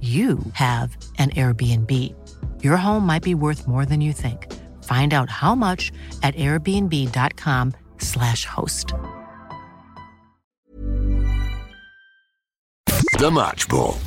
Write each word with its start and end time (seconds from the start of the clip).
you 0.00 0.38
have 0.52 0.96
an 1.18 1.30
Airbnb. 1.30 2.14
Your 2.62 2.76
home 2.76 3.04
might 3.04 3.24
be 3.24 3.34
worth 3.34 3.66
more 3.66 3.84
than 3.84 4.00
you 4.00 4.12
think. 4.12 4.46
Find 4.84 5.12
out 5.12 5.28
how 5.28 5.56
much 5.56 5.90
at 6.22 6.36
airbnb.com/slash 6.36 8.44
host. 8.44 8.94
The 13.18 13.30
Match 13.32 13.68
Ball. 13.68 13.98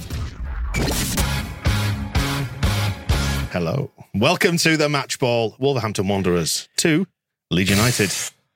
Hello. 3.52 3.92
Welcome 4.14 4.55
to 4.58 4.78
the 4.78 4.88
match 4.88 5.20
ball. 5.20 5.58
Wolverhampton 5.59 6.08
Wanderers 6.08 6.70
2, 6.78 7.05
Leeds 7.50 7.70
United 7.70 8.11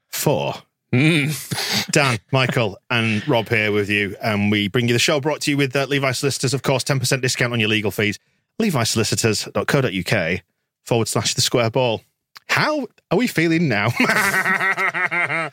4. 0.08 0.54
Dan, 1.92 2.20
Michael, 2.32 2.78
and 2.90 3.28
Rob 3.28 3.50
here 3.50 3.72
with 3.72 3.90
you. 3.90 4.16
And 4.22 4.52
we 4.52 4.68
bring 4.68 4.88
you 4.88 4.94
the 4.94 5.00
show 5.00 5.20
brought 5.20 5.42
to 5.42 5.52
you 5.52 5.58
with 5.58 5.76
uh, 5.76 5.86
Levi 5.86 6.12
Solicitors, 6.12 6.54
of 6.54 6.64
course, 6.64 6.84
10% 6.84 7.22
discount 7.22 7.54
on 7.54 7.60
your 7.60 7.70
legal 7.70 7.92
fees. 7.92 8.20
LeviSolicitors.co.uk 8.62 10.42
forward 10.84 11.08
slash 11.08 11.34
the 11.34 11.42
square 11.42 11.70
ball. 11.70 12.02
How 12.48 12.88
are 13.12 13.18
we 13.18 13.28
feeling 13.28 13.68
now? 13.68 13.90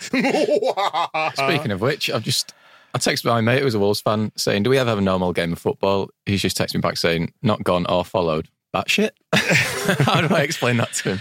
Speaking 1.34 1.72
of 1.72 1.80
which, 1.80 2.10
I've 2.10 2.22
just 2.22 2.54
I 2.94 2.98
texted 2.98 3.24
my 3.24 3.40
mate 3.40 3.60
who 3.60 3.64
was 3.64 3.74
a 3.74 3.78
Wolves 3.78 4.00
fan 4.00 4.30
saying, 4.36 4.62
"Do 4.62 4.70
we 4.70 4.78
ever 4.78 4.90
have 4.90 4.98
a 4.98 5.02
normal 5.02 5.32
game 5.32 5.52
of 5.52 5.58
football?" 5.58 6.10
He's 6.26 6.42
just 6.42 6.56
texted 6.56 6.74
me 6.74 6.80
back 6.80 6.96
saying, 6.98 7.32
"Not 7.42 7.64
gone 7.64 7.86
or 7.86 8.04
followed." 8.04 8.48
That 8.72 8.88
shit. 8.90 9.14
How 9.34 10.26
do 10.26 10.34
I 10.34 10.42
explain 10.42 10.76
that 10.78 10.92
to 10.94 11.16
him? 11.16 11.20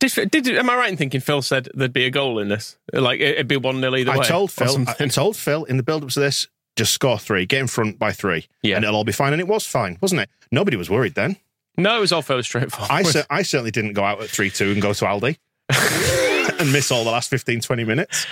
Did, 0.00 0.30
did 0.30 0.48
am 0.48 0.68
I 0.70 0.76
right 0.76 0.90
in 0.90 0.96
thinking 0.96 1.20
Phil 1.20 1.42
said 1.42 1.68
there'd 1.74 1.92
be 1.92 2.06
a 2.06 2.10
goal 2.10 2.38
in 2.40 2.48
this? 2.48 2.76
Like 2.92 3.20
it'd 3.20 3.46
be 3.48 3.56
one 3.56 3.80
0 3.80 3.94
either 3.94 4.10
I 4.10 4.18
way. 4.18 4.24
told 4.24 4.50
Phil, 4.50 4.84
I 4.88 5.06
told 5.08 5.36
Phil 5.36 5.64
in 5.64 5.76
the 5.76 5.82
build 5.82 6.02
up 6.02 6.10
to 6.10 6.20
this, 6.20 6.48
just 6.76 6.92
score 6.92 7.18
three, 7.18 7.46
get 7.46 7.60
in 7.60 7.66
front 7.66 7.98
by 7.98 8.10
three, 8.12 8.46
Yeah. 8.62 8.76
and 8.76 8.84
it'll 8.84 8.96
all 8.96 9.04
be 9.04 9.12
fine. 9.12 9.32
And 9.32 9.40
it 9.40 9.46
was 9.48 9.66
fine, 9.66 9.98
wasn't 10.00 10.22
it? 10.22 10.30
Nobody 10.50 10.76
was 10.76 10.88
worried 10.90 11.14
then. 11.14 11.36
no, 11.76 11.96
it 11.98 12.00
was 12.00 12.12
all 12.12 12.22
fairly 12.22 12.42
straightforward. 12.42 12.90
I, 12.90 13.02
cer- 13.04 13.26
I 13.30 13.42
certainly 13.42 13.70
didn't 13.70 13.92
go 13.92 14.02
out 14.02 14.20
at 14.22 14.28
3 14.30 14.50
2 14.50 14.72
and 14.72 14.82
go 14.82 14.92
to 14.94 15.04
Aldi 15.04 15.36
and 16.60 16.72
miss 16.72 16.90
all 16.90 17.04
the 17.04 17.10
last 17.10 17.28
15, 17.30 17.60
20 17.60 17.84
minutes. 17.84 18.26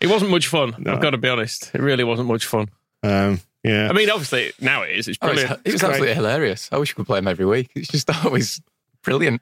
it 0.00 0.08
wasn't 0.08 0.30
much 0.30 0.46
fun. 0.48 0.74
No. 0.78 0.92
I've 0.94 1.00
got 1.02 1.10
to 1.10 1.18
be 1.18 1.28
honest. 1.28 1.70
It 1.74 1.80
really 1.80 2.04
wasn't 2.04 2.28
much 2.28 2.44
fun. 2.46 2.68
Um, 3.02 3.40
yeah. 3.64 3.88
I 3.88 3.92
mean, 3.94 4.10
obviously 4.10 4.52
now 4.60 4.82
it 4.82 4.90
is. 4.96 5.08
It's 5.08 5.18
Oh, 5.22 5.28
it's- 5.28 5.40
brilliant. 5.40 5.62
it 5.66 5.72
was 5.72 5.82
absolutely 5.82 6.14
hilarious. 6.14 6.68
I 6.70 6.76
wish 6.78 6.94
we 6.94 7.00
could 7.02 7.06
play 7.06 7.18
him 7.18 7.28
every 7.28 7.46
week. 7.46 7.70
It's 7.74 7.88
just 7.88 8.10
always 8.26 8.60
brilliant. 9.02 9.40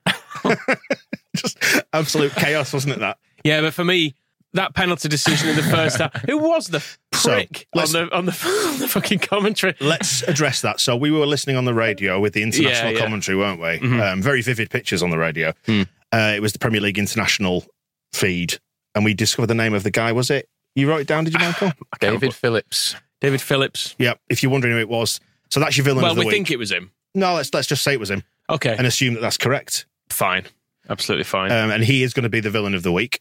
just 1.37 1.59
absolute 1.93 2.33
chaos, 2.34 2.72
wasn't 2.72 2.95
it? 2.95 3.00
That 3.00 3.19
Yeah, 3.45 3.61
but 3.61 3.75
for 3.75 3.84
me, 3.84 4.15
that 4.53 4.75
penalty 4.75 5.09
decision 5.09 5.49
in 5.49 5.56
the 5.56 5.62
first 5.65 5.99
half, 5.99 6.15
who 6.27 6.39
was 6.39 6.69
the 6.69 6.81
So, 7.12 7.34
prick 7.34 7.67
on 7.75 7.91
the 7.93 8.09
on 8.17 8.27
the 8.27 8.33
on 8.72 8.78
the 8.78 8.89
fucking 8.89 9.19
commentary? 9.21 9.75
let's 9.81 10.22
address 10.22 10.61
that. 10.61 10.81
So 10.81 10.95
we 10.97 11.11
were 11.11 11.27
listening 11.27 11.56
on 11.56 11.65
the 11.65 11.75
radio 11.75 12.21
with 12.21 12.34
the 12.34 12.43
international 12.43 12.71
Yeah, 12.72 12.83
Mm-hmm. 12.91 12.97
yeah. 12.97 13.03
commentary, 13.03 13.37
weren't 13.39 13.61
we? 13.61 14.00
Um, 14.00 14.22
very 14.22 14.43
vivid 14.43 14.71
pictures 14.71 15.03
on 15.03 15.11
the 15.11 15.19
radio. 15.19 15.53
Hmm. 15.67 15.83
Uh, 16.12 16.33
it 16.37 16.41
was 16.41 16.53
the 16.53 16.59
Premier 16.61 16.81
League 16.81 16.99
international 16.99 17.65
feed, 18.12 18.59
and 18.95 19.05
we 19.05 19.15
discovered 19.15 19.49
the 19.49 19.55
name 19.55 19.75
of 19.75 19.83
the 19.83 19.91
guy. 19.91 20.12
Was 20.12 20.31
it? 20.31 20.49
You 20.77 20.89
wrote 20.89 21.01
it 21.03 21.06
down, 21.06 21.25
did 21.25 21.34
you, 21.34 21.41
Michael? 21.41 21.72
David 22.01 22.34
Phillips. 22.34 22.95
David 23.21 23.41
Phillips. 23.41 23.95
yeah. 23.99 24.15
If 24.28 24.43
you're 24.43 24.53
wondering 24.53 24.75
who 24.75 24.81
it 24.81 24.89
was, 24.89 25.19
so 25.51 25.59
that's 25.61 25.77
your 25.77 25.84
villain 25.84 26.03
Well, 26.03 26.12
of 26.12 26.16
the 26.16 26.21
we 26.21 26.27
week. 26.27 26.34
think 26.34 26.51
it 26.51 26.59
was 26.59 26.71
him. 26.71 26.91
no, 27.15 27.34
let's 27.34 27.53
let's 27.55 27.66
just 27.66 27.83
say 27.83 27.93
it 27.95 28.01
was 28.01 28.11
him 28.11 28.22
Okay, 28.51 28.75
and 28.77 28.87
assume 28.87 29.15
that 29.15 29.21
that's 29.21 29.39
correct. 29.39 29.87
fine, 30.11 30.45
absolutely 30.89 31.25
fine. 31.25 31.50
Um, 31.53 31.71
and 31.71 31.83
he 31.84 32.03
is 32.03 32.12
going 32.15 32.25
to 32.25 32.28
be 32.28 32.41
the 32.41 32.50
villain 32.50 32.75
of 32.75 32.83
the 32.83 32.93
week. 32.93 33.21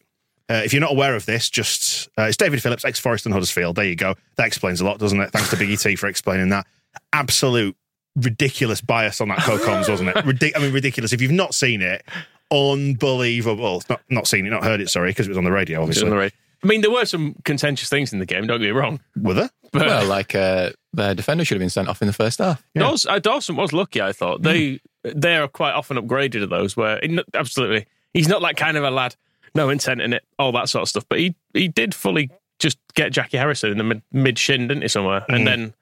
Uh, 0.50 0.62
if 0.66 0.74
you're 0.74 0.82
not 0.82 0.92
aware 0.92 1.16
of 1.16 1.26
this, 1.26 1.50
just 1.50 2.10
uh, 2.18 2.24
it's 2.24 2.38
David 2.38 2.62
Phillips, 2.62 2.84
ex 2.84 3.00
Forest 3.00 3.26
and 3.26 3.34
Huddersfield. 3.34 3.76
There 3.78 3.86
you 3.86 3.96
go. 3.96 4.16
That 4.36 4.48
explains 4.48 4.82
a 4.82 4.86
lot, 4.86 5.00
doesn't 5.00 5.20
it? 5.20 5.32
Thanks 5.32 5.50
to 5.52 5.56
Biggie 5.56 5.82
T 5.82 5.96
for 5.96 6.08
explaining 6.08 6.50
that. 6.50 6.68
Absolute 7.14 7.76
ridiculous 8.16 8.82
bias 8.82 9.22
on 9.22 9.30
that 9.30 9.40
co-coms, 9.40 9.88
wasn't 9.90 10.10
it? 10.10 10.16
Ridic- 10.18 10.52
I 10.56 10.60
mean, 10.60 10.74
ridiculous. 10.74 11.14
If 11.14 11.22
you've 11.22 11.32
not 11.32 11.54
seen 11.56 11.82
it, 11.82 12.04
unbelievable. 12.52 13.84
Not 13.90 14.02
not 14.10 14.28
seen 14.28 14.46
it, 14.46 14.50
not 14.50 14.64
heard 14.64 14.82
it. 14.82 14.90
Sorry, 14.90 15.10
because 15.12 15.28
it 15.28 15.30
was 15.30 15.38
on 15.38 15.44
the 15.44 15.52
radio. 15.52 15.82
Obviously, 15.82 16.04
On 16.06 16.10
the 16.10 16.18
radio. 16.18 16.38
I 16.64 16.68
mean, 16.68 16.82
there 16.82 16.92
were 16.92 17.06
some 17.06 17.36
contentious 17.44 17.90
things 17.90 18.14
in 18.14 18.20
the 18.20 18.26
game. 18.26 18.48
Don't 18.48 18.60
get 18.60 18.66
me 18.68 18.72
wrong. 18.72 19.02
were 19.18 19.34
there? 19.34 19.50
But 19.74 19.86
Well, 19.86 20.06
like 20.08 20.34
uh, 20.34 20.72
their 20.94 21.14
defender 21.14 21.44
should 21.44 21.56
have 21.56 21.60
been 21.62 21.70
sent 21.70 21.90
off 21.90 22.02
in 22.02 22.08
the 22.08 22.14
first 22.14 22.40
half. 22.40 22.64
Yeah. 22.74 22.84
Dawson, 22.84 23.12
uh, 23.12 23.20
Dawson 23.20 23.56
was 23.56 23.74
lucky. 23.74 24.02
I 24.02 24.14
thought 24.14 24.44
they 24.44 24.80
they 25.04 25.36
are 25.36 25.48
quite 25.48 25.74
often 25.74 25.98
upgraded 25.98 26.32
to 26.34 26.48
those 26.48 26.76
where 26.78 27.00
he- 27.04 27.20
absolutely 27.34 27.86
he's 28.14 28.28
not 28.28 28.42
that 28.42 28.58
kind 28.58 28.78
of 28.78 28.84
a 28.84 28.92
lad. 28.92 29.16
No 29.56 29.70
intent 29.70 30.02
in 30.02 30.14
it, 30.14 30.24
all 30.40 30.52
that 30.54 30.70
sort 30.70 30.82
of 30.84 30.90
stuff. 30.90 31.06
But 31.10 31.20
he 31.20 31.36
he 31.54 31.68
did 31.68 31.94
fully 31.94 32.32
just 32.60 32.78
get 32.96 33.12
Jackie 33.12 33.38
Harrison 33.38 33.72
in 33.72 33.78
the 33.78 33.84
mid, 33.84 34.02
mid 34.12 34.40
shin, 34.40 34.68
didn't 34.68 34.82
he? 34.84 34.88
Somewhere, 34.88 35.26
and 35.30 35.46
then 35.46 35.74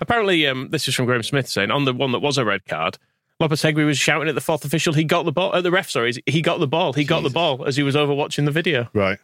apparently 0.00 0.46
um, 0.46 0.68
this 0.70 0.88
is 0.88 0.94
from 0.94 1.06
Graham 1.06 1.22
Smith 1.22 1.48
saying 1.48 1.70
on 1.70 1.84
the 1.84 1.92
one 1.92 2.12
that 2.12 2.20
was 2.20 2.38
a 2.38 2.44
red 2.44 2.64
card. 2.66 2.98
Lopetegui 3.40 3.86
was 3.86 3.96
shouting 3.98 4.28
at 4.28 4.34
the 4.34 4.40
fourth 4.40 4.64
official. 4.66 4.92
He 4.92 5.04
got 5.04 5.24
the 5.24 5.32
ball. 5.32 5.54
At 5.54 5.62
the 5.62 5.70
ref, 5.70 5.88
sorry, 5.88 6.12
he 6.26 6.42
got 6.42 6.60
the 6.60 6.66
ball. 6.66 6.92
He 6.92 7.04
got 7.04 7.22
the 7.22 7.30
ball 7.30 7.64
as 7.64 7.74
he 7.76 7.82
was 7.82 7.96
over 7.96 8.12
watching 8.12 8.44
the 8.44 8.50
video. 8.50 8.88
Right. 8.92 9.18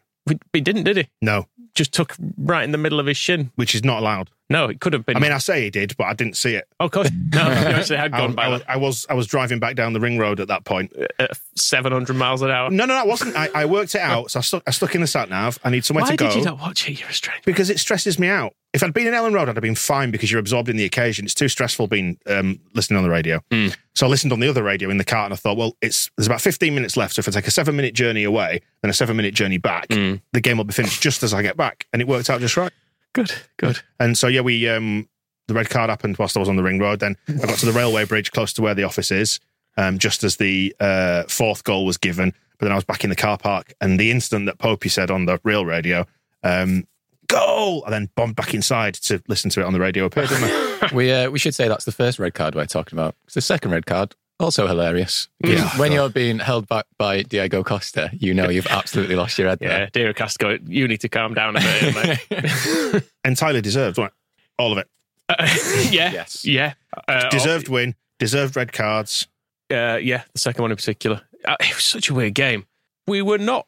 He 0.54 0.60
didn't, 0.62 0.84
did 0.84 0.96
he? 0.96 1.08
No, 1.20 1.46
Just 1.74 1.92
took 1.92 2.16
right 2.38 2.64
in 2.64 2.72
the 2.72 2.78
middle 2.78 2.98
of 2.98 3.04
his 3.06 3.16
shin. 3.18 3.50
which 3.56 3.74
is 3.74 3.84
not 3.84 4.00
allowed. 4.00 4.30
No, 4.48 4.66
it 4.68 4.80
could 4.80 4.92
have 4.92 5.04
been. 5.04 5.16
I 5.16 5.20
mean, 5.20 5.32
I 5.32 5.38
say 5.38 5.62
he 5.62 5.70
did, 5.70 5.96
but 5.96 6.04
I 6.04 6.14
didn't 6.14 6.36
see 6.36 6.54
it. 6.54 6.68
oh, 6.78 6.86
of 6.86 6.92
course, 6.92 7.10
no, 7.32 7.44
he 7.50 7.50
actually 7.50 7.96
had 7.96 8.12
I, 8.14 8.18
gone 8.18 8.34
by 8.34 8.44
I 8.44 8.48
was, 8.48 8.62
I 8.68 8.76
was 8.76 9.06
I 9.10 9.14
was 9.14 9.26
driving 9.26 9.58
back 9.58 9.74
down 9.74 9.92
the 9.92 10.00
ring 10.00 10.18
road 10.18 10.40
at 10.40 10.48
that 10.48 10.64
point. 10.64 10.92
Uh, 10.96 11.06
uh, 11.18 11.24
at 11.30 11.38
700 11.54 12.14
miles 12.14 12.42
an 12.42 12.50
hour. 12.50 12.70
No, 12.70 12.84
no, 12.84 12.94
no, 12.94 13.02
it 13.02 13.08
wasn't. 13.08 13.36
I, 13.36 13.48
I 13.54 13.64
worked 13.64 13.94
it 13.94 14.00
out. 14.00 14.30
So 14.30 14.38
I 14.38 14.42
stuck, 14.42 14.62
I 14.66 14.70
stuck 14.70 14.94
in 14.94 15.00
the 15.00 15.06
sat 15.06 15.28
nav. 15.28 15.58
I 15.64 15.70
need 15.70 15.84
somewhere 15.84 16.04
Why 16.04 16.10
to 16.10 16.16
go 16.16 16.26
Why 16.26 16.30
did 16.32 16.38
you 16.38 16.44
not 16.44 16.60
watch 16.60 16.88
it? 16.88 17.00
You're 17.00 17.08
a 17.08 17.12
stranger. 17.12 17.42
because 17.44 17.70
it 17.70 17.78
stresses 17.78 18.18
me 18.18 18.28
out. 18.28 18.54
If 18.72 18.82
I'd 18.82 18.92
been 18.92 19.06
in 19.06 19.14
Elland 19.14 19.32
Road, 19.32 19.48
I'd 19.48 19.56
have 19.56 19.62
been 19.62 19.74
fine 19.74 20.10
because 20.10 20.30
you're 20.30 20.40
absorbed 20.40 20.68
in 20.68 20.76
the 20.76 20.84
occasion. 20.84 21.24
It's 21.24 21.34
too 21.34 21.48
stressful 21.48 21.86
being 21.86 22.18
um, 22.26 22.60
listening 22.74 22.98
on 22.98 23.04
the 23.04 23.10
radio. 23.10 23.40
Hmm. 23.50 23.68
So 23.94 24.06
I 24.06 24.10
listened 24.10 24.32
on 24.32 24.40
the 24.40 24.48
other 24.48 24.62
radio 24.62 24.90
in 24.90 24.98
the 24.98 25.04
car, 25.04 25.24
and 25.24 25.32
I 25.32 25.36
thought, 25.36 25.56
well, 25.56 25.74
it's 25.80 26.10
there's 26.16 26.26
about 26.26 26.42
15 26.42 26.74
minutes 26.74 26.96
left. 26.96 27.14
So 27.14 27.20
if 27.20 27.28
I 27.28 27.30
take 27.30 27.46
a 27.46 27.50
seven 27.50 27.74
minute 27.76 27.94
journey 27.94 28.24
away, 28.24 28.60
then 28.82 28.90
a 28.90 28.94
seven 28.94 29.16
minute 29.16 29.34
journey 29.34 29.58
back, 29.58 29.86
hmm. 29.90 30.16
the 30.32 30.40
game 30.40 30.58
will 30.58 30.64
be 30.64 30.74
finished 30.74 31.02
just 31.02 31.22
as 31.22 31.32
I 31.32 31.40
get 31.42 31.56
back, 31.56 31.86
and 31.92 32.02
it 32.02 32.08
worked 32.08 32.28
out 32.28 32.40
just 32.40 32.56
right. 32.56 32.72
Good, 33.16 33.32
good. 33.56 33.81
And 33.99 34.16
so 34.19 34.27
yeah, 34.28 34.43
we 34.43 34.69
um, 34.69 35.09
the 35.49 35.54
red 35.54 35.71
card 35.71 35.88
happened 35.88 36.19
whilst 36.19 36.37
I 36.37 36.41
was 36.41 36.50
on 36.50 36.56
the 36.56 36.62
ring 36.62 36.78
road. 36.78 37.00
Then 37.00 37.16
I 37.28 37.47
got 37.47 37.59
to 37.59 37.66
the 37.66 37.72
railway 37.72 38.04
bridge 38.04 38.30
close 38.30 38.53
to 38.54 38.63
where 38.63 38.74
the 38.74 38.83
office 38.83 39.10
is, 39.10 39.41
um, 39.78 39.98
just 39.98 40.22
as 40.22 40.36
the 40.36 40.77
uh, 40.80 41.22
fourth 41.24 41.65
goal 41.65 41.86
was 41.86 41.97
given. 41.97 42.34
But 42.59 42.66
then 42.66 42.72
I 42.72 42.74
was 42.74 42.84
back 42.84 43.04
in 43.04 43.10
the 43.10 43.16
car 43.16 43.39
park, 43.39 43.72
and 43.80 43.98
the 43.98 44.10
instant 44.10 44.47
that 44.47 44.59
Popey 44.59 44.91
said 44.91 45.10
on 45.10 45.24
the 45.24 45.41
real 45.45 45.65
radio, 45.65 46.07
um, 46.42 46.86
"Goal!" 47.27 47.84
I 47.86 47.91
then 47.91 48.10
bombed 48.16 48.36
back 48.36 48.53
inside 48.53 48.95
to 48.95 49.22
listen 49.28 49.51
to 49.53 49.60
it 49.60 49.65
on 49.65 49.72
the 49.72 49.80
radio. 49.80 50.04
Appeared, 50.04 50.28
didn't 50.28 50.45
I? 50.45 50.66
We 50.92 51.10
uh, 51.10 51.30
we 51.30 51.39
should 51.39 51.54
say 51.54 51.69
that's 51.69 51.86
the 51.86 51.91
first 51.92 52.19
red 52.19 52.34
card 52.34 52.54
we're 52.54 52.66
talking 52.66 52.98
about. 52.98 53.16
It's 53.24 53.34
the 53.34 53.41
second 53.41 53.71
red 53.71 53.86
card, 53.86 54.15
also 54.38 54.66
hilarious. 54.66 55.28
Yeah. 55.44 55.68
when 55.78 55.92
you're 55.92 56.09
being 56.10 56.38
held 56.38 56.68
back 56.68 56.86
by 56.98 57.22
Diego 57.22 57.62
Costa, 57.62 58.10
you 58.12 58.34
know 58.34 58.48
you've 58.48 58.66
absolutely 58.66 59.16
lost 59.16 59.38
your 59.38 59.48
head. 59.48 59.59
Yeah, 59.60 59.68
there. 59.68 59.91
dear 59.92 60.12
Casco, 60.12 60.59
you 60.66 60.86
need 60.88 61.00
to 61.03 61.09
calm 61.09 61.34
down 61.34 61.56
a 61.56 61.60
bit, 61.60 61.94
mate. 62.33 63.03
Entirely 63.24 63.60
deserved, 63.60 63.98
right? 63.98 64.10
All 64.59 64.72
of 64.72 64.78
it. 64.78 64.88
Uh, 65.28 65.34
yeah, 65.91 66.12
Yes. 66.12 66.44
yeah. 66.44 66.74
Uh, 67.09 67.28
Deserved 67.30 67.68
win. 67.68 67.94
Deserved 68.18 68.56
red 68.56 68.72
cards. 68.72 69.27
Uh, 69.71 69.98
yeah, 70.00 70.22
the 70.33 70.38
second 70.38 70.62
one 70.62 70.71
in 70.71 70.77
particular. 70.77 71.21
Uh, 71.44 71.56
it 71.60 71.74
was 71.74 71.84
such 71.84 72.09
a 72.09 72.15
weird 72.15 72.34
game. 72.34 72.66
We 73.06 73.22
were 73.22 73.38
not 73.38 73.66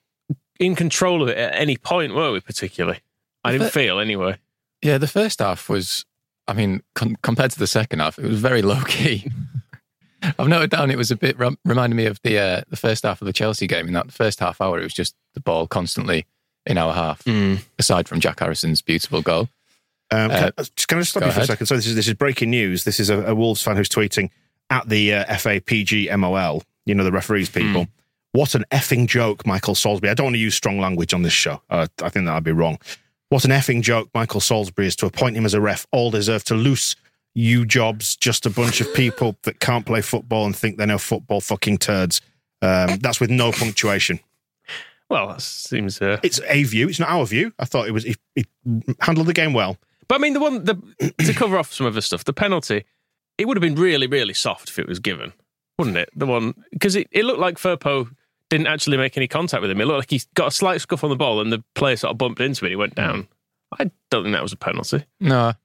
in 0.61 0.75
control 0.75 1.23
of 1.23 1.29
it 1.29 1.37
at 1.37 1.55
any 1.55 1.77
point, 1.77 2.15
were 2.15 2.33
we? 2.33 2.41
Particularly, 2.41 3.01
I 3.45 3.53
didn't 3.53 3.67
But- 3.69 3.73
feel 3.73 3.99
anyway. 3.99 4.37
Yeah, 4.83 4.99
the 4.99 5.09
first 5.09 5.41
half 5.41 5.69
was 5.69 6.05
I 6.47 6.53
mean, 6.55 6.83
con- 6.95 7.17
compared 7.23 7.51
to 7.51 7.59
the 7.59 7.67
second 7.67 7.99
half, 7.99 8.19
it 8.19 8.25
was 8.25 8.39
very 8.41 8.63
low 8.63 8.81
key. 8.85 9.31
I've 10.39 10.49
noted 10.49 10.71
down 10.71 10.91
it 10.91 10.99
was 10.99 11.11
a 11.11 11.17
bit 11.17 11.39
rem- 11.39 11.59
reminded 11.65 11.97
me 11.97 12.07
of 12.07 12.21
the 12.23 12.39
uh, 12.39 12.61
the 12.69 12.77
first 12.77 13.05
half 13.05 13.21
of 13.23 13.27
the 13.27 13.33
Chelsea 13.33 13.67
game. 13.67 13.87
In 13.87 13.93
that 13.95 14.11
first 14.13 14.41
half 14.41 14.61
hour, 14.61 14.79
it 14.81 14.83
was 14.85 14.95
just 14.95 15.15
the 15.35 15.41
ball 15.41 15.67
constantly 15.67 16.27
in 16.67 16.77
our 16.79 16.93
half. 16.93 17.23
Aside 17.79 18.09
from 18.09 18.21
Jack 18.21 18.41
Harrison's 18.41 18.83
beautiful 18.83 19.23
goal, 19.23 19.49
Um, 20.11 20.31
can, 20.31 20.45
Uh, 20.45 20.51
just- 20.59 20.89
can 20.89 20.99
I 20.99 21.01
just 21.03 21.11
stop 21.13 21.25
you 21.25 21.31
for 21.33 21.41
a 21.41 21.47
second? 21.47 21.67
So 21.67 21.77
this 21.77 21.87
is 21.87 21.95
this 21.95 22.09
is 22.09 22.15
breaking 22.15 22.51
news. 22.51 22.85
This 22.85 22.99
is 23.01 23.11
a, 23.11 23.23
a 23.27 23.35
Wolves 23.35 23.63
fan 23.63 23.77
who's 23.77 23.89
tweeting 23.89 24.31
at 24.71 24.89
the 24.89 25.15
uh, 25.15 25.25
FAPG 25.27 26.15
MOL. 26.19 26.63
You 26.87 26.95
know 26.95 27.05
the 27.05 27.13
referees 27.13 27.49
people. 27.51 27.87
What 28.33 28.55
an 28.55 28.65
effing 28.71 29.07
joke, 29.07 29.47
Michael 29.47 29.75
Salisbury. 29.75 30.11
I 30.11 30.15
don't 30.15 30.25
want 30.27 30.35
to 30.35 30.41
use 30.41 30.55
strong 30.55 30.79
language 30.79 31.15
on 31.15 31.23
this 31.23 31.33
show. 31.33 31.63
Uh, 31.71 31.87
I 32.03 32.09
think 32.11 32.27
that 32.27 32.35
I'd 32.35 32.45
be 32.45 32.53
wrong. 32.53 32.79
What 33.31 33.45
an 33.45 33.51
effing 33.51 33.83
joke, 33.83 34.11
Michael 34.15 34.41
Salisbury 34.41 34.87
is 34.87 34.97
to 34.97 35.07
appoint 35.07 35.37
him 35.37 35.45
as 35.47 35.55
a 35.55 35.61
ref. 35.61 35.87
All 35.93 36.11
deserve 36.11 36.45
to 36.45 36.55
loose 36.55 36.95
you 37.39 37.65
jobs. 37.65 38.17
Just 38.17 38.47
a 38.47 38.51
bunch 38.51 38.81
of 38.81 38.93
people 38.95 39.37
that 39.45 39.61
can't 39.61 39.87
play 39.87 40.03
football 40.03 40.45
and 40.45 40.57
think 40.57 40.77
they 40.77 40.87
know 40.87 40.99
football. 40.99 41.41
Fucking 41.41 41.79
turds. 41.79 42.21
Um, 42.61 42.99
that's 42.99 43.21
with 43.21 43.31
no 43.31 43.53
punctuation. 43.53 44.19
Well, 45.09 45.29
that 45.29 45.41
seems. 45.41 46.03
Uh... 46.03 46.19
It's 46.23 46.41
a 46.49 46.65
view. 46.65 46.89
It's 46.89 46.99
not 46.99 47.09
our 47.09 47.25
view. 47.25 47.53
I 47.59 47.65
thought 47.65 47.87
it 47.87 47.93
was. 47.93 48.05
He, 48.05 48.17
he 48.35 48.45
handled 49.01 49.29
the 49.29 49.33
game 49.33 49.53
well. 49.53 49.79
But 50.09 50.17
I 50.17 50.19
mean, 50.19 50.33
the 50.33 50.41
one 50.41 50.65
the, 50.65 50.75
to 51.19 51.33
cover 51.33 51.57
off 51.57 51.73
some 51.73 51.87
of 51.87 51.95
the 51.95 52.03
stuff, 52.03 52.25
the 52.25 52.33
penalty, 52.33 52.85
it 53.37 53.47
would 53.47 53.57
have 53.57 53.63
been 53.63 53.77
really, 53.77 54.07
really 54.07 54.35
soft 54.35 54.69
if 54.71 54.79
it 54.79 54.89
was 54.89 54.99
given, 54.99 55.33
wouldn't 55.79 55.97
it? 55.97 56.11
The 56.17 56.27
one 56.27 56.55
because 56.73 56.97
it, 56.97 57.07
it 57.13 57.25
looked 57.25 57.39
like 57.39 57.57
Firpo 57.57 58.11
didn't 58.51 58.67
actually 58.67 58.97
make 58.97 59.17
any 59.17 59.29
contact 59.29 59.61
with 59.61 59.71
him. 59.71 59.81
It 59.81 59.85
looked 59.85 59.99
like 59.99 60.11
he 60.11 60.23
got 60.35 60.49
a 60.49 60.51
slight 60.51 60.81
scuff 60.81 61.05
on 61.05 61.11
the 61.11 61.17
ball, 61.17 61.41
and 61.41 61.53
the 61.53 61.63
player 61.75 61.97
sort 61.97 62.11
of 62.11 62.19
bumped 62.19 62.41
into 62.41 62.67
it. 62.67 62.71
He 62.71 62.77
went 62.77 62.95
down. 62.95 63.29
I 63.79 63.91
don't 64.11 64.25
think 64.25 64.35
that 64.35 64.43
was 64.43 64.53
a 64.53 64.57
penalty. 64.57 65.05
no, 65.21 65.53
but 65.53 65.57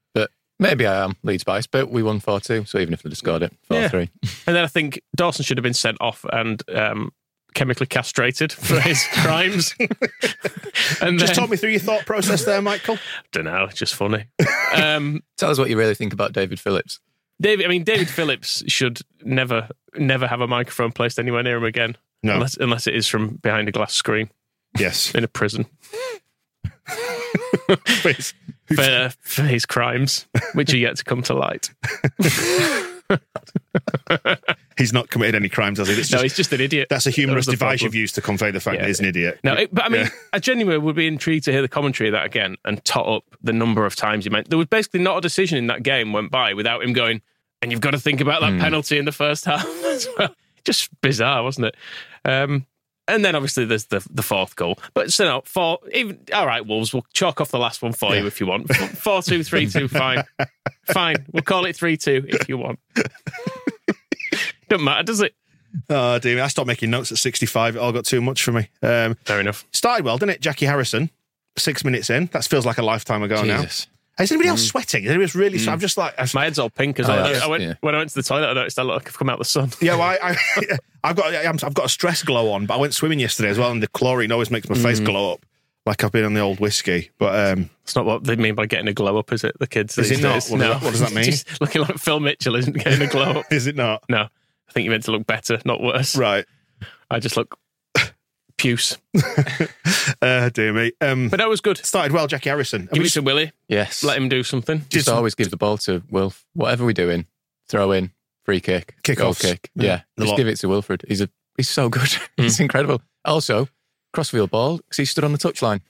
maybe 0.64 0.88
I 0.88 1.04
am 1.04 1.16
Leeds 1.22 1.44
biased. 1.44 1.70
But 1.72 1.90
we 1.92 2.02
won 2.02 2.20
four 2.20 2.40
two, 2.40 2.66
so 2.66 2.80
even 2.80 2.94
if 2.94 3.04
they'd 3.04 3.12
have 3.12 3.18
scored 3.18 3.44
it 3.44 3.54
four 3.68 3.78
Yeah. 3.78 3.90
three, 3.90 4.10
And 4.48 4.56
then 4.56 4.64
I 4.64 4.68
think 4.68 5.00
Dawson 5.16 5.44
should 5.46 5.58
have 5.58 5.64
been 5.64 5.74
sent 5.74 5.98
off 6.02 6.26
and 6.34 6.62
um, 6.74 7.12
chemically 7.54 7.86
castrated 7.86 8.52
for 8.52 8.80
his 8.80 9.06
crimes. 9.14 9.76
and 9.80 11.20
Just 11.20 11.34
then, 11.34 11.36
talk 11.36 11.50
me 11.50 11.58
through 11.58 11.70
your 11.72 11.80
thought 11.80 12.06
process 12.06 12.46
there, 12.46 12.62
Michael. 12.62 12.98
don't 13.32 13.46
know, 13.46 13.66
it's 13.66 13.78
just 13.78 13.94
funny. 13.96 14.26
Um, 14.76 15.22
tell 15.38 15.52
us 15.52 15.60
what 15.60 15.70
you 15.70 15.78
really 15.78 15.94
think 15.96 16.14
about 16.14 16.34
David 16.34 16.60
Phillips. 16.60 17.00
David, 17.42 17.66
I 17.66 17.70
mean, 17.70 17.84
David 17.84 18.10
Phillips 18.10 18.64
should 18.68 19.02
never, 19.24 19.68
never 19.96 20.28
have 20.28 20.40
a 20.42 20.48
microphone 20.48 20.92
placed 20.92 21.20
anywhere 21.20 21.44
near 21.44 21.58
him 21.58 21.64
again, 21.66 21.98
No. 22.24 22.34
unless 22.36 22.56
unless 22.58 22.88
it 22.88 22.96
is 22.96 23.08
from 23.08 23.36
behind 23.38 23.68
a 23.68 23.72
glass 23.72 23.94
screen 23.94 24.30
Yes. 24.80 25.14
in 25.14 25.24
a 25.24 25.28
prison 25.28 25.66
Please. 28.02 28.34
for, 28.82 29.14
for 29.22 29.42
his 29.44 29.66
crimes, 29.66 30.26
which 30.54 30.74
are 30.74 30.78
yet 30.78 30.98
to 30.98 31.04
come 31.04 31.22
to 31.24 31.34
light. 31.34 31.70
He's 34.78 34.92
not 34.92 35.10
committed 35.10 35.36
any 35.36 35.50
crimes, 35.50 35.78
has 35.78 35.88
he? 35.88 35.94
It's 35.94 36.12
No, 36.12 36.16
just, 36.16 36.24
he's 36.24 36.36
just 36.36 36.54
an 36.54 36.60
idiot. 36.62 36.88
that's 36.90 37.06
a 37.06 37.12
humorous 37.12 37.46
That 37.46 37.52
device 37.52 37.80
problem. 37.82 37.86
you've 37.96 37.96
used 38.02 38.16
to 38.16 38.22
convey 38.22 38.50
the 38.50 38.60
fact 38.60 38.76
Yeah, 38.76 38.82
that 38.82 38.88
he's 38.88 39.00
an 39.00 39.06
idiot. 39.06 39.40
No, 39.44 39.54
it, 39.54 39.74
but 39.74 39.86
I 39.86 39.90
mean, 39.90 40.02
Yeah. 40.02 40.10
I 40.34 40.40
genuinely 40.40 40.80
would 40.80 40.96
be 40.96 41.06
intrigued 41.06 41.46
to 41.46 41.52
hear 41.52 41.62
the 41.62 41.68
commentary 41.68 42.10
of 42.10 42.14
that 42.14 42.26
again 42.26 42.56
and 42.66 42.84
tot 42.84 43.08
up 43.08 43.24
the 43.44 43.54
number 43.54 43.86
of 43.86 43.96
times 43.96 44.24
he 44.24 44.32
meant. 44.32 44.50
There 44.50 44.58
was 44.58 44.68
basically 44.68 45.02
not 45.02 45.18
a 45.18 45.22
decision 45.22 45.60
in 45.60 45.68
that 45.68 45.84
game 45.84 46.12
went 46.12 46.32
by 46.32 46.56
without 46.56 46.84
him 46.84 46.92
going, 46.94 47.22
and 47.62 47.72
you've 47.72 47.82
got 47.82 47.92
to 47.92 48.00
think 48.00 48.20
about 48.20 48.42
that 48.42 48.60
penalty 48.60 48.98
in 48.98 49.06
the 49.06 49.12
first 49.12 49.46
half 49.46 49.64
as 49.86 50.08
well. 50.18 50.34
Just 50.66 50.90
bizarre, 51.02 51.44
wasn't 51.44 51.68
it? 51.68 51.76
Um, 52.26 52.66
and 53.08 53.24
then 53.24 53.36
obviously 53.36 53.66
there's 53.66 53.86
the 53.86 54.06
the 54.12 54.24
fourth 54.24 54.56
goal. 54.56 54.80
But 54.94 55.12
still, 55.12 55.28
no, 55.28 55.42
four, 55.46 55.80
even, 55.94 56.20
all 56.34 56.46
right, 56.48 56.66
Wolves, 56.66 56.94
we'll 56.94 57.06
chalk 57.14 57.42
off 57.42 57.50
the 57.52 57.60
last 57.60 57.82
one 57.82 57.94
for 57.94 58.16
you 58.16 58.26
if 58.26 58.40
you 58.40 58.48
want. 58.48 58.74
Four, 58.76 59.22
two, 59.22 59.44
three, 59.44 59.68
two, 59.68 59.88
fine. 59.88 60.24
fine. 60.86 61.26
We'll 61.32 61.44
call 61.44 61.66
it 61.66 61.76
3 61.76 61.98
2 61.98 62.26
if 62.28 62.50
you 62.50 62.58
want. 62.58 62.80
Doesn't 64.70 64.84
matter, 64.84 65.04
does 65.04 65.22
it? 65.22 65.36
Oh, 65.90 66.20
dear 66.20 66.36
me. 66.36 66.42
I 66.42 66.48
stopped 66.48 66.68
making 66.68 66.90
notes 66.92 67.12
at 67.12 67.18
65. 67.18 67.76
It 67.76 67.80
all 67.80 67.92
got 67.92 68.06
too 68.06 68.22
much 68.22 68.44
for 68.44 68.52
me. 68.52 68.70
Um, 68.82 69.16
Fair 69.26 69.40
enough. 69.40 69.66
started 69.72 70.06
well, 70.06 70.18
didn't 70.18 70.36
it? 70.36 70.42
Jackie 70.42 70.66
Harrison, 70.66 71.10
six 71.58 71.84
minutes 71.84 72.10
in. 72.10 72.28
That 72.28 72.46
feels 72.46 72.66
like 72.66 72.78
a 72.78 72.84
lifetime 72.84 73.24
ago 73.24 73.44
now. 73.44 73.66
Is 74.20 74.32
anybody 74.32 74.50
else 74.50 74.64
mm. 74.64 74.70
sweating? 74.70 75.04
Is 75.04 75.10
anybody 75.10 75.24
else 75.24 75.36
really? 75.36 75.58
Mm. 75.58 75.68
I'm 75.70 75.80
just 75.80 75.98
like, 75.98 76.14
I- 76.20 76.28
My 76.34 76.44
head's 76.44 76.60
all 76.60 76.70
pink 76.70 77.00
as 77.00 77.10
Oh, 77.10 77.14
well. 77.14 77.30
yes, 77.30 77.42
I 77.42 77.48
went, 77.48 77.64
yeah. 77.64 77.74
When 77.82 77.96
I 77.96 77.98
went 77.98 78.10
to 78.12 78.16
the 78.16 78.24
toilet, 78.24 78.48
I 78.48 78.54
noticed 78.54 78.78
I 78.78 78.84
look 78.84 78.96
like 78.98 79.08
I've 79.08 79.18
come 79.18 79.30
out 79.30 79.40
the 79.40 79.46
sun. 79.46 79.72
yeah, 79.82 79.94
well, 79.96 80.04
I, 80.04 80.18
I, 80.22 80.38
I've 81.04 81.16
got, 81.16 81.34
I've 81.34 81.74
got 81.74 81.86
a 81.86 81.90
stress 81.90 82.22
glow 82.24 82.52
on, 82.52 82.66
but 82.68 82.76
I 82.76 82.78
went 82.78 82.94
swimming 82.94 83.20
yesterday 83.20 83.50
as 83.50 83.58
well, 83.58 83.72
and 83.72 83.82
the 83.82 83.88
chlorine 83.88 84.32
always 84.32 84.52
makes 84.52 84.70
my 84.70 84.76
face 84.76 85.00
mm. 85.00 85.06
glow 85.06 85.34
up, 85.34 85.46
like 85.86 86.04
I've 86.04 86.12
been 86.12 86.26
on 86.26 86.34
the 86.36 86.42
old 86.42 86.60
whiskey. 86.60 87.10
But 87.18 87.58
um, 87.58 87.70
It's 87.84 87.96
not 87.96 88.06
what 88.06 88.24
they 88.24 88.36
mean 88.36 88.54
by 88.56 88.68
getting 88.68 88.88
a 88.88 88.94
glow 88.94 89.18
up, 89.18 89.34
is 89.34 89.44
it? 89.44 89.58
The 89.60 89.68
kids. 89.68 89.98
Is 89.98 90.12
it 90.12 90.22
not? 90.22 90.36
What 90.36 90.42
does 90.44 90.52
no. 90.52 90.58
that- 90.70 90.84
what 90.84 90.92
does 90.92 91.00
that 91.00 91.12
mean? 91.14 91.34
Looking 91.60 91.82
like 91.82 91.98
Phil 91.98 92.20
Mitchell 92.20 92.56
isn't 92.56 92.78
getting 92.78 93.02
a 93.02 93.08
glow 93.12 93.40
up. 93.40 93.52
is 93.52 93.66
it 93.68 93.76
not? 93.76 94.04
No, 94.10 94.22
I 94.22 94.72
think 94.72 94.86
you 94.86 94.92
meant 94.92 95.06
to 95.06 95.12
look 95.12 95.26
better, 95.26 95.60
not 95.66 95.82
worse. 95.82 96.16
Right. 96.16 96.46
I 97.10 97.20
just 97.20 97.36
look 97.36 97.58
puce. 98.58 98.98
Uh, 100.22 100.50
dear 100.50 100.74
me. 100.74 100.92
Um, 101.02 101.30
But 101.30 101.38
that 101.38 101.48
was 101.50 101.62
good. 101.62 101.78
started 101.86 102.12
well, 102.12 102.28
Jackie 102.28 102.50
Harrison. 102.50 102.82
And 102.82 102.90
Give 102.92 103.00
we 103.02 103.08
it 103.08 103.12
to 103.14 103.22
Willie. 103.22 103.52
Yes, 103.68 104.04
Let 104.04 104.18
him 104.18 104.28
do 104.30 104.44
something. 104.44 104.80
just 104.80 104.92
Just- 104.92 105.10
always 105.10 105.36
give 105.36 105.50
the 105.50 105.58
ball 105.58 105.78
to 105.80 106.04
Wilf. 106.10 106.46
Whatever 106.54 106.86
we're 106.86 106.92
doing, 106.94 107.26
throw 107.70 107.92
in, 107.92 108.12
free 108.44 108.60
kick, 108.60 108.96
goal 109.04 109.16
Kick-offs. 109.34 109.42
kick. 109.42 109.70
Yeah, 109.76 109.84
Yeah, 109.86 110.02
the 110.18 110.24
just 110.24 110.30
lot. 110.32 110.38
give 110.38 110.48
it 110.48 110.58
to 110.60 110.68
Wilfried. 110.68 111.06
He's 111.08 111.22
a 111.22 111.30
he's 111.58 111.70
so 111.70 111.90
good. 111.90 112.10
he's 112.38 112.60
incredible. 112.60 113.02
Also, 113.26 113.70
crossfield 114.14 114.52
ball 114.52 114.78
because 114.78 114.98
he 114.98 115.06
stood 115.06 115.24
on 115.24 115.32
the 115.32 115.38
touchline, 115.38 115.82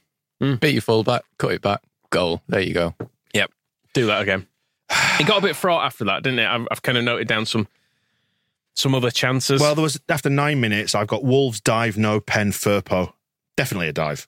Mm. 0.42 0.60
beat 0.60 0.74
your 0.74 0.82
fullback, 0.82 1.24
cut 1.38 1.52
it 1.54 1.62
back, 1.62 1.82
goal. 2.12 2.42
There 2.48 2.62
you 2.62 2.74
go. 2.74 2.96
Yep. 3.34 3.52
Do 3.94 4.06
that 4.08 4.22
again. 4.22 4.48
It 5.20 5.28
got 5.28 5.40
a 5.40 5.42
bit 5.42 5.56
fraught 5.56 5.86
after 5.86 6.06
that, 6.06 6.24
didn't 6.24 6.40
it? 6.40 6.48
I've, 6.48 6.68
I've 6.72 6.82
kind 6.82 6.98
of 6.98 7.04
noted 7.04 7.28
down 7.28 7.46
some 7.46 7.68
some 8.76 8.96
other 8.96 9.12
chances. 9.12 9.62
Well, 9.62 9.76
there 9.76 9.84
was 9.84 10.00
after 10.10 10.30
nine 10.30 10.60
minutes, 10.62 10.96
I've 10.96 11.08
got 11.08 11.24
Wolves 11.24 11.62
dive, 11.62 11.98
no 11.98 12.20
pen, 12.20 12.52
Firpo. 12.52 13.14
Definitely 13.58 13.88
a 13.90 13.94
dive. 13.94 14.26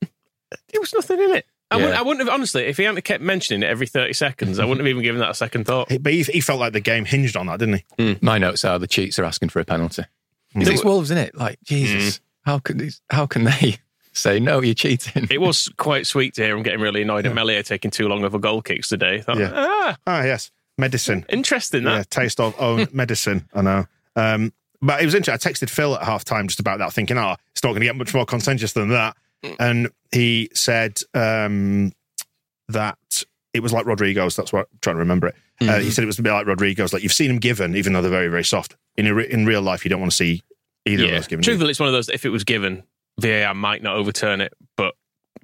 there 0.71 0.79
was 0.81 0.93
nothing 0.93 1.19
in 1.21 1.31
it. 1.35 1.45
I, 1.71 1.77
Yeah. 1.77 1.81
wouldn't, 1.83 1.99
I 1.99 2.01
wouldn't 2.03 2.27
have, 2.27 2.33
honestly, 2.33 2.63
if 2.65 2.77
he 2.77 2.83
hadn't 2.83 3.01
kept 3.03 3.23
mentioning 3.23 3.63
it 3.63 3.65
every 3.71 3.87
30 3.87 4.13
seconds, 4.13 4.59
I 4.59 4.65
wouldn't 4.65 4.81
have 4.85 4.87
even 4.87 5.01
given 5.01 5.19
that 5.21 5.31
a 5.31 5.33
second 5.33 5.65
thought. 5.65 5.89
But 5.99 6.13
he, 6.13 6.21
he 6.23 6.39
felt 6.41 6.59
like 6.59 6.73
the 6.73 6.79
game 6.79 7.05
hinged 7.05 7.35
on 7.35 7.47
that, 7.47 7.57
didn't 7.59 7.83
he? 7.97 8.17
My 8.21 8.37
notes 8.37 8.63
are 8.63 8.77
the 8.77 8.87
cheats 8.87 9.17
are 9.17 9.23
asking 9.25 9.49
for 9.49 9.59
a 9.59 9.65
penalty. 9.65 10.03
Mm. 10.55 10.61
Is 10.61 10.67
it's 10.69 10.83
Wolves, 10.83 11.09
isn't 11.09 11.17
it? 11.17 11.35
Like 11.35 11.57
Jesus, 11.63 12.21
how 12.43 12.59
can 12.59 12.77
these, 12.77 13.01
how 13.09 13.25
can 13.25 13.45
they 13.45 13.77
say 14.13 14.39
no? 14.39 14.61
You're 14.61 14.75
cheating. 14.75 15.27
It 15.31 15.41
was 15.41 15.67
quite 15.77 16.05
sweet 16.05 16.35
to 16.35 16.43
hear 16.43 16.55
him 16.55 16.61
getting 16.61 16.81
really 16.81 17.01
annoyed 17.01 17.25
at 17.25 17.33
Meslier 17.33 17.63
taking 17.63 17.89
too 17.89 18.07
long 18.07 18.23
over 18.23 18.37
goal 18.37 18.61
kicks 18.61 18.87
today. 18.87 19.21
Thought, 19.21 19.39
Yeah. 19.39 19.51
Ah, 19.53 19.97
Ah, 20.05 20.23
yes, 20.23 20.51
medicine. 20.77 21.25
interesting 21.29 21.81
Yeah, 21.83 21.97
that. 21.97 22.11
taste 22.11 22.39
of 22.39 22.53
own 22.61 22.87
medicine. 22.93 23.49
I 23.55 23.61
know. 23.63 23.85
Um, 24.15 24.53
but 24.81 25.01
it 25.01 25.05
was 25.05 25.15
interesting. 25.15 25.49
I 25.49 25.51
texted 25.51 25.69
Phil 25.69 25.95
at 25.95 26.03
half 26.03 26.23
time 26.23 26.47
just 26.47 26.59
about 26.59 26.79
that, 26.79 26.93
thinking, 26.93 27.17
oh, 27.17 27.35
it's 27.51 27.63
not 27.63 27.69
going 27.69 27.81
to 27.81 27.85
get 27.85 27.95
much 27.95 28.13
more 28.13 28.25
contentious 28.25 28.73
than 28.73 28.89
that. 28.89 29.15
And 29.59 29.89
he 30.11 30.49
said 30.53 30.99
um, 31.13 31.91
that 32.69 33.23
it 33.53 33.61
was 33.61 33.71
like 33.71 33.85
Rodrigo's. 33.85 34.35
That's 34.35 34.51
what 34.51 34.67
I'm 34.71 34.79
trying 34.81 34.95
to 34.95 34.99
remember 34.99 35.27
it. 35.27 35.35
Uh, 35.61 35.79
he 35.79 35.91
said 35.91 36.03
it 36.03 36.07
was 36.07 36.19
a 36.19 36.23
bit 36.23 36.33
like 36.33 36.47
Rodrigo's. 36.47 36.93
Like 36.93 37.03
you've 37.03 37.13
seen 37.13 37.29
him 37.29 37.37
given, 37.37 37.75
even 37.75 37.93
though 37.93 38.01
they're 38.01 38.11
very, 38.11 38.27
very 38.27 38.43
soft. 38.43 38.75
In 38.97 39.13
re- 39.13 39.29
in 39.29 39.45
real 39.45 39.61
life, 39.61 39.85
you 39.85 39.89
don't 39.89 39.99
want 39.99 40.11
to 40.11 40.15
see 40.17 40.41
either 40.85 41.05
of 41.05 41.11
those 41.11 41.27
given. 41.27 41.43
Truthfully, 41.43 41.71
it's 41.71 41.79
one 41.79 41.87
of 41.87 41.93
those, 41.93 42.09
if 42.09 42.25
it 42.25 42.29
was 42.29 42.43
given, 42.43 42.83
VAR 43.19 43.53
might 43.53 43.83
not 43.83 43.95
overturn 43.95 44.41
it, 44.41 44.53
but 44.75 44.95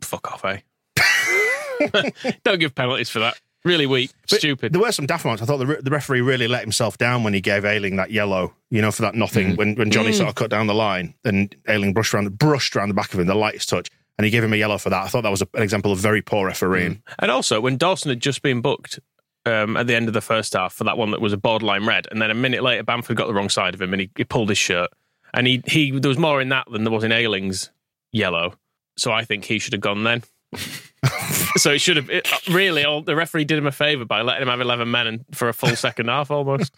fuck 0.01 0.31
off, 0.31 0.45
eh? 0.45 0.59
Don't 2.43 2.59
give 2.59 2.75
penalties 2.75 3.09
for 3.09 3.19
that. 3.19 3.39
Really 3.63 3.85
weak, 3.85 4.11
But 4.29 4.39
stupid. 4.39 4.73
There 4.73 4.81
were 4.81 4.91
some 4.91 5.05
daft 5.05 5.23
moments. 5.23 5.43
I 5.43 5.45
thought 5.45 5.57
the, 5.57 5.67
re- 5.67 5.81
the 5.81 5.91
referee 5.91 6.21
really 6.21 6.47
let 6.47 6.61
himself 6.61 6.97
down 6.97 7.23
when 7.23 7.33
he 7.33 7.41
gave 7.41 7.63
Ayling 7.63 7.97
that 7.97 8.09
yellow, 8.09 8.53
you 8.71 8.81
know, 8.81 8.91
for 8.91 9.03
that 9.03 9.13
nothing, 9.13 9.53
mm. 9.53 9.57
when, 9.57 9.75
when 9.75 9.91
Johnny 9.91 10.09
mm. 10.09 10.15
sort 10.15 10.29
of 10.29 10.35
cut 10.35 10.49
down 10.49 10.65
the 10.65 10.73
line 10.73 11.13
and 11.23 11.55
Ayling 11.67 11.93
brushed 11.93 12.13
around, 12.13 12.37
brushed 12.39 12.75
around 12.75 12.89
the 12.89 12.95
back 12.95 13.13
of 13.13 13.19
him, 13.19 13.27
the 13.27 13.35
lightest 13.35 13.69
touch, 13.69 13.87
and 14.17 14.25
he 14.25 14.31
gave 14.31 14.43
him 14.43 14.53
a 14.53 14.55
yellow 14.55 14.79
for 14.79 14.89
that. 14.89 15.03
I 15.03 15.07
thought 15.09 15.21
that 15.21 15.29
was 15.29 15.43
a, 15.43 15.47
an 15.53 15.61
example 15.61 15.91
of 15.91 15.99
very 15.99 16.23
poor 16.23 16.47
refereeing. 16.47 16.95
Mm. 16.95 17.01
And 17.19 17.31
also, 17.31 17.61
when 17.61 17.77
Dawson 17.77 18.09
had 18.09 18.19
just 18.19 18.41
been 18.41 18.61
booked 18.61 18.99
um, 19.45 19.77
at 19.77 19.85
the 19.85 19.95
end 19.95 20.07
of 20.07 20.15
the 20.15 20.21
first 20.21 20.53
half 20.53 20.73
for 20.73 20.83
that 20.85 20.97
one 20.97 21.11
that 21.11 21.21
was 21.21 21.33
a 21.33 21.37
borderline 21.37 21.85
red, 21.85 22.07
and 22.09 22.19
then 22.19 22.31
a 22.31 22.35
minute 22.35 22.63
later, 22.63 22.81
Bamford 22.81 23.15
got 23.15 23.27
the 23.27 23.33
wrong 23.33 23.49
side 23.49 23.75
of 23.75 23.81
him 23.81 23.93
and 23.93 24.01
he, 24.01 24.09
he 24.15 24.23
pulled 24.23 24.49
his 24.49 24.57
shirt. 24.57 24.89
And 25.35 25.45
he, 25.45 25.61
he 25.67 25.91
there 25.91 26.09
was 26.09 26.17
more 26.17 26.41
in 26.41 26.49
that 26.49 26.65
than 26.71 26.83
there 26.83 26.91
was 26.91 27.03
in 27.03 27.11
Ayling's 27.11 27.69
yellow. 28.11 28.55
So 28.97 29.11
I 29.11 29.23
think 29.23 29.45
he 29.45 29.59
should 29.59 29.73
have 29.73 29.81
gone 29.81 30.03
then. 30.03 30.23
so 31.57 31.71
it 31.71 31.79
should 31.79 31.97
have 31.97 32.09
it, 32.09 32.27
really. 32.49 32.83
All, 32.85 33.01
the 33.01 33.15
referee 33.15 33.45
did 33.45 33.57
him 33.57 33.67
a 33.67 33.71
favour 33.71 34.05
by 34.05 34.21
letting 34.21 34.43
him 34.43 34.47
have 34.49 34.61
eleven 34.61 34.91
men 34.91 35.07
and, 35.07 35.25
for 35.33 35.49
a 35.49 35.53
full 35.53 35.75
second 35.75 36.07
half 36.09 36.31
almost. 36.31 36.73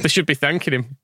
they 0.00 0.08
should 0.08 0.26
be 0.26 0.34
thanking 0.34 0.72
him. 0.74 0.96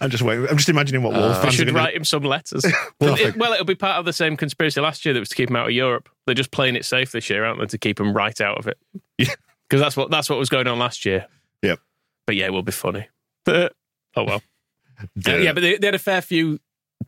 I'm 0.00 0.10
just 0.10 0.22
waiting. 0.22 0.46
I'm 0.48 0.56
just 0.56 0.68
imagining 0.68 1.02
what 1.02 1.14
Wolves 1.14 1.38
They 1.38 1.42
fans 1.42 1.54
should 1.54 1.66
going 1.66 1.74
write 1.76 1.96
him 1.96 2.04
some 2.04 2.22
letters. 2.22 2.64
Well, 3.00 3.14
It- 3.16 3.36
well, 3.36 3.52
it'll 3.52 3.64
be 3.64 3.74
part 3.74 3.98
of 3.98 4.04
the 4.04 4.12
same 4.12 4.36
conspiracy 4.36 4.80
last 4.80 5.04
year 5.04 5.14
that 5.14 5.20
was 5.20 5.30
to 5.30 5.34
keep 5.34 5.50
him 5.50 5.56
out 5.56 5.66
of 5.66 5.72
Europe. 5.72 6.08
They're 6.26 6.34
just 6.34 6.50
playing 6.52 6.76
it 6.76 6.84
safe 6.84 7.12
this 7.12 7.28
year, 7.28 7.44
aren't 7.44 7.58
they, 7.58 7.66
to 7.66 7.78
keep 7.78 7.98
him 7.98 8.12
right 8.12 8.38
out 8.40 8.58
of 8.58 8.66
it? 8.68 8.78
Yeah. 9.18 9.26
because 9.68 9.80
that's 9.80 9.96
what 9.96 10.10
that's 10.10 10.28
what 10.30 10.38
was 10.38 10.48
going 10.48 10.66
on 10.66 10.78
last 10.78 11.04
year. 11.04 11.26
Yep. 11.62 11.80
But 12.26 12.36
yeah, 12.36 12.46
it 12.46 12.52
will 12.52 12.62
be 12.62 12.72
funny. 12.72 13.08
But 13.44 13.72
oh 14.16 14.24
well. 14.24 14.42
Uh, 15.26 15.36
yeah, 15.36 15.52
but 15.52 15.60
they, 15.62 15.76
they 15.78 15.86
had 15.86 15.94
a 15.94 15.98
fair 15.98 16.20
few 16.20 16.60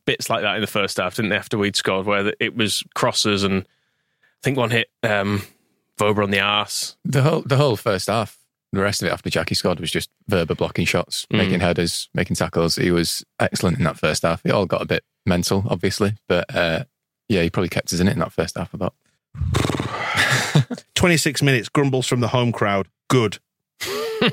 bits 0.07 0.29
like 0.31 0.43
that 0.43 0.55
in 0.57 0.61
the 0.61 0.67
first 0.67 0.97
half, 0.99 1.17
didn't 1.17 1.31
they? 1.31 1.37
After 1.37 1.59
we'd 1.59 1.77
scored, 1.77 2.07
where 2.07 2.33
it 2.41 2.57
was 2.57 2.83
crosses 2.95 3.43
and 3.45 3.63
I 3.63 4.41
think 4.43 4.57
one 4.57 4.71
hit 4.71 4.89
um, 5.03 5.43
Wöber 5.99 6.23
on 6.25 6.31
the 6.31 6.41
arse. 6.41 6.97
The 7.05 7.23
whole 7.23 7.43
the 7.43 7.57
whole 7.57 7.77
first 7.77 8.09
half, 8.09 8.39
the 8.73 8.81
rest 8.81 9.03
of 9.03 9.09
it 9.09 9.13
after 9.13 9.31
Jackie 9.31 9.55
scored 9.55 9.79
was 9.81 9.91
just 9.91 10.11
Wöber 10.31 10.57
blocking 10.57 10.85
shots, 10.87 11.27
Mm. 11.33 11.37
making 11.39 11.61
headers, 11.61 12.09
making 12.15 12.37
tackles. 12.37 12.77
He 12.77 12.91
was 12.91 13.25
excellent 13.39 13.79
in 13.79 13.85
that 13.85 13.99
first 13.99 14.23
half. 14.23 14.41
It 14.45 14.51
all 14.53 14.67
got 14.67 14.83
a 14.83 14.87
bit 14.87 15.05
mental, 15.27 15.65
obviously, 15.69 16.15
but 16.29 16.53
uh, 16.55 16.85
yeah, 17.29 17.43
he 17.43 17.51
probably 17.51 17.69
kept 17.69 17.93
us 17.93 18.01
in 18.01 18.09
it 18.09 18.13
in 18.15 18.19
that 18.19 18.33
first 18.33 18.57
half. 18.59 18.75
I 18.75 18.79
thought. 18.79 18.95
26 20.95 21.43
minutes, 21.43 21.69
grumbles 21.69 22.07
from 22.07 22.21
the 22.21 22.29
home 22.29 22.53
crowd. 22.53 22.89
Good. 23.09 23.39
and 24.23 24.33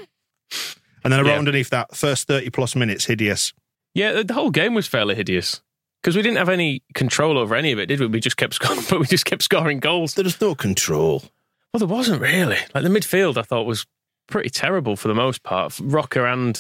then 1.14 1.26
Yeah. 1.26 1.38
underneath 1.38 1.70
that, 1.70 1.96
first 1.96 2.28
30 2.28 2.50
plus 2.50 2.76
minutes, 2.76 3.06
hideous. 3.06 3.54
Yeah, 4.00 4.14
the- 4.14 4.24
the 4.24 4.34
whole 4.34 4.50
game 4.52 4.74
was 4.74 4.88
fairly 4.88 5.16
hideous 5.16 5.62
because 6.02 6.16
we 6.16 6.22
didn't 6.22 6.38
have 6.38 6.50
any 6.50 6.82
control 6.94 7.38
over 7.38 7.54
any 7.56 7.72
of 7.72 7.80
it, 7.80 7.88
did 7.88 8.00
we? 8.00 8.08
We 8.08 8.20
just 8.20 8.38
kept 8.38 8.54
scoring, 8.60 8.84
but 8.90 9.00
we 9.00 9.06
just 9.06 9.26
kept 9.26 9.44
scoring 9.44 9.80
goals. 9.80 10.14
There 10.14 10.24
was 10.24 10.40
no 10.42 10.56
control. 10.56 11.24
Well, 11.74 11.80
there 11.80 11.88
wasn't 11.88 12.22
really. 12.22 12.58
Like 12.74 12.84
the 12.84 12.90
midfield, 12.90 13.38
I 13.38 13.42
thought 13.44 13.66
was 13.66 13.86
pretty 14.28 14.50
terrible 14.50 14.96
for 14.96 15.08
the 15.08 15.14
most 15.16 15.44
part. 15.44 15.80
Roca 15.82 16.26
and 16.26 16.56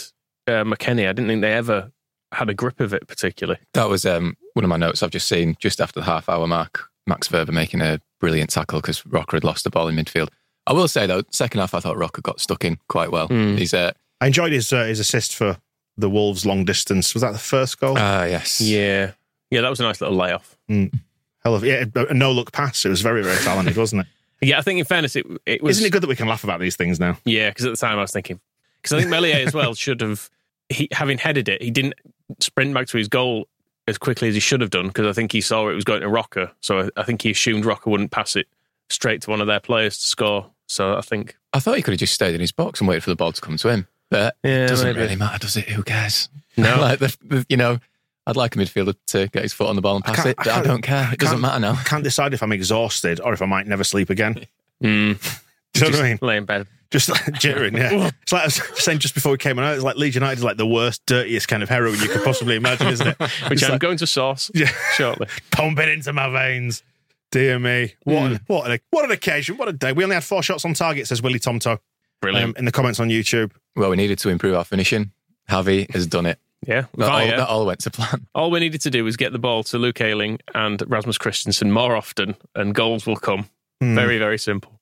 uh, 0.47 0.63
McKennie, 0.63 1.07
I 1.07 1.13
didn't 1.13 1.27
think 1.27 1.41
they 1.41 1.53
ever 1.53 1.91
had 2.31 2.49
a 2.49 2.53
grip 2.53 2.79
of 2.79 2.93
it 2.93 3.07
particularly. 3.07 3.59
That 3.73 3.89
was 3.89 4.05
um, 4.05 4.35
one 4.53 4.63
of 4.63 4.69
my 4.69 4.77
notes 4.77 5.01
I've 5.01 5.09
just 5.11 5.27
seen 5.27 5.55
just 5.59 5.81
after 5.81 5.99
the 5.99 6.05
half 6.05 6.29
hour 6.29 6.45
mark. 6.45 6.89
Max 7.07 7.27
Wöber 7.29 7.49
making 7.51 7.81
a 7.81 7.99
brilliant 8.19 8.51
tackle 8.51 8.81
because 8.81 9.03
Roca 9.05 9.35
had 9.37 9.43
lost 9.43 9.63
the 9.63 9.71
ball 9.71 9.87
in 9.87 9.95
midfield. 9.95 10.27
I 10.67 10.73
will 10.73 10.87
say 10.87 11.07
though, 11.07 11.23
second 11.31 11.59
half 11.59 11.73
I 11.73 11.79
thought 11.79 11.97
Roca 11.97 12.21
got 12.21 12.39
stuck 12.39 12.63
in 12.65 12.77
quite 12.87 13.11
well. 13.11 13.29
Mm. 13.29 13.57
He's 13.57 13.73
uh, 13.73 13.93
I 14.21 14.27
enjoyed 14.27 14.51
his 14.51 14.71
uh, 14.71 14.83
his 14.85 14.99
assist 14.99 15.35
for 15.35 15.57
the 15.99 16.09
Wolves 16.09 16.45
long 16.45 16.65
distance. 16.65 17.13
Was 17.13 17.21
that 17.21 17.33
the 17.33 17.39
first 17.39 17.79
goal? 17.79 17.95
ah 17.97 18.23
yes, 18.25 18.61
Yeah, 18.61 19.11
yeah, 19.51 19.61
that 19.61 19.69
was 19.69 19.79
a 19.79 19.83
nice 19.83 20.01
little 20.01 20.15
layoff. 20.15 20.57
Hell 20.67 21.55
of 21.55 21.63
yeah, 21.63 21.85
a 21.95 22.13
no 22.13 22.31
look 22.31 22.51
pass. 22.51 22.85
It 22.85 22.89
was 22.89 23.01
very 23.01 23.23
very 23.23 23.37
talented, 23.37 23.77
wasn't 23.77 24.01
it? 24.01 24.07
Yeah, 24.41 24.57
I 24.57 24.61
think 24.61 24.79
in 24.79 24.85
fairness, 24.85 25.17
it 25.17 25.25
it 25.45 25.61
was. 25.61 25.77
Isn't 25.77 25.87
it 25.87 25.91
good 25.91 26.01
that 26.01 26.07
we 26.07 26.15
can 26.15 26.27
laugh 26.29 26.45
about 26.45 26.61
these 26.61 26.77
things 26.77 26.97
now? 26.97 27.17
Yeah, 27.25 27.49
because 27.49 27.65
at 27.65 27.71
the 27.71 27.77
time 27.77 27.97
I 27.97 28.01
was 28.01 28.11
thinking, 28.11 28.39
because 28.81 28.93
I 28.95 28.99
think 28.99 29.09
Meslier 29.09 29.45
as 29.45 29.53
well 29.53 29.73
should 29.85 29.99
have, 29.99 30.29
he, 30.69 30.87
having 30.93 31.17
headed 31.17 31.49
it, 31.49 31.61
he 31.61 31.69
didn't 31.69 31.95
sprint 32.39 32.73
back 32.73 32.87
to 32.87 32.97
his 32.97 33.09
goal 33.09 33.49
as 33.85 33.97
quickly 33.97 34.29
as 34.29 34.35
he 34.35 34.39
should 34.39 34.61
have 34.61 34.69
done 34.69 34.87
because 34.87 35.07
I 35.07 35.11
think 35.11 35.33
he 35.33 35.41
saw 35.41 35.67
it 35.67 35.73
was 35.73 35.83
going 35.83 35.99
to 35.99 36.07
Roca. 36.07 36.53
So 36.61 36.79
I, 36.79 37.01
I 37.01 37.03
think 37.03 37.21
he 37.21 37.31
assumed 37.31 37.65
Roca 37.65 37.89
wouldn't 37.89 38.11
pass 38.11 38.37
it 38.37 38.47
straight 38.89 39.21
to 39.23 39.29
one 39.29 39.41
of 39.41 39.47
their 39.47 39.59
players 39.59 39.97
to 39.97 40.07
score. 40.07 40.49
So 40.67 40.95
I 40.95 41.01
think, 41.01 41.35
I 41.51 41.59
thought 41.59 41.75
he 41.75 41.81
could 41.81 41.91
have 41.91 41.99
just 41.99 42.13
stayed 42.13 42.33
in 42.33 42.39
his 42.39 42.53
box 42.53 42.79
and 42.79 42.87
waited 42.87 43.03
for 43.03 43.09
the 43.09 43.17
ball 43.17 43.33
to 43.33 43.41
come 43.41 43.57
to 43.57 43.67
him. 43.67 43.87
But 44.09 44.35
Yeah, 44.43 44.65
it 44.65 44.67
doesn't 44.67 44.87
maybe. 44.87 44.99
really 44.99 45.15
matter, 45.15 45.39
does 45.39 45.55
it? 45.57 45.69
Who 45.69 45.83
cares? 45.83 46.29
No. 46.57 46.77
like 46.81 46.99
the, 46.99 47.15
the, 47.23 47.45
you 47.49 47.57
know, 47.57 47.79
I'd 48.27 48.35
like 48.35 48.55
a 48.55 48.59
midfielder 48.59 48.95
to 49.07 49.27
get 49.27 49.43
his 49.43 49.53
foot 49.53 49.67
on 49.67 49.75
the 49.75 49.81
ball 49.81 49.95
and 49.95 50.03
pass 50.05 50.17
can't- 50.17 50.27
it, 50.29 50.37
but 50.37 50.47
I 50.47 50.59
I, 50.59 50.63
don't 50.63 50.81
care. 50.81 51.09
It 51.13 51.19
doesn't 51.19 51.41
matter 51.41 51.59
now. 51.59 51.73
I 51.73 51.83
can't 51.83 52.03
decide 52.03 52.33
if 52.33 52.43
I'm 52.43 52.51
exhausted 52.51 53.19
or 53.21 53.33
if 53.33 53.41
I 53.41 53.45
might 53.45 53.67
never 53.67 53.83
sleep 53.83 54.09
again. 54.09 54.45
mm, 54.83 55.41
Do 55.73 55.85
you 55.85 55.91
know 55.91 55.97
what 55.97 56.05
I 56.05 56.09
mean? 56.09 56.19
lay 56.21 56.37
in 56.37 56.45
bed. 56.45 56.67
Just 56.91 57.07
like 57.07 57.21
jittering, 57.35 57.77
yeah. 57.77 58.09
It's 58.23 58.31
like 58.33 58.41
I 58.41 58.45
was 58.45 58.55
saying 58.83 58.97
just 58.97 59.13
before 59.13 59.31
we 59.31 59.37
came 59.37 59.59
on, 59.59 59.73
it's 59.75 59.83
like 59.83 59.95
Leeds 59.95 60.15
United 60.15 60.39
is 60.39 60.43
like 60.43 60.57
the 60.57 60.65
worst, 60.65 61.05
dirtiest 61.05 61.47
kind 61.47 61.61
of 61.61 61.69
heroin 61.69 61.99
you 61.99 62.07
could 62.09 62.23
possibly 62.23 62.55
imagine, 62.55 62.87
isn't 62.87 63.07
it? 63.09 63.19
Which 63.19 63.29
It's 63.51 63.63
I'm 63.63 63.73
like, 63.73 63.79
going 63.81 63.97
to 63.97 64.07
source 64.07 64.49
Yeah. 64.55 64.71
shortly. 64.95 65.27
pump 65.51 65.77
it 65.77 65.87
into 65.89 66.11
my 66.13 66.29
veins. 66.31 66.81
Dear 67.29 67.59
me. 67.59 67.93
What, 68.05 68.31
an, 68.31 68.39
what, 68.47 68.71
an, 68.71 68.79
what 68.89 69.05
an 69.05 69.11
occasion. 69.11 69.57
What 69.57 69.67
a 69.67 69.73
day. 69.73 69.93
We 69.93 70.03
only 70.03 70.15
had 70.15 70.23
four 70.23 70.41
shots 70.41 70.65
on 70.65 70.73
target, 70.73 71.05
says 71.07 71.21
Willie 71.21 71.37
Tomto 71.39 71.77
Brilliant. 72.21 72.49
um, 72.49 72.55
in 72.57 72.65
the 72.65 72.71
comments 72.71 72.99
on 72.99 73.09
YouTube. 73.09 73.51
Well, 73.75 73.89
we 73.89 73.95
needed 73.95 74.19
to 74.19 74.29
improve 74.29 74.55
our 74.55 74.65
finishing. 74.65 75.11
Javi 75.49 75.89
has 75.91 76.05
done 76.05 76.25
it. 76.25 76.37
yeah. 76.67 76.85
That, 76.97 77.09
all, 77.09 77.25
that 77.27 77.47
all 77.47 77.65
went 77.65 77.79
to 77.81 77.91
plan. 77.91 78.27
All 78.35 78.51
we 78.51 78.59
needed 78.59 78.81
to 78.81 78.89
do 78.89 79.03
was 79.03 79.15
get 79.17 79.31
the 79.31 79.39
ball 79.39 79.63
to 79.63 79.77
Luke 79.77 80.01
Ayling 80.01 80.39
and 80.53 80.83
Rasmus 80.87 81.17
Kristensen 81.17 81.71
more 81.71 81.95
often, 81.95 82.35
and 82.55 82.75
goals 82.75 83.05
will 83.07 83.15
come. 83.15 83.49
Hmm. 83.81 83.95
Very, 83.95 84.17
very 84.17 84.37
simple. 84.37 84.79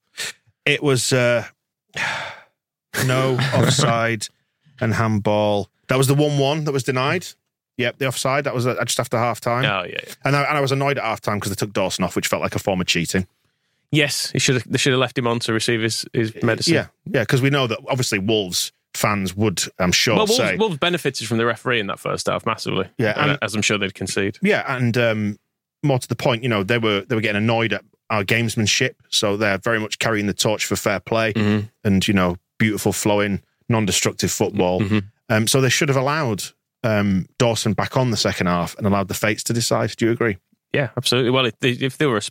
It 0.66 0.82
was 0.84 1.14
uh, 1.14 1.46
no 3.06 3.36
offside 3.56 4.28
and 4.82 4.94
handball. 4.94 5.70
That 5.88 5.98
was 5.98 6.08
the 6.08 6.16
1 6.16 6.38
1 6.38 6.64
that 6.66 6.72
was 6.72 6.84
denied. 6.84 7.26
Yep, 7.78 8.00
the 8.00 8.08
offside. 8.08 8.44
That 8.46 8.56
was 8.56 8.66
uh, 8.66 8.84
just 8.86 9.00
after 9.00 9.18
half 9.18 9.40
time. 9.40 9.64
Oh, 9.66 9.84
yeah. 9.88 10.00
yeah. 10.04 10.14
And, 10.26 10.36
I, 10.36 10.44
and 10.44 10.58
I 10.58 10.62
was 10.62 10.72
annoyed 10.72 10.98
at 10.98 11.04
half 11.04 11.22
time 11.22 11.38
because 11.38 11.52
they 11.52 11.56
took 11.56 11.74
Dawson 11.74 12.04
off, 12.04 12.16
which 12.16 12.28
felt 12.28 12.42
like 12.42 12.56
a 12.56 12.60
form 12.60 12.82
of 12.82 12.88
cheating. 12.88 13.28
Yes, 13.92 14.32
he 14.32 14.40
should 14.40 14.56
have, 14.56 14.70
they 14.70 14.78
should 14.78 14.92
have 14.94 15.00
left 15.00 15.18
him 15.18 15.28
on 15.28 15.40
to 15.40 15.54
receive 15.54 15.82
his, 15.82 16.06
his 16.14 16.34
medicine. 16.44 16.74
Yeah, 16.74 16.88
yeah, 17.06 17.22
because 17.22 17.42
we 17.42 17.50
know 17.50 17.68
that 17.68 17.80
obviously 17.90 18.20
Wolves 18.20 18.72
fans 18.94 19.36
would, 19.36 19.62
I'm 19.80 19.92
sure, 19.92 20.16
Well, 20.16 20.26
Wolves, 20.26 20.36
say. 20.38 20.56
Wolves 20.58 20.78
benefited 20.78 21.28
from 21.28 21.38
the 21.38 21.46
referee 21.46 21.80
in 21.80 21.88
that 21.88 22.00
first 22.00 22.28
half 22.28 22.46
massively. 22.46 22.90
Yeah, 22.98 23.14
And 23.16 23.38
as 23.42 23.56
I'm 23.56 23.62
sure 23.62 23.78
they'd 23.78 23.94
concede. 23.94 24.38
Yeah, 24.42 24.64
and 24.76 24.98
um, 24.98 25.40
more 25.84 26.00
to 26.00 26.08
the 26.08 26.16
point, 26.16 26.44
you 26.44 26.50
know, 26.50 26.64
they 26.64 26.78
were 26.80 27.02
they 27.02 27.16
were 27.16 27.22
getting 27.22 27.42
annoyed 27.44 27.74
at 27.74 27.84
our 28.10 28.24
gamesmanship, 28.24 28.96
so 29.10 29.38
they're 29.38 29.58
very 29.60 29.80
much 29.80 30.00
carrying 30.00 30.28
the 30.28 30.34
torch 30.34 30.66
for 30.66 30.76
fair 30.76 31.00
play 31.00 31.34
Mhm. 31.34 31.70
and 31.84 32.08
you 32.08 32.14
know 32.14 32.38
beautiful 32.58 32.92
flowing, 32.94 33.42
non-destructive 33.70 34.32
football. 34.32 34.82
Mhm. 34.82 35.04
Um, 35.30 35.48
so 35.48 35.62
they 35.62 35.70
should 35.70 35.90
have 35.90 35.98
allowed 35.98 36.44
um, 36.84 37.28
Dawson 37.38 37.74
back 37.74 37.98
on 37.98 38.12
the 38.12 38.18
second 38.18 38.48
half 38.48 38.78
and 38.78 38.88
allowed 38.88 39.08
the 39.10 39.14
fates 39.14 39.44
to 39.44 39.54
decide. 39.54 39.94
Do 39.98 40.06
you 40.06 40.12
agree? 40.12 40.38
Yeah, 40.74 40.90
absolutely. 40.96 41.32
Well, 41.32 41.46
if 41.46 41.60
they, 41.60 41.72
if 41.72 41.98
they 41.98 42.06
were, 42.06 42.18
a, 42.18 42.22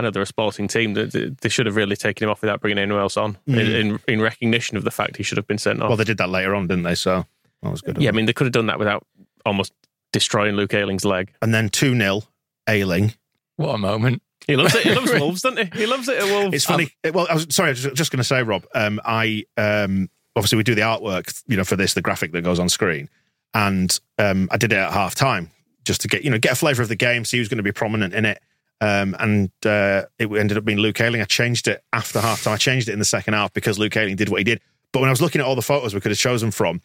I 0.00 0.04
know 0.04 0.10
they're 0.10 0.22
a 0.22 0.26
sporting 0.26 0.66
team, 0.66 0.94
they, 0.94 1.04
they 1.04 1.28
they 1.40 1.48
should 1.50 1.66
have 1.66 1.76
really 1.76 1.94
taken 1.94 2.24
him 2.24 2.30
off 2.30 2.40
without 2.40 2.60
bringing 2.60 2.78
anyone 2.78 3.00
else 3.00 3.18
on 3.18 3.36
in, 3.46 3.58
in, 3.58 4.00
in 4.08 4.20
recognition 4.22 4.78
of 4.78 4.84
the 4.84 4.90
fact 4.90 5.16
he 5.16 5.22
should 5.22 5.36
have 5.36 5.46
been 5.46 5.58
sent 5.58 5.82
off. 5.82 5.88
Well, 5.88 5.96
they 5.98 6.04
did 6.04 6.16
that 6.18 6.30
later 6.30 6.54
on, 6.54 6.66
didn't 6.66 6.84
they? 6.84 6.94
So 6.94 7.26
that 7.62 7.70
was 7.70 7.82
good. 7.82 7.96
of 7.98 8.02
yeah, 8.02 8.08
I 8.08 8.12
mean, 8.12 8.24
they 8.24 8.32
could 8.32 8.46
have 8.46 8.52
done 8.52 8.66
that 8.66 8.78
without 8.78 9.06
almost 9.44 9.74
destroying 10.12 10.56
Luke 10.56 10.72
Ayling's 10.72 11.04
leg. 11.04 11.32
and 11.42 11.52
then 11.52 11.68
two 11.68 11.94
0 11.96 12.22
Ayling. 12.66 13.14
What 13.56 13.74
a 13.74 13.78
moment. 13.78 14.22
He 14.46 14.56
loves 14.56 14.74
it. 14.74 14.84
He 14.84 14.94
loves 14.94 15.12
Wolves, 15.20 15.42
doesn't 15.42 15.74
he? 15.74 15.80
He 15.80 15.86
loves 15.86 16.08
it 16.08 16.16
at 16.16 16.24
Wolves. 16.24 16.54
It's 16.54 16.64
funny. 16.64 16.90
well, 17.12 17.26
I 17.28 17.34
was 17.34 17.46
sorry. 17.50 17.68
I 17.68 17.72
was 17.72 17.82
just 17.94 18.10
going 18.10 18.18
to 18.18 18.24
say, 18.24 18.42
Rob. 18.42 18.64
Um, 18.74 19.00
I 19.04 19.44
um, 19.58 20.08
obviously 20.34 20.56
we 20.56 20.62
do 20.62 20.74
the 20.74 20.80
artwork, 20.80 21.42
you 21.46 21.58
know, 21.58 21.64
for 21.64 21.76
this, 21.76 21.92
the 21.92 22.00
graphic 22.00 22.32
that 22.32 22.42
goes 22.42 22.58
on 22.58 22.70
screen, 22.70 23.10
and 23.52 24.00
um, 24.18 24.48
I 24.50 24.56
did 24.56 24.72
it 24.72 24.76
at 24.76 24.92
half 24.92 25.14
time 25.14 25.50
just 25.84 26.00
to 26.02 26.08
get 26.08 26.24
you 26.24 26.30
know 26.30 26.38
get 26.38 26.52
a 26.52 26.56
flavour 26.56 26.82
of 26.82 26.88
the 26.88 26.96
game, 26.96 27.24
see 27.24 27.38
who's 27.38 27.48
going 27.48 27.58
to 27.58 27.62
be 27.62 27.72
prominent 27.72 28.14
in 28.14 28.24
it. 28.24 28.42
Um, 28.80 29.14
and 29.18 29.50
uh, 29.66 30.04
it 30.18 30.30
ended 30.32 30.56
up 30.56 30.64
being 30.64 30.78
Luke 30.78 31.00
Ayling. 31.00 31.20
I 31.20 31.24
changed 31.24 31.68
it 31.68 31.84
after 31.92 32.20
half 32.20 32.44
time. 32.44 32.54
I 32.54 32.56
changed 32.56 32.88
it 32.88 32.92
in 32.92 32.98
the 32.98 33.04
second 33.04 33.34
half 33.34 33.52
because 33.52 33.78
Luke 33.78 33.96
Ayling 33.96 34.16
did 34.16 34.30
what 34.30 34.38
he 34.38 34.44
did. 34.44 34.60
But 34.92 35.00
when 35.00 35.08
I 35.08 35.12
was 35.12 35.20
looking 35.20 35.40
at 35.40 35.46
all 35.46 35.54
the 35.54 35.62
photos 35.62 35.94
we 35.94 36.00
could 36.00 36.10
have 36.10 36.18
chosen 36.18 36.50
from, 36.50 36.80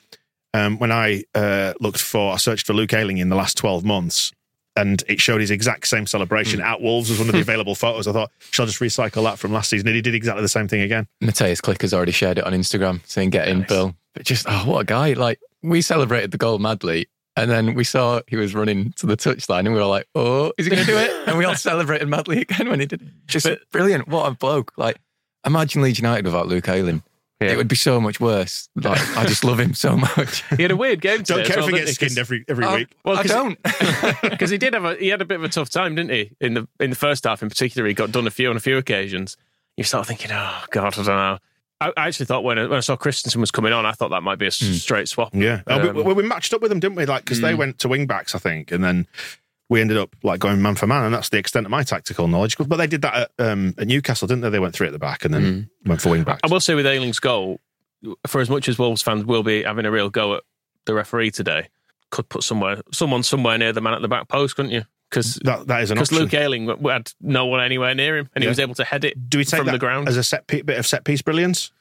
um, 0.54 0.78
when 0.78 0.92
I 0.92 1.24
uh, 1.34 1.74
looked 1.80 2.02
for, 2.02 2.34
I 2.34 2.38
searched 2.38 2.66
for 2.66 2.74
Luke 2.74 2.94
Ayling 2.94 3.18
in 3.18 3.30
the 3.30 3.36
last 3.36 3.58
12 3.58 3.84
months, 3.84 4.32
and 4.76 5.04
it 5.08 5.20
showed 5.20 5.42
his 5.42 5.52
exact 5.52 5.88
same 5.88 6.06
celebration 6.06 6.62
at 6.62 6.82
Wolves 6.82 7.10
was 7.10 7.20
one 7.20 7.30
of 7.30 7.34
the 7.34 7.42
available 7.50 7.76
photos. 7.76 8.08
I 8.08 8.12
thought, 8.12 8.32
shall 8.52 8.64
I 8.64 8.68
just 8.68 8.80
recycle 8.80 9.24
that 9.24 9.40
from 9.40 9.54
last 9.54 9.70
season? 9.70 9.88
And 9.88 9.96
he 9.96 10.02
did 10.02 10.16
exactly 10.16 10.42
the 10.42 10.50
same 10.50 10.68
thing 10.68 10.82
again. 10.82 11.08
Mateusz 11.22 11.62
Klich's 11.62 11.94
already 11.94 12.12
shared 12.12 12.38
it 12.38 12.46
on 12.46 12.54
Instagram 12.54 13.06
saying, 13.08 13.32
get 13.32 13.48
in, 13.48 13.64
Bill. 13.64 13.96
But 14.14 14.26
just, 14.26 14.46
oh, 14.48 14.64
what 14.66 14.80
a 14.80 14.86
guy. 14.86 15.14
Like, 15.14 15.40
we 15.62 15.82
celebrated 15.82 16.32
the 16.32 16.38
goal 16.38 16.60
madly. 16.60 17.08
And 17.38 17.52
then 17.52 17.74
we 17.74 17.84
saw 17.84 18.22
he 18.28 18.38
was 18.38 18.56
running 18.56 18.94
to 18.94 19.06
the 19.06 19.18
touchline 19.18 19.60
and 19.60 19.74
we 19.74 19.80
were 19.80 19.86
like, 19.86 20.08
oh, 20.16 20.54
is 20.58 20.66
he 20.66 20.72
going 20.72 20.86
to 20.86 20.92
do 20.92 20.98
it? 20.98 21.12
And 21.28 21.38
we 21.38 21.44
all 21.46 21.56
celebrated 21.56 22.08
madly 22.08 22.42
again 22.42 22.70
when 22.70 22.80
he 22.80 22.86
did 22.86 23.02
it. 23.02 23.08
Just 23.28 23.48
brilliant. 23.72 24.08
What 24.08 24.32
a 24.32 24.36
bloke. 24.36 24.72
Like, 24.78 24.98
imagine 25.46 25.82
Leeds 25.82 26.00
United 26.00 26.24
without 26.26 26.48
Luke 26.48 26.70
Ayling. 26.70 27.04
Yeah. 27.42 27.50
It 27.52 27.58
would 27.58 27.68
be 27.68 27.76
so 27.76 28.00
much 28.00 28.22
worse. 28.22 28.70
Like, 28.76 29.02
I 29.18 29.26
just 29.26 29.44
love 29.44 29.60
him 29.60 29.74
so 29.74 29.98
much. 29.98 30.44
he 30.56 30.62
had 30.62 30.72
a 30.72 30.76
weird 30.78 31.02
game 31.02 31.24
Don't 31.24 31.46
care 31.46 31.60
as 31.60 31.66
if 31.68 31.74
he 31.74 31.80
gets 31.80 31.92
skinned 31.96 32.18
every 32.18 32.46
every 32.48 32.66
week. 32.74 32.96
Well, 33.04 33.18
I 33.18 33.24
'cause- 33.24 33.32
don't. 33.32 33.60
because 34.22 34.50
he 34.50 34.58
did 34.58 34.74
have 34.74 34.86
a 34.86 34.96
he 34.96 35.10
had 35.10 35.22
a 35.22 35.26
bit 35.26 35.36
of 35.36 35.44
a 35.44 35.50
tough 35.50 35.70
time, 35.70 35.96
didn't 35.96 36.12
he? 36.12 36.32
In 36.40 36.54
the 36.54 36.68
in 36.80 36.92
the 36.92 36.96
first 36.96 37.26
half, 37.26 37.44
in 37.44 37.50
particular, 37.50 37.86
he 37.88 37.94
got 37.94 38.12
done 38.14 38.26
a 38.26 38.32
few 38.32 38.50
on 38.50 38.56
a 38.56 38.62
few 38.62 38.78
occasions. 38.78 39.36
You 39.76 39.84
start 39.84 40.08
thinking, 40.08 40.32
oh 40.32 40.64
god, 40.72 40.94
I 40.94 41.04
don't 41.04 41.06
know. 41.08 41.38
I, 41.82 41.92
actually 41.98 42.26
thought 42.28 42.44
when 42.44 42.58
I, 42.58 42.64
when 42.68 42.78
I 42.78 42.82
saw 42.82 42.96
Kristensen 42.96 43.38
was 43.38 43.52
coming 43.52 43.74
on, 43.74 43.86
I 43.86 43.92
thought 43.92 44.10
that 44.10 44.22
might 44.24 44.40
be 44.40 44.46
a 44.46 44.48
s- 44.48 44.58
straight 44.58 45.08
swap. 45.08 45.34
Yeah, 45.34 45.62
we, 45.68 45.74
Um, 45.74 45.96
we, 45.96 46.14
we 46.14 46.24
matched 46.24 46.54
up 46.54 46.62
with 46.62 46.70
them, 46.70 46.80
didn't 46.80 46.96
we? 46.96 47.06
Like 47.06 47.24
because 47.26 47.42
they 47.42 47.54
went 47.54 47.80
to 47.80 47.88
wing 47.90 48.08
backs, 48.08 48.34
I 48.34 48.40
think, 48.40 48.72
and 48.72 48.84
then 48.84 49.08
we 49.68 49.82
ended 49.82 49.98
up 49.98 50.16
like 50.24 50.40
going 50.40 50.62
man 50.62 50.76
for 50.76 50.88
man, 50.88 51.04
and 51.06 51.14
that's 51.14 51.30
the 51.30 51.38
extent 51.38 51.66
of 51.66 51.72
my 51.72 51.84
tactical 51.84 52.28
knowledge. 52.28 52.58
But 52.58 52.78
they 52.78 52.88
did 52.88 53.02
that 53.02 53.16
at, 53.16 53.32
um, 53.46 53.74
at 53.78 53.88
Newcastle, 53.88 54.28
didn't 54.28 54.42
they? 54.42 54.50
They 54.50 54.60
went 54.60 54.74
three 54.74 54.88
at 54.88 54.94
the 54.94 55.00
back 55.00 55.26
and 55.26 55.34
then 55.34 55.70
went 55.86 56.02
for 56.02 56.10
wing 56.12 56.24
backs. 56.24 56.42
I 56.44 56.48
will 56.48 56.60
say 56.62 56.76
with 56.76 56.86
Ayling's 56.86 57.20
goal, 57.20 57.60
for 58.28 58.40
as 58.42 58.50
much 58.50 58.70
as 58.70 58.78
Wolves 58.80 59.02
fans 59.02 59.26
will 59.26 59.44
be 59.44 59.64
having 59.64 59.86
a 59.86 59.92
real 59.92 60.10
go 60.10 60.36
at 60.36 60.44
the 60.86 60.94
referee 60.94 61.32
today, 61.32 61.68
could 62.12 62.30
put 62.30 62.44
somewhere 62.44 62.82
someone 62.94 63.24
somewhere 63.24 63.58
near 63.58 63.74
the 63.74 63.82
man 63.82 63.94
at 63.96 64.02
the 64.02 64.08
back 64.08 64.28
post, 64.30 64.56
couldn't 64.56 64.72
you? 64.72 64.84
Because 65.16 65.36
that 65.46 65.68
that 65.68 65.82
is 65.82 65.92
an 65.92 65.96
because. 65.96 66.12
Luke 66.12 66.34
Ayling 66.34 66.68
had 66.90 67.12
no 67.22 67.46
one 67.46 67.62
anywhere 67.62 67.96
near 67.96 68.18
him, 68.18 68.30
and 68.36 68.44
he 68.44 68.48
was 68.48 68.60
able 68.60 68.76
to 68.76 68.84
head 68.84 69.06
it 69.06 69.30
Do 69.30 69.38
we 69.38 69.46
take 69.46 69.60
from 69.60 69.68
that 69.68 69.72
the 69.72 69.78
ground. 69.80 70.10
as 70.10 70.18
a 70.18 70.24
set 70.24 70.46
pe- 70.48 70.62
bit 70.62 70.78
of 70.78 70.86
set 70.86 71.06
piece 71.06 71.22
brilliance? 71.22 71.68
It 71.68 71.72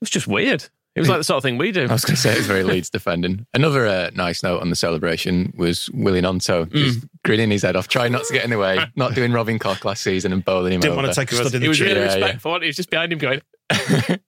was 0.00 0.10
just 0.10 0.26
weird. 0.26 0.64
It 0.94 1.00
was 1.00 1.08
like 1.08 1.18
the 1.18 1.24
sort 1.24 1.38
of 1.38 1.42
thing 1.42 1.56
we 1.58 1.72
do. 1.72 1.86
I 1.88 1.92
was 1.92 2.04
going 2.04 2.14
to 2.14 2.20
say 2.20 2.34
it's 2.34 2.46
very 2.46 2.62
Leeds 2.62 2.88
defending. 2.88 3.46
Another 3.52 3.84
uh, 3.86 4.10
nice 4.14 4.44
note 4.44 4.60
on 4.60 4.70
the 4.70 4.76
celebration 4.76 5.52
was 5.56 5.90
Willie 5.90 6.20
Gnonto 6.20 6.70
just 6.70 7.00
grinning 7.24 7.50
his 7.50 7.62
head 7.62 7.74
off, 7.74 7.88
trying 7.88 8.12
not 8.12 8.22
to 8.26 8.32
get 8.32 8.44
in 8.44 8.50
the 8.50 8.58
way, 8.58 8.78
not 8.94 9.14
doing 9.14 9.32
Robin 9.32 9.58
Koch 9.58 9.84
last 9.84 10.02
season 10.04 10.32
and 10.32 10.44
bowling 10.44 10.74
him 10.74 10.80
Didn't 10.80 10.92
over. 10.92 11.02
want 11.02 11.12
to 11.14 11.20
take 11.20 11.32
a 11.32 11.34
He 11.34 11.40
was, 11.40 11.48
stud 11.48 11.56
in 11.56 11.62
he 11.62 11.68
was 11.68 11.80
really 11.80 11.94
Yeah, 11.94 12.00
yeah. 12.00 12.14
respectful. 12.14 12.60
He 12.60 12.66
was 12.66 12.76
just 12.76 12.90
behind 12.90 13.12
him 13.12 13.18
going, 13.18 13.40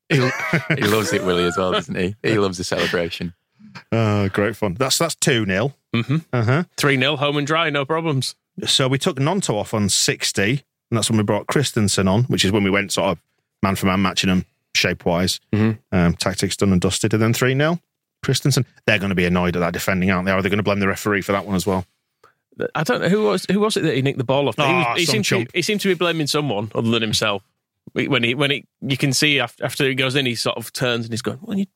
he, 0.08 0.16
he 0.76 0.82
loves 0.88 1.12
it, 1.12 1.22
Willie, 1.24 1.44
as 1.44 1.56
well, 1.56 1.70
doesn't 1.70 1.94
he? 1.94 2.16
He 2.24 2.36
loves 2.38 2.58
the 2.58 2.64
celebration. 2.64 3.34
Oh, 3.92 4.28
great 4.30 4.56
fun. 4.56 4.74
That's 4.74 4.98
that's 4.98 5.14
two 5.14 5.44
0 5.46 5.72
Mhm. 5.94 6.24
Uh 6.32 6.42
huh. 6.44 6.64
3 6.78 6.98
0, 6.98 7.16
home 7.16 7.36
and 7.36 7.46
dry, 7.46 7.70
no 7.70 7.84
problems. 7.84 8.34
So 8.64 8.88
we 8.88 8.98
took 8.98 9.16
Gnonto 9.18 9.54
off 9.54 9.74
on 9.74 9.88
sixty, 9.88 10.50
and 10.90 10.96
that's 10.96 11.10
when 11.10 11.18
we 11.18 11.22
brought 11.24 11.46
Kristensen 11.46 12.08
on, 12.08 12.24
which 12.24 12.44
is 12.44 12.52
when 12.52 12.64
we 12.64 12.70
went 12.70 12.92
sort 12.92 13.10
of 13.10 13.18
man 13.62 13.76
for 13.76 13.86
man 13.86 14.00
matching 14.02 14.28
them 14.28 14.44
shape 14.74 15.04
wise. 15.04 15.40
Mhm. 15.52 15.78
Um, 15.92 16.14
tactics 16.14 16.56
done 16.56 16.72
and 16.72 16.80
dusted. 16.80 17.12
And 17.14 17.22
then 17.22 17.32
3 17.32 17.54
0. 17.54 17.80
Kristensen, 18.24 18.64
they're 18.86 18.98
going 18.98 19.10
to 19.10 19.14
be 19.14 19.24
annoyed 19.24 19.56
at 19.56 19.60
that 19.60 19.72
defending, 19.72 20.10
aren't 20.10 20.26
they? 20.26 20.32
Are 20.32 20.42
they 20.42 20.48
going 20.48 20.58
to 20.58 20.62
blame 20.62 20.80
the 20.80 20.88
referee 20.88 21.22
for 21.22 21.32
that 21.32 21.46
one 21.46 21.54
as 21.54 21.66
well? 21.66 21.86
I 22.74 22.82
don't 22.84 23.02
know 23.02 23.08
who 23.10 23.24
was 23.24 23.44
who 23.50 23.60
was 23.60 23.76
it 23.76 23.82
that 23.82 23.94
he 23.94 24.02
nicked 24.02 24.18
the 24.18 24.24
ball 24.24 24.48
off. 24.48 24.56
he, 24.56 24.62
Ah, 24.62 24.90
was- 24.92 25.00
he 25.00 25.04
some 25.06 25.22
seemed 25.24 25.46
to, 25.46 25.46
he 25.54 25.62
seemed 25.62 25.80
to 25.82 25.88
be 25.88 25.94
blaming 25.94 26.26
someone 26.26 26.70
other 26.74 26.90
than 26.90 27.02
himself. 27.02 27.42
When 27.92 28.22
he 28.22 28.34
when 28.34 28.50
he 28.50 28.64
you 28.80 28.96
can 28.96 29.12
see 29.12 29.38
after, 29.40 29.64
after 29.64 29.86
he 29.86 29.94
goes 29.94 30.14
in, 30.16 30.24
he 30.26 30.34
sort 30.34 30.56
of 30.56 30.72
turns 30.72 31.04
and 31.06 31.12
he's 31.12 31.22
going, 31.22 31.38
"Well, 31.42 31.58
you 31.58 31.66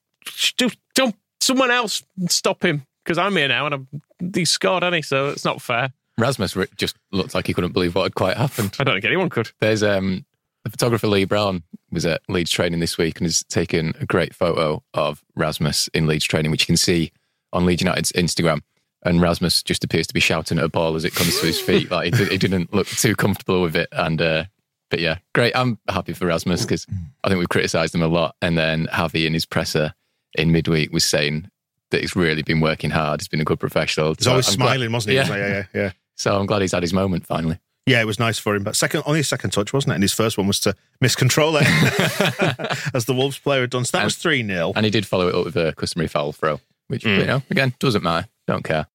do 0.57 0.69
jump 0.95 1.15
someone 1.39 1.71
else 1.71 2.03
stop 2.27 2.63
him 2.65 2.85
because 3.03 3.17
I'm 3.17 3.35
here 3.35 3.47
now 3.47 3.65
and 3.67 3.75
I'm, 3.75 3.87
he 4.35 4.43
scored, 4.45 4.83
hasn't 4.83 4.95
he? 4.97 5.01
So 5.03 5.29
it's 5.29 5.45
not 5.45 5.61
fair. 5.61 5.93
Rasmus 6.21 6.55
just 6.77 6.95
looked 7.11 7.33
like 7.33 7.47
he 7.47 7.53
couldn't 7.53 7.73
believe 7.73 7.95
what 7.95 8.03
had 8.03 8.15
quite 8.15 8.37
happened. 8.37 8.75
I 8.79 8.83
don't 8.83 8.95
think 8.95 9.05
anyone 9.05 9.29
could. 9.29 9.51
There's 9.59 9.83
um 9.83 10.25
the 10.63 10.69
photographer 10.69 11.07
Lee 11.07 11.25
Brown 11.25 11.63
was 11.91 12.05
at 12.05 12.21
Leeds 12.29 12.51
training 12.51 12.79
this 12.79 12.97
week 12.97 13.17
and 13.17 13.25
has 13.25 13.43
taken 13.49 13.93
a 13.99 14.05
great 14.05 14.35
photo 14.35 14.83
of 14.93 15.23
Rasmus 15.35 15.89
in 15.93 16.05
Leeds 16.05 16.25
training, 16.25 16.51
which 16.51 16.61
you 16.61 16.67
can 16.67 16.77
see 16.77 17.11
on 17.51 17.65
Leeds 17.65 17.81
United's 17.81 18.11
Instagram. 18.11 18.61
And 19.03 19.19
Rasmus 19.19 19.63
just 19.63 19.83
appears 19.83 20.05
to 20.05 20.13
be 20.13 20.19
shouting 20.19 20.59
at 20.59 20.63
a 20.63 20.69
ball 20.69 20.95
as 20.95 21.03
it 21.03 21.15
comes 21.15 21.39
to 21.39 21.47
his 21.47 21.59
feet. 21.59 21.89
Like 21.89 22.13
he, 22.13 22.25
he 22.25 22.37
didn't 22.37 22.71
look 22.73 22.85
too 22.87 23.15
comfortable 23.15 23.63
with 23.63 23.75
it. 23.75 23.89
And 23.91 24.21
uh, 24.21 24.43
but 24.91 24.99
yeah, 24.99 25.17
great. 25.33 25.55
I'm 25.55 25.79
happy 25.89 26.13
for 26.13 26.27
Rasmus 26.27 26.61
because 26.61 26.85
I 27.23 27.29
think 27.29 27.39
we've 27.39 27.49
criticised 27.49 27.95
him 27.95 28.03
a 28.03 28.07
lot. 28.07 28.35
And 28.43 28.55
then 28.55 28.85
Javi 28.93 29.25
in 29.25 29.33
his 29.33 29.45
presser 29.47 29.95
in 30.35 30.51
midweek 30.51 30.93
was 30.93 31.03
saying 31.03 31.49
that 31.89 32.01
he's 32.01 32.15
really 32.15 32.43
been 32.43 32.59
working 32.59 32.91
hard. 32.91 33.19
He's 33.21 33.27
been 33.27 33.41
a 33.41 33.45
good 33.45 33.59
professional. 33.59 34.13
He's 34.13 34.25
So 34.25 34.31
always 34.31 34.47
I'm 34.49 34.57
glad- 34.57 34.67
smiling, 34.67 34.91
wasn't 34.91 35.09
he? 35.11 35.15
Yeah. 35.15 35.23
He 35.25 35.29
was 35.31 35.39
like, 35.39 35.49
yeah, 35.49 35.63
yeah, 35.73 35.81
yeah. 35.81 35.91
So 36.21 36.35
I'm 36.39 36.45
glad 36.45 36.61
he's 36.61 36.71
had 36.71 36.83
his 36.83 36.93
moment 36.93 37.25
finally. 37.25 37.59
Yeah, 37.87 37.99
it 37.99 38.05
was 38.05 38.19
nice 38.19 38.37
for 38.37 38.55
him. 38.55 38.63
But 38.63 38.75
second, 38.75 39.01
only 39.07 39.19
his 39.19 39.27
second 39.27 39.49
touch, 39.51 39.73
wasn't 39.73 39.93
it? 39.93 39.95
And 39.95 40.03
his 40.03 40.13
first 40.13 40.37
one 40.37 40.45
was 40.45 40.59
to 40.61 40.75
miscontrol 41.03 41.59
it, 41.59 42.91
as 42.93 43.05
the 43.05 43.13
Wolves 43.13 43.39
player 43.39 43.61
had 43.61 43.71
done. 43.71 43.85
So 43.85 43.97
that 43.97 44.01
And- 44.03 44.05
was 44.05 44.15
3 44.17 44.45
0. 44.45 44.73
And 44.75 44.85
he 44.85 44.91
did 44.91 45.07
follow 45.07 45.27
it 45.29 45.35
up 45.35 45.45
with 45.45 45.55
a 45.57 45.73
customary 45.73 46.07
foul 46.07 46.31
throw, 46.31 46.59
which, 46.89 47.03
Mm. 47.03 47.17
you 47.19 47.25
know, 47.25 47.41
again, 47.49 47.73
doesn't 47.79 48.03
matter. 48.03 48.27
Don't 48.47 48.63
care. 48.63 48.85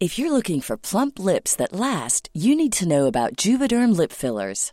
If 0.00 0.18
you're 0.18 0.32
looking 0.32 0.60
for 0.60 0.76
plump 0.76 1.18
lips 1.18 1.54
that 1.56 1.72
last, 1.72 2.28
you 2.34 2.54
need 2.56 2.72
to 2.74 2.88
know 2.88 3.06
about 3.06 3.36
Juvederm 3.36 3.96
lip 3.96 4.12
fillers. 4.12 4.72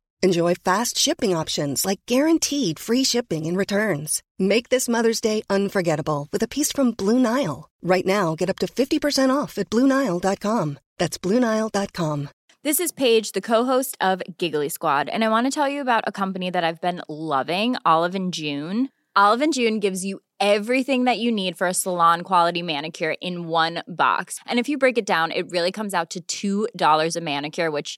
Enjoy 0.23 0.53
fast 0.53 0.99
shipping 0.99 1.35
options 1.35 1.83
like 1.83 1.99
guaranteed 2.05 2.77
free 2.77 3.03
shipping 3.03 3.47
and 3.47 3.57
returns. 3.57 4.21
Make 4.37 4.69
this 4.69 4.87
Mother's 4.87 5.19
Day 5.19 5.41
unforgettable 5.49 6.27
with 6.31 6.43
a 6.43 6.47
piece 6.47 6.71
from 6.71 6.91
Blue 6.91 7.17
Nile. 7.17 7.69
Right 7.81 8.05
now, 8.05 8.35
get 8.35 8.47
up 8.47 8.59
to 8.59 8.67
50% 8.67 9.35
off 9.35 9.57
at 9.57 9.71
BlueNile.com. 9.71 10.77
That's 10.99 11.17
BlueNile.com. 11.17 12.29
This 12.63 12.79
is 12.79 12.91
Paige, 12.91 13.31
the 13.31 13.41
co-host 13.41 13.97
of 13.99 14.21
Giggly 14.37 14.69
Squad, 14.69 15.09
and 15.09 15.23
I 15.23 15.29
want 15.29 15.47
to 15.47 15.51
tell 15.51 15.67
you 15.67 15.81
about 15.81 16.03
a 16.05 16.11
company 16.11 16.51
that 16.51 16.63
I've 16.63 16.79
been 16.79 17.01
loving, 17.09 17.75
Olive 17.83 18.13
and 18.13 18.31
June. 18.31 18.89
Olive 19.15 19.41
and 19.41 19.51
June 19.51 19.79
gives 19.79 20.05
you 20.05 20.19
everything 20.39 21.05
that 21.05 21.17
you 21.17 21.31
need 21.31 21.57
for 21.57 21.65
a 21.65 21.73
salon 21.73 22.21
quality 22.21 22.61
manicure 22.61 23.15
in 23.19 23.47
one 23.47 23.81
box. 23.87 24.37
And 24.45 24.59
if 24.59 24.69
you 24.69 24.77
break 24.77 24.99
it 24.99 25.05
down, 25.07 25.31
it 25.31 25.49
really 25.49 25.71
comes 25.71 25.95
out 25.95 26.15
to 26.27 26.67
$2 26.69 27.15
a 27.15 27.21
manicure, 27.21 27.71
which 27.71 27.97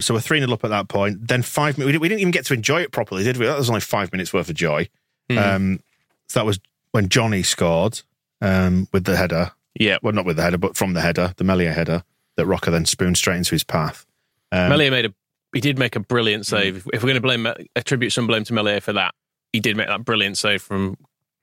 So 0.00 0.14
we're 0.14 0.20
3 0.20 0.40
0 0.40 0.52
up 0.52 0.64
at 0.64 0.70
that 0.70 0.88
point. 0.88 1.26
Then 1.26 1.42
five 1.42 1.76
minutes. 1.76 1.98
We 1.98 2.08
didn't, 2.08 2.20
even 2.20 2.30
get 2.30 2.46
to 2.46 2.54
enjoy 2.54 2.82
it 2.82 2.92
properly, 2.92 3.24
did 3.24 3.36
we? 3.36 3.46
That 3.46 3.58
was 3.58 3.68
only 3.68 3.80
five 3.80 4.12
minutes 4.12 4.32
worth 4.32 4.48
of 4.48 4.54
joy. 4.54 4.88
Hmm. 5.28 5.38
Um, 5.38 5.80
so 6.28 6.40
that 6.40 6.46
was 6.46 6.60
when 6.92 7.08
Johnny 7.08 7.42
scored 7.42 8.00
um, 8.40 8.88
with 8.92 9.04
the 9.04 9.16
header. 9.16 9.52
Yeah. 9.74 9.98
Well, 10.02 10.12
not 10.12 10.24
with 10.24 10.36
the 10.36 10.42
header, 10.42 10.58
but 10.58 10.76
from 10.76 10.94
the 10.94 11.00
header, 11.00 11.34
the 11.36 11.44
Meslier 11.44 11.72
header 11.72 12.04
that 12.36 12.46
Roca 12.46 12.70
then 12.70 12.84
spooned 12.84 13.16
straight 13.16 13.38
into 13.38 13.50
his 13.50 13.64
path. 13.64 14.06
Um, 14.52 14.70
Meslier 14.70 14.90
made 14.90 15.06
a 15.06 15.14
he 15.54 15.60
did 15.60 15.78
make 15.78 15.96
a 15.96 16.00
brilliant 16.00 16.46
save. 16.46 16.76
If, 16.76 16.86
if 16.92 17.02
we're 17.02 17.08
going 17.08 17.14
to 17.14 17.20
blame 17.20 17.46
attribute 17.74 18.12
some 18.12 18.26
blame 18.26 18.44
to 18.44 18.52
Meslier 18.52 18.80
for 18.80 18.92
that, 18.92 19.14
he 19.52 19.60
did 19.60 19.76
make 19.76 19.88
that 19.88 20.04
brilliant 20.04 20.36
save 20.36 20.62
from 20.62 20.96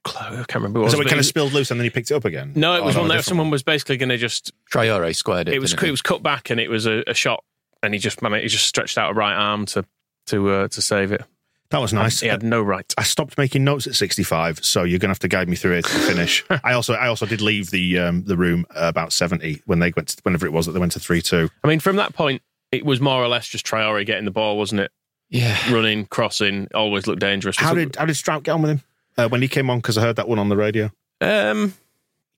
Chloe. 0.06 0.28
I 0.28 0.36
can't 0.36 0.56
remember 0.56 0.80
what 0.80 0.86
was 0.86 0.94
it 0.94 0.98
it 0.98 1.04
was. 1.04 1.08
kind 1.12 1.20
of 1.20 1.26
he- 1.26 1.30
spilled 1.30 1.54
loose 1.54 1.72
and 1.72 1.80
then 1.80 1.84
he 1.86 1.90
picked 1.90 2.12
it 2.12 2.16
up 2.16 2.26
again? 2.26 2.54
no, 2.56 2.76
it 2.76 2.80
Oh, 2.80 2.86
was 2.86 2.96
one 2.96 3.06
a 3.06 3.08
that 3.10 3.14
different 3.16 3.26
someone 3.26 3.50
was 3.50 3.64
basically 3.64 3.98
going 3.98 4.10
to 4.10 4.18
just 4.18 4.52
Traore 4.72 5.14
squared 5.16 5.50
it. 5.50 5.56
it 5.56 5.60
was 5.60 5.72
didn't 5.72 5.88
it 5.88 5.92
was 5.92 6.02
cut 6.02 6.24
back 6.24 6.50
and 6.50 6.60
it 6.60 6.70
was 6.70 6.86
a, 6.86 7.04
a 7.08 7.14
shot 7.14 7.44
and 7.84 7.94
he 7.94 8.00
just 8.00 8.22
man, 8.22 8.34
he 8.34 8.48
just 8.48 8.66
stretched 8.68 8.98
out 8.98 9.12
a 9.12 9.14
right 9.14 9.36
arm 9.36 9.66
to 9.68 9.84
to 10.28 10.50
uh, 10.50 10.68
to 10.70 10.82
save 10.82 11.12
it. 11.12 11.24
That 11.72 11.80
was 11.82 11.92
nice. 11.94 12.20
He 12.20 12.28
had 12.28 12.44
no 12.44 12.62
right. 12.62 12.92
I 12.98 13.02
stopped 13.04 13.38
making 13.40 13.64
notes 13.64 13.88
at 13.88 13.96
65, 13.96 14.64
so 14.64 14.84
you're 14.84 15.00
going 15.00 15.10
to 15.10 15.14
have 15.14 15.20
to 15.20 15.28
guide 15.28 15.50
me 15.50 15.56
through 15.56 15.74
it 15.78 15.86
to 15.86 15.90
finish. 16.00 16.46
I 16.64 16.74
also 16.74 16.94
I 16.94 17.08
also 17.08 17.26
did 17.26 17.42
leave 17.42 17.72
the 17.72 17.98
um, 18.00 18.24
the 18.24 18.38
room 18.38 18.66
about 18.76 19.12
70 19.12 19.64
when 19.66 19.80
they 19.80 19.92
went 19.96 20.10
to, 20.10 20.18
whenever 20.24 20.46
it 20.46 20.54
was 20.54 20.68
that 20.68 20.74
they 20.74 20.80
went 20.80 20.92
to 20.94 21.00
3 21.00 21.22
2. 21.24 21.50
I 21.64 21.68
mean, 21.68 21.80
from 21.80 21.96
that 21.96 22.14
point, 22.14 22.44
it 22.72 22.86
was 22.86 23.02
more 23.02 23.22
or 23.22 23.28
less 23.28 23.48
just 23.48 23.66
Traore 23.66 24.06
getting 24.06 24.26
the 24.26 24.32
ball, 24.32 24.58
wasn't 24.60 24.82
it? 24.82 24.92
Yeah. 25.30 25.58
Running, 25.74 26.06
crossing, 26.06 26.68
always 26.76 27.08
looked 27.08 27.20
dangerous. 27.22 27.58
How 27.58 27.74
did 27.74 27.96
how 27.96 28.06
did 28.06 28.16
Struijk 28.16 28.44
get 28.44 28.52
on 28.52 28.62
with 28.62 28.72
him 28.72 28.82
uh, 29.18 29.28
when 29.30 29.42
he 29.42 29.48
came 29.48 29.70
on? 29.70 29.80
Because 29.80 29.98
I 29.98 30.02
heard 30.02 30.16
that 30.18 30.28
one 30.28 30.40
on 30.40 30.50
the 30.50 30.58
radio. 30.58 30.92
um 31.22 31.74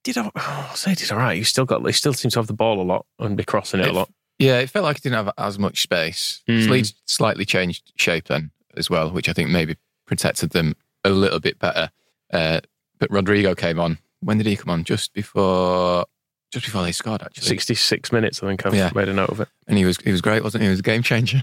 did 0.03 0.17
I 0.17 0.31
oh, 0.35 0.71
say 0.75 0.91
he 0.91 0.95
did 0.95 1.11
all 1.11 1.17
right? 1.17 1.35
He 1.37 1.43
still 1.43 1.65
got 1.65 1.85
he 1.85 1.91
still 1.91 2.13
seems 2.13 2.33
to 2.33 2.39
have 2.39 2.47
the 2.47 2.53
ball 2.53 2.79
a 2.81 2.83
lot 2.83 3.05
and 3.19 3.35
be 3.35 3.43
crossing 3.43 3.81
it 3.81 3.87
a 3.87 3.91
lot. 3.91 4.09
Yeah, 4.39 4.59
it 4.59 4.69
felt 4.69 4.83
like 4.83 4.97
it 4.97 5.03
didn't 5.03 5.25
have 5.25 5.33
as 5.37 5.57
much 5.59 5.81
space. 5.81 6.43
Mm. 6.47 6.69
Leeds 6.69 6.93
slightly 7.05 7.43
changed 7.43 7.91
shape 7.97 8.25
then 8.25 8.51
as 8.77 8.89
well, 8.89 9.09
which 9.09 9.27
I 9.27 9.33
think 9.33 9.49
maybe 9.49 9.75
protected 10.05 10.51
them 10.51 10.75
a 11.03 11.09
little 11.09 11.39
bit 11.39 11.59
better. 11.59 11.89
Uh, 12.31 12.61
but 12.99 13.09
Rodrigo 13.11 13.55
came 13.55 13.79
on. 13.79 13.97
When 14.21 14.37
did 14.37 14.45
he 14.47 14.55
come 14.55 14.69
on? 14.69 14.83
Just 14.83 15.13
before, 15.13 16.05
just 16.51 16.65
before 16.65 16.83
they 16.83 16.91
scored, 16.91 17.21
actually. 17.21 17.47
Sixty 17.47 17.75
six 17.75 18.11
minutes, 18.11 18.41
I 18.41 18.47
think 18.47 18.65
I've 18.65 18.75
Yeah. 18.75 18.91
made 18.95 19.09
a 19.09 19.13
note 19.13 19.29
of 19.29 19.41
it. 19.41 19.49
And 19.67 19.77
he 19.77 19.85
was 19.85 19.97
he 19.97 20.11
was 20.11 20.21
great, 20.21 20.43
wasn't 20.43 20.61
he? 20.61 20.67
He 20.67 20.71
was 20.71 20.79
a 20.79 20.83
game 20.83 21.03
changer. 21.03 21.41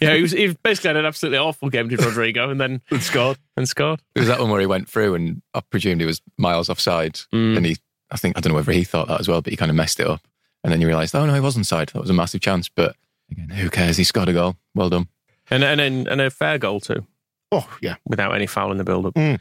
Yeah, 0.00 0.14
he, 0.14 0.22
was, 0.22 0.32
he 0.32 0.56
basically 0.62 0.88
had 0.88 0.96
an 0.96 1.04
absolutely 1.06 1.38
awful 1.38 1.68
game, 1.70 1.88
did 1.88 2.02
Rodrigo, 2.02 2.50
and 2.50 2.60
then 2.60 2.82
and 2.90 3.02
scored. 3.02 3.38
and 3.56 3.68
scored. 3.68 4.00
It 4.14 4.20
was 4.20 4.28
that 4.28 4.40
one 4.40 4.50
where 4.50 4.60
he 4.60 4.66
went 4.66 4.88
through 4.88 5.14
and 5.14 5.42
I 5.54 5.60
presumed 5.60 6.00
he 6.00 6.06
was 6.06 6.20
miles 6.38 6.68
offside. 6.68 7.14
Mm. 7.32 7.56
And 7.56 7.66
he, 7.66 7.76
I 8.10 8.16
think, 8.16 8.36
I 8.36 8.40
don't 8.40 8.52
know 8.52 8.56
whether 8.56 8.72
he 8.72 8.84
thought 8.84 9.08
that 9.08 9.20
as 9.20 9.28
well, 9.28 9.40
but 9.42 9.50
he 9.52 9.56
kind 9.56 9.70
of 9.70 9.76
messed 9.76 10.00
it 10.00 10.06
up. 10.06 10.20
And 10.62 10.72
then 10.72 10.80
you 10.80 10.86
realised, 10.86 11.14
oh 11.14 11.26
no, 11.26 11.34
he 11.34 11.40
was 11.40 11.56
onside. 11.56 11.92
That 11.92 12.00
was 12.00 12.10
a 12.10 12.14
massive 12.14 12.40
chance. 12.40 12.68
But 12.68 12.96
again, 13.30 13.50
who 13.50 13.68
cares? 13.70 13.96
He 13.96 14.04
scored 14.04 14.28
a 14.28 14.32
goal. 14.32 14.56
Well 14.74 14.88
done. 14.90 15.08
And 15.50 15.62
and 15.62 15.80
and, 15.80 16.08
and 16.08 16.20
a 16.20 16.30
fair 16.30 16.56
goal 16.58 16.80
too, 16.80 17.06
Oh 17.52 17.68
yeah, 17.82 17.96
without 18.06 18.34
any 18.34 18.46
foul 18.46 18.72
in 18.72 18.78
the 18.78 18.84
build-up. 18.84 19.12
Mm. 19.14 19.38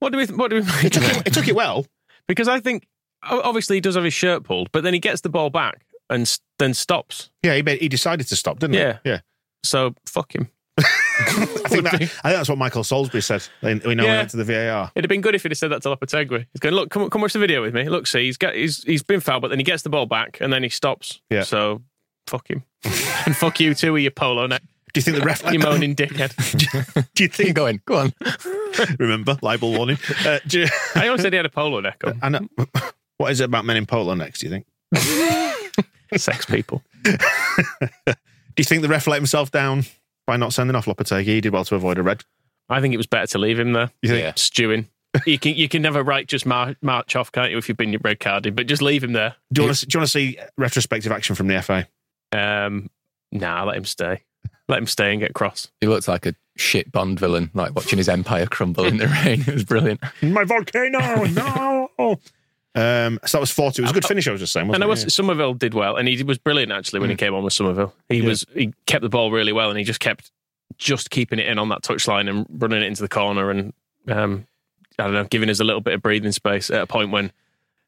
What 0.00 0.12
do 0.12 0.18
we 0.18 0.26
what 0.26 0.50
do 0.50 0.56
we 0.56 0.62
make 0.62 0.92
took 0.92 1.02
it. 1.04 1.26
it? 1.26 1.32
Took 1.32 1.48
it 1.48 1.54
well. 1.56 1.86
Because 2.28 2.46
I 2.48 2.60
think 2.60 2.86
obviously 3.22 3.78
he 3.78 3.80
does 3.80 3.94
have 3.94 4.04
his 4.04 4.12
shirt 4.12 4.44
pulled, 4.44 4.70
but 4.70 4.84
then 4.84 4.92
he 4.92 5.00
gets 5.00 5.22
the 5.22 5.30
ball 5.30 5.48
back 5.48 5.86
and 6.10 6.30
then 6.58 6.74
stops. 6.74 7.30
Yeah, 7.42 7.54
he 7.56 7.62
made, 7.62 7.80
he 7.80 7.88
decided 7.88 8.26
to 8.28 8.36
stop, 8.36 8.58
didn't 8.58 8.74
Yeah. 8.74 8.98
he? 9.02 9.08
Yeah. 9.08 9.20
So 9.62 9.94
fuck 10.06 10.34
him. 10.34 10.50
I 10.78 11.68
think 11.68 11.84
that, 11.84 11.94
I 11.94 11.98
think 11.98 12.10
that's 12.22 12.48
what 12.48 12.58
Michael 12.58 12.84
Salisbury 12.84 13.22
said. 13.22 13.46
We 13.62 13.74
know 13.74 13.80
when 13.84 13.98
he 13.98 14.04
went 14.06 14.30
to 14.30 14.36
the 14.36 14.44
VAR. 14.44 14.92
It'd 14.94 15.04
have 15.04 15.08
been 15.08 15.20
good 15.20 15.34
if 15.34 15.42
he'd 15.42 15.50
have 15.50 15.58
said 15.58 15.72
that 15.72 15.82
to 15.82 15.88
Lopetegui. 15.88 16.46
He's 16.52 16.60
going, 16.60 16.74
look, 16.74 16.90
come, 16.90 17.10
come 17.10 17.20
watch 17.20 17.32
the 17.32 17.38
video 17.38 17.60
with 17.62 17.74
me. 17.74 17.88
Look, 17.88 18.06
see, 18.06 18.26
he's 18.26 18.36
got, 18.36 18.54
he's, 18.54 18.84
he's 18.84 19.02
been 19.02 19.20
fouled, 19.20 19.42
but 19.42 19.48
then 19.48 19.58
he 19.58 19.64
gets 19.64 19.82
the 19.82 19.90
ball 19.90 20.06
back 20.06 20.38
and 20.40 20.52
then 20.52 20.62
he 20.62 20.68
stops. 20.68 21.20
Yeah. 21.30 21.42
So 21.42 21.82
fuck 22.26 22.48
him. 22.48 22.62
and 22.84 23.36
fuck 23.36 23.58
you 23.60 23.74
too 23.74 23.92
with 23.92 24.02
your 24.02 24.12
polo 24.12 24.46
neck. 24.46 24.62
Do 24.92 24.98
you 24.98 25.02
think 25.02 25.18
the 25.18 25.24
ref? 25.24 25.42
You 25.52 25.58
moaning 25.58 25.94
dickhead. 25.94 27.08
do 27.14 27.24
you 27.24 27.28
think? 27.28 27.54
going. 27.54 27.80
Go 27.84 27.96
on. 27.96 28.14
Remember 28.98 29.36
libel 29.42 29.72
warning. 29.72 29.98
Uh, 30.24 30.38
do 30.46 30.60
you, 30.60 30.66
I 30.94 31.08
always 31.08 31.22
said 31.22 31.32
he 31.32 31.36
had 31.36 31.46
a 31.46 31.50
polo 31.50 31.80
neck 31.80 32.02
on. 32.04 32.18
I 32.22 32.28
know. 32.28 32.48
What 33.18 33.32
is 33.32 33.40
it 33.40 33.44
about 33.44 33.64
men 33.64 33.76
in 33.76 33.84
polo 33.84 34.14
necks? 34.14 34.40
Do 34.40 34.46
you 34.46 34.52
think? 34.52 34.66
Sex 36.16 36.46
people. 36.46 36.82
Do 38.58 38.62
you 38.62 38.64
think 38.64 38.82
the 38.82 38.88
ref 38.88 39.06
let 39.06 39.14
himself 39.14 39.52
down 39.52 39.84
by 40.26 40.36
not 40.36 40.52
sending 40.52 40.74
off 40.74 40.86
Lopetegui? 40.86 41.22
He 41.22 41.40
did 41.40 41.52
well 41.52 41.64
to 41.64 41.76
avoid 41.76 41.96
a 41.96 42.02
red. 42.02 42.24
I 42.68 42.80
think 42.80 42.92
it 42.92 42.96
was 42.96 43.06
better 43.06 43.28
to 43.28 43.38
leave 43.38 43.56
him 43.56 43.72
there. 43.72 43.92
You 44.02 44.08
think? 44.08 44.20
Yeah. 44.24 44.32
Stewing. 44.34 44.88
You 45.26 45.38
can 45.38 45.54
you 45.54 45.68
can 45.68 45.80
never 45.80 46.02
right 46.02 46.26
just 46.26 46.44
mar- 46.44 46.74
march 46.82 47.14
off, 47.14 47.30
can't 47.30 47.52
you, 47.52 47.58
if 47.58 47.68
you've 47.68 47.78
been 47.78 47.96
red 48.02 48.18
carded? 48.18 48.56
But 48.56 48.66
just 48.66 48.82
leave 48.82 49.04
him 49.04 49.12
there. 49.12 49.36
Do 49.52 49.62
you 49.62 49.68
want 49.68 49.78
to? 49.78 49.86
Do 49.86 49.96
you 49.96 50.00
want 50.00 50.08
to 50.08 50.10
see 50.10 50.38
retrospective 50.56 51.12
action 51.12 51.36
from 51.36 51.46
the 51.46 51.62
FA? 51.62 51.86
Um, 52.32 52.90
nah, 53.30 53.62
let 53.62 53.76
him 53.76 53.84
stay. 53.84 54.24
Let 54.68 54.78
him 54.80 54.86
stay 54.88 55.12
and 55.12 55.20
get 55.20 55.34
cross. 55.34 55.70
He 55.80 55.86
looked 55.86 56.08
like 56.08 56.26
a 56.26 56.34
shit 56.56 56.90
Bond 56.90 57.20
villain, 57.20 57.52
like 57.54 57.76
watching 57.76 57.98
his 57.98 58.08
empire 58.08 58.46
crumble 58.46 58.86
in 58.86 58.96
the 58.96 59.06
rain. 59.24 59.42
It 59.42 59.54
was 59.54 59.64
brilliant. 59.64 60.00
My 60.20 60.42
volcano, 60.42 61.26
no. 61.26 62.18
Um, 62.74 63.18
so 63.24 63.38
that 63.38 63.40
was 63.40 63.50
forty. 63.50 63.82
It 63.82 63.84
was 63.84 63.90
a 63.90 63.94
good 63.94 64.04
finish. 64.04 64.28
I 64.28 64.32
was 64.32 64.40
just 64.40 64.52
saying. 64.52 64.64
And 64.64 64.68
Wasn't 64.70 64.84
I 64.84 64.86
was 64.86 65.04
it? 65.04 65.10
Summerville 65.10 65.54
did 65.54 65.74
well, 65.74 65.96
and 65.96 66.06
he 66.06 66.22
was 66.22 66.38
brilliant 66.38 66.70
actually 66.72 67.00
when 67.00 67.10
he 67.10 67.16
came 67.16 67.34
on 67.34 67.42
with 67.42 67.52
Summerville. 67.52 67.94
He 68.08 68.18
Yeah. 68.18 68.28
was 68.28 68.44
he 68.54 68.72
kept 68.86 69.02
the 69.02 69.08
ball 69.08 69.30
really 69.30 69.52
well, 69.52 69.70
and 69.70 69.78
he 69.78 69.84
just 69.84 70.00
kept 70.00 70.30
just 70.76 71.10
keeping 71.10 71.38
it 71.38 71.46
in 71.46 71.58
on 71.58 71.70
that 71.70 71.82
touchline 71.82 72.28
and 72.28 72.46
running 72.50 72.82
it 72.82 72.86
into 72.86 73.02
the 73.02 73.08
corner, 73.08 73.50
and 73.50 73.72
um, 74.08 74.46
I 74.98 75.04
don't 75.04 75.12
know, 75.14 75.24
giving 75.24 75.50
us 75.50 75.60
a 75.60 75.64
little 75.64 75.80
bit 75.80 75.94
of 75.94 76.02
breathing 76.02 76.32
space 76.32 76.70
at 76.70 76.82
a 76.82 76.86
point 76.86 77.10
when 77.10 77.32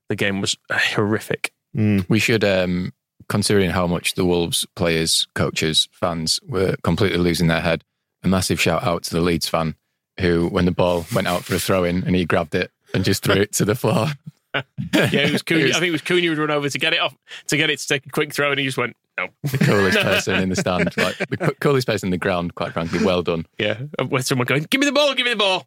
the 0.09 0.17
game 0.17 0.41
was 0.41 0.57
horrific. 0.73 1.53
Mm. 1.77 2.07
We 2.09 2.19
should, 2.19 2.43
um, 2.43 2.93
considering 3.29 3.71
how 3.71 3.87
much 3.87 4.15
the 4.15 4.25
Wolves 4.25 4.67
players, 4.75 5.29
coaches, 5.35 5.89
fans 5.93 6.41
were 6.49 6.75
completely 6.83 7.19
losing 7.19 7.47
their 7.47 7.61
head, 7.61 7.85
a 8.25 8.29
massive 8.29 8.61
shout 8.61 8.83
out 8.83 9.05
to 9.05 9.15
the 9.15 9.21
Leeds 9.21 9.49
fan 9.49 9.77
who, 10.19 10.49
when 10.49 10.65
the 10.65 10.73
ball 10.73 11.07
went 11.15 11.29
out 11.29 11.45
for 11.45 11.55
a 11.55 11.59
throw 11.61 11.85
in 11.85 12.03
and 12.05 12.17
he 12.17 12.25
grabbed 12.25 12.55
it 12.57 12.73
and 12.93 13.05
just 13.05 13.23
threw 13.23 13.37
it 13.37 13.53
to 13.53 13.65
the 13.65 13.75
floor. 13.77 14.09
Yeah, 14.93 15.09
it 15.27 15.33
was 15.33 15.43
Cunha. 15.45 15.69
I 15.71 15.73
think 15.75 15.85
it 15.85 15.93
was 15.93 16.03
Cunha 16.03 16.23
who'd 16.27 16.39
run 16.39 16.51
over 16.51 16.69
to 16.69 16.79
get 16.79 16.93
it 16.93 17.01
off 17.01 17.17
to 17.49 17.57
get 17.57 17.71
it 17.71 17.79
to 17.79 17.87
take 17.87 18.07
a 18.07 18.11
quick 18.11 18.33
throw, 18.35 18.51
and 18.51 18.59
he 18.59 18.67
just 18.67 18.77
went 18.79 18.97
no. 19.17 19.29
the 19.45 19.59
coolest 19.59 19.99
person 19.99 20.41
in 20.43 20.49
the 20.49 20.57
stand, 20.57 20.95
like 20.97 21.17
the 21.19 21.55
coolest 21.61 21.87
person 21.87 22.09
in 22.09 22.11
the 22.11 22.19
ground, 22.19 22.55
quite 22.55 22.73
frankly. 22.73 23.05
Well 23.05 23.23
done. 23.23 23.47
Yeah, 23.59 23.83
with 24.09 24.27
someone 24.27 24.47
going, 24.47 24.67
"Give 24.71 24.81
me 24.81 24.87
the 24.87 24.93
ball, 24.93 25.15
give 25.15 25.25
me 25.25 25.31
the 25.33 25.37
ball." 25.37 25.67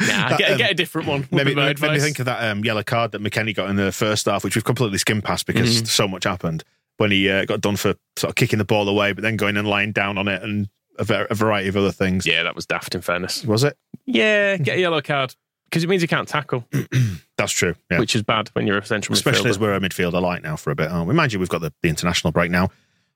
Nah, 0.00 0.36
get, 0.38 0.52
um, 0.52 0.58
get 0.58 0.70
a 0.70 0.74
different 0.74 1.06
one. 1.08 1.28
Maybe, 1.30 1.36
Made 1.36 1.44
me, 1.44 1.50
be 1.50 1.54
my 1.56 1.62
made 1.66 1.80
me 1.80 1.86
advice. 1.88 2.02
think 2.02 2.18
of 2.20 2.24
that 2.24 2.50
um, 2.50 2.64
yellow 2.64 2.82
card 2.82 3.12
that 3.12 3.22
McKennie 3.22 3.54
got 3.54 3.68
in 3.68 3.76
the 3.76 3.92
first 3.92 4.24
half, 4.26 4.42
which 4.44 4.54
we've 4.54 4.64
completely 4.64 4.96
skimmed 4.98 5.24
past 5.24 5.46
because 5.46 5.90
so 5.90 6.08
much 6.08 6.24
happened 6.24 6.64
when 6.96 7.10
he 7.10 7.28
uh, 7.28 7.44
got 7.44 7.60
done 7.60 7.76
for 7.76 7.94
sort 8.16 8.30
of 8.30 8.34
kicking 8.34 8.58
the 8.58 8.64
ball 8.64 8.88
away, 8.88 9.12
but 9.12 9.20
then 9.22 9.36
going 9.36 9.56
and 9.58 9.68
lying 9.68 9.92
down 9.92 10.16
on 10.16 10.26
it 10.26 10.42
and 10.42 10.68
a, 10.98 11.04
ver- 11.04 11.26
a 11.28 11.34
variety 11.34 11.68
of 11.68 11.76
other 11.76 11.92
things. 11.92 12.26
Yeah, 12.26 12.42
that 12.44 12.54
was 12.56 12.64
daft. 12.66 12.94
In 12.94 13.02
fairness, 13.02 13.44
Was 13.44 13.62
it? 13.62 13.76
yeah, 14.06 14.56
get 14.56 14.78
a 14.78 14.80
yellow 14.80 15.02
card 15.02 15.34
because 15.70 15.84
it 15.84 15.88
means 15.88 16.02
you 16.02 16.08
can't 16.08 16.28
tackle, 16.28 16.64
That's 17.38 17.52
true. 17.52 17.74
Yeah. 17.90 17.98
which 18.00 18.14
is 18.16 18.22
bad 18.22 18.48
when 18.54 18.66
you're 18.66 18.78
a 18.78 18.84
central 18.84 19.14
Especially 19.14 19.44
midfielder. 19.44 19.50
as 19.50 19.58
we're 19.58 19.74
a 19.74 19.80
midfielder 19.80 20.20
light 20.20 20.42
now 20.42 20.56
for 20.56 20.70
a 20.70 20.74
bit, 20.74 20.90
aren't 20.90 21.08
we? 21.08 21.14
Mind 21.14 21.32
you, 21.32 21.38
we've 21.38 21.48
got 21.48 21.60
the, 21.60 21.72
the 21.82 21.88
international 21.88 22.32
break 22.32 22.50
now. 22.50 22.68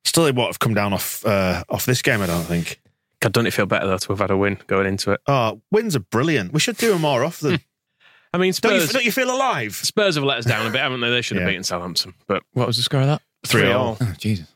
Still, 0.05 0.33
what 0.33 0.47
have 0.47 0.59
come 0.61 0.73
down 0.75 0.93
off 0.93 1.25
uh, 1.27 1.65
off 1.69 1.85
this 1.87 2.01
game? 2.03 2.21
I 2.23 2.27
don't 2.27 2.45
think. 2.45 2.81
God, 3.21 3.33
doesn't 3.33 3.47
it 3.47 3.53
feel 3.53 3.67
better 3.67 3.87
though 3.87 3.97
to 3.99 4.09
have 4.13 4.19
had 4.19 4.31
a 4.31 4.37
win 4.37 4.59
going 4.67 4.87
into 4.87 5.13
it? 5.13 5.21
Oh, 5.27 5.61
wins 5.71 5.97
are 5.97 6.01
brilliant. 6.01 6.53
We 6.53 6.61
should 6.61 6.77
do 6.77 6.93
them 6.93 7.01
more 7.03 7.25
often. 7.25 7.59
I 8.35 8.39
mean, 8.39 8.53
don't, 8.61 8.81
you, 8.81 8.87
don't 8.89 9.05
you 9.05 9.13
feel 9.13 9.31
alive? 9.35 9.75
Spurs 9.77 10.17
have 10.17 10.25
let 10.25 10.39
us 10.39 10.45
down 10.45 10.67
a 10.67 10.71
bit, 10.71 10.81
haven't 10.81 11.01
they? 11.01 11.09
They 11.11 11.23
should 11.23 11.37
have 11.37 11.45
Yeah. 11.47 11.51
beaten 11.53 11.63
Southampton, 11.65 12.15
but 12.27 12.43
What 12.53 12.67
was 12.67 12.77
the 12.77 12.83
score 12.83 13.01
of 13.01 13.07
that? 13.07 13.23
Three 13.47 13.71
all. 13.71 13.97
Oh, 14.01 14.13
Jesus. 14.19 14.47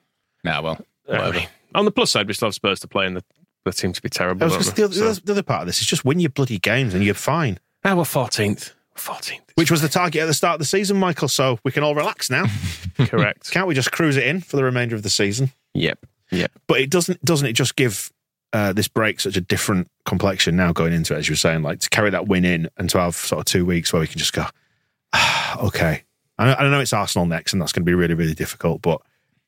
Nah, 0.44 0.60
well, 0.60 0.84
whatever. 1.06 1.28
Anyway, 1.28 1.48
on 1.76 1.84
the 1.84 1.92
plus 1.92 2.10
side, 2.10 2.26
we 2.26 2.34
still 2.34 2.48
have 2.48 2.54
Spurs 2.54 2.80
to 2.80 2.88
play, 2.88 3.06
and 3.06 3.16
the, 3.16 3.24
they 3.64 3.70
seem 3.70 3.92
to 3.92 4.02
be 4.02 4.08
terrible. 4.08 4.42
I 4.42 4.46
was 4.46 4.54
don't 4.54 4.62
just- 4.64 4.76
they? 4.76 4.82
the, 4.82 5.04
other, 5.04 5.14
So- 5.14 5.20
the 5.24 5.32
other 5.32 5.42
part 5.44 5.60
of 5.62 5.66
this 5.68 5.80
is 5.80 5.86
just 5.86 6.04
win 6.04 6.18
your 6.20 6.30
bloody 6.30 6.58
games 6.58 6.92
and 6.92 7.04
you're 7.04 7.14
fine. 7.14 7.58
Ah, 7.84 7.94
we're 7.94 8.04
fourteenth. 8.04 8.74
Fourteenth, 8.96 9.44
Which 9.54 9.70
was 9.70 9.80
the 9.80 9.88
target 9.88 10.22
at 10.22 10.26
the 10.26 10.34
start 10.34 10.54
of 10.54 10.58
the 10.58 10.64
season, 10.64 10.96
Michael. 10.96 11.28
So 11.28 11.60
we 11.64 11.70
can 11.70 11.84
all 11.84 11.94
relax 11.94 12.30
now. 12.30 12.46
correct? 12.98 13.50
Can't 13.52 13.68
we 13.68 13.74
just 13.74 13.92
cruise 13.92 14.16
it 14.16 14.26
in 14.26 14.40
for 14.40 14.56
the 14.56 14.64
remainder 14.64 14.96
of 14.96 15.04
the 15.04 15.10
season? 15.10 15.52
yep, 15.74 16.04
yep. 16.32 16.50
But 16.66 16.80
it 16.80 16.90
doesn't 16.90 17.24
doesn't 17.24 17.46
it 17.46 17.52
just 17.52 17.76
give 17.76 18.12
uh, 18.52 18.72
this 18.72 18.88
break 18.88 19.20
such 19.20 19.36
a 19.36 19.40
different 19.40 19.88
complexion 20.04 20.56
now 20.56 20.72
going 20.72 20.92
into 20.92 21.14
it, 21.14 21.18
as 21.18 21.28
you 21.28 21.34
were 21.34 21.36
saying, 21.36 21.62
like 21.62 21.78
to 21.80 21.90
carry 21.90 22.10
that 22.10 22.26
win 22.26 22.44
in 22.44 22.68
and 22.76 22.90
to 22.90 22.98
have 22.98 23.14
sort 23.14 23.38
of 23.40 23.44
two 23.44 23.64
weeks 23.64 23.92
where 23.92 24.00
we 24.00 24.06
can 24.08 24.18
just 24.18 24.32
go, 24.32 24.46
ah, 25.12 25.60
okay. 25.66 26.02
I 26.38 26.46
know, 26.46 26.54
I 26.58 26.68
know 26.68 26.80
it's 26.80 26.92
Arsenal 26.92 27.26
next, 27.26 27.52
and 27.52 27.60
that's 27.62 27.72
going 27.72 27.82
to 27.82 27.88
be 27.88 27.94
really 27.94 28.14
really 28.14 28.34
difficult, 28.34 28.82
but 28.82 29.00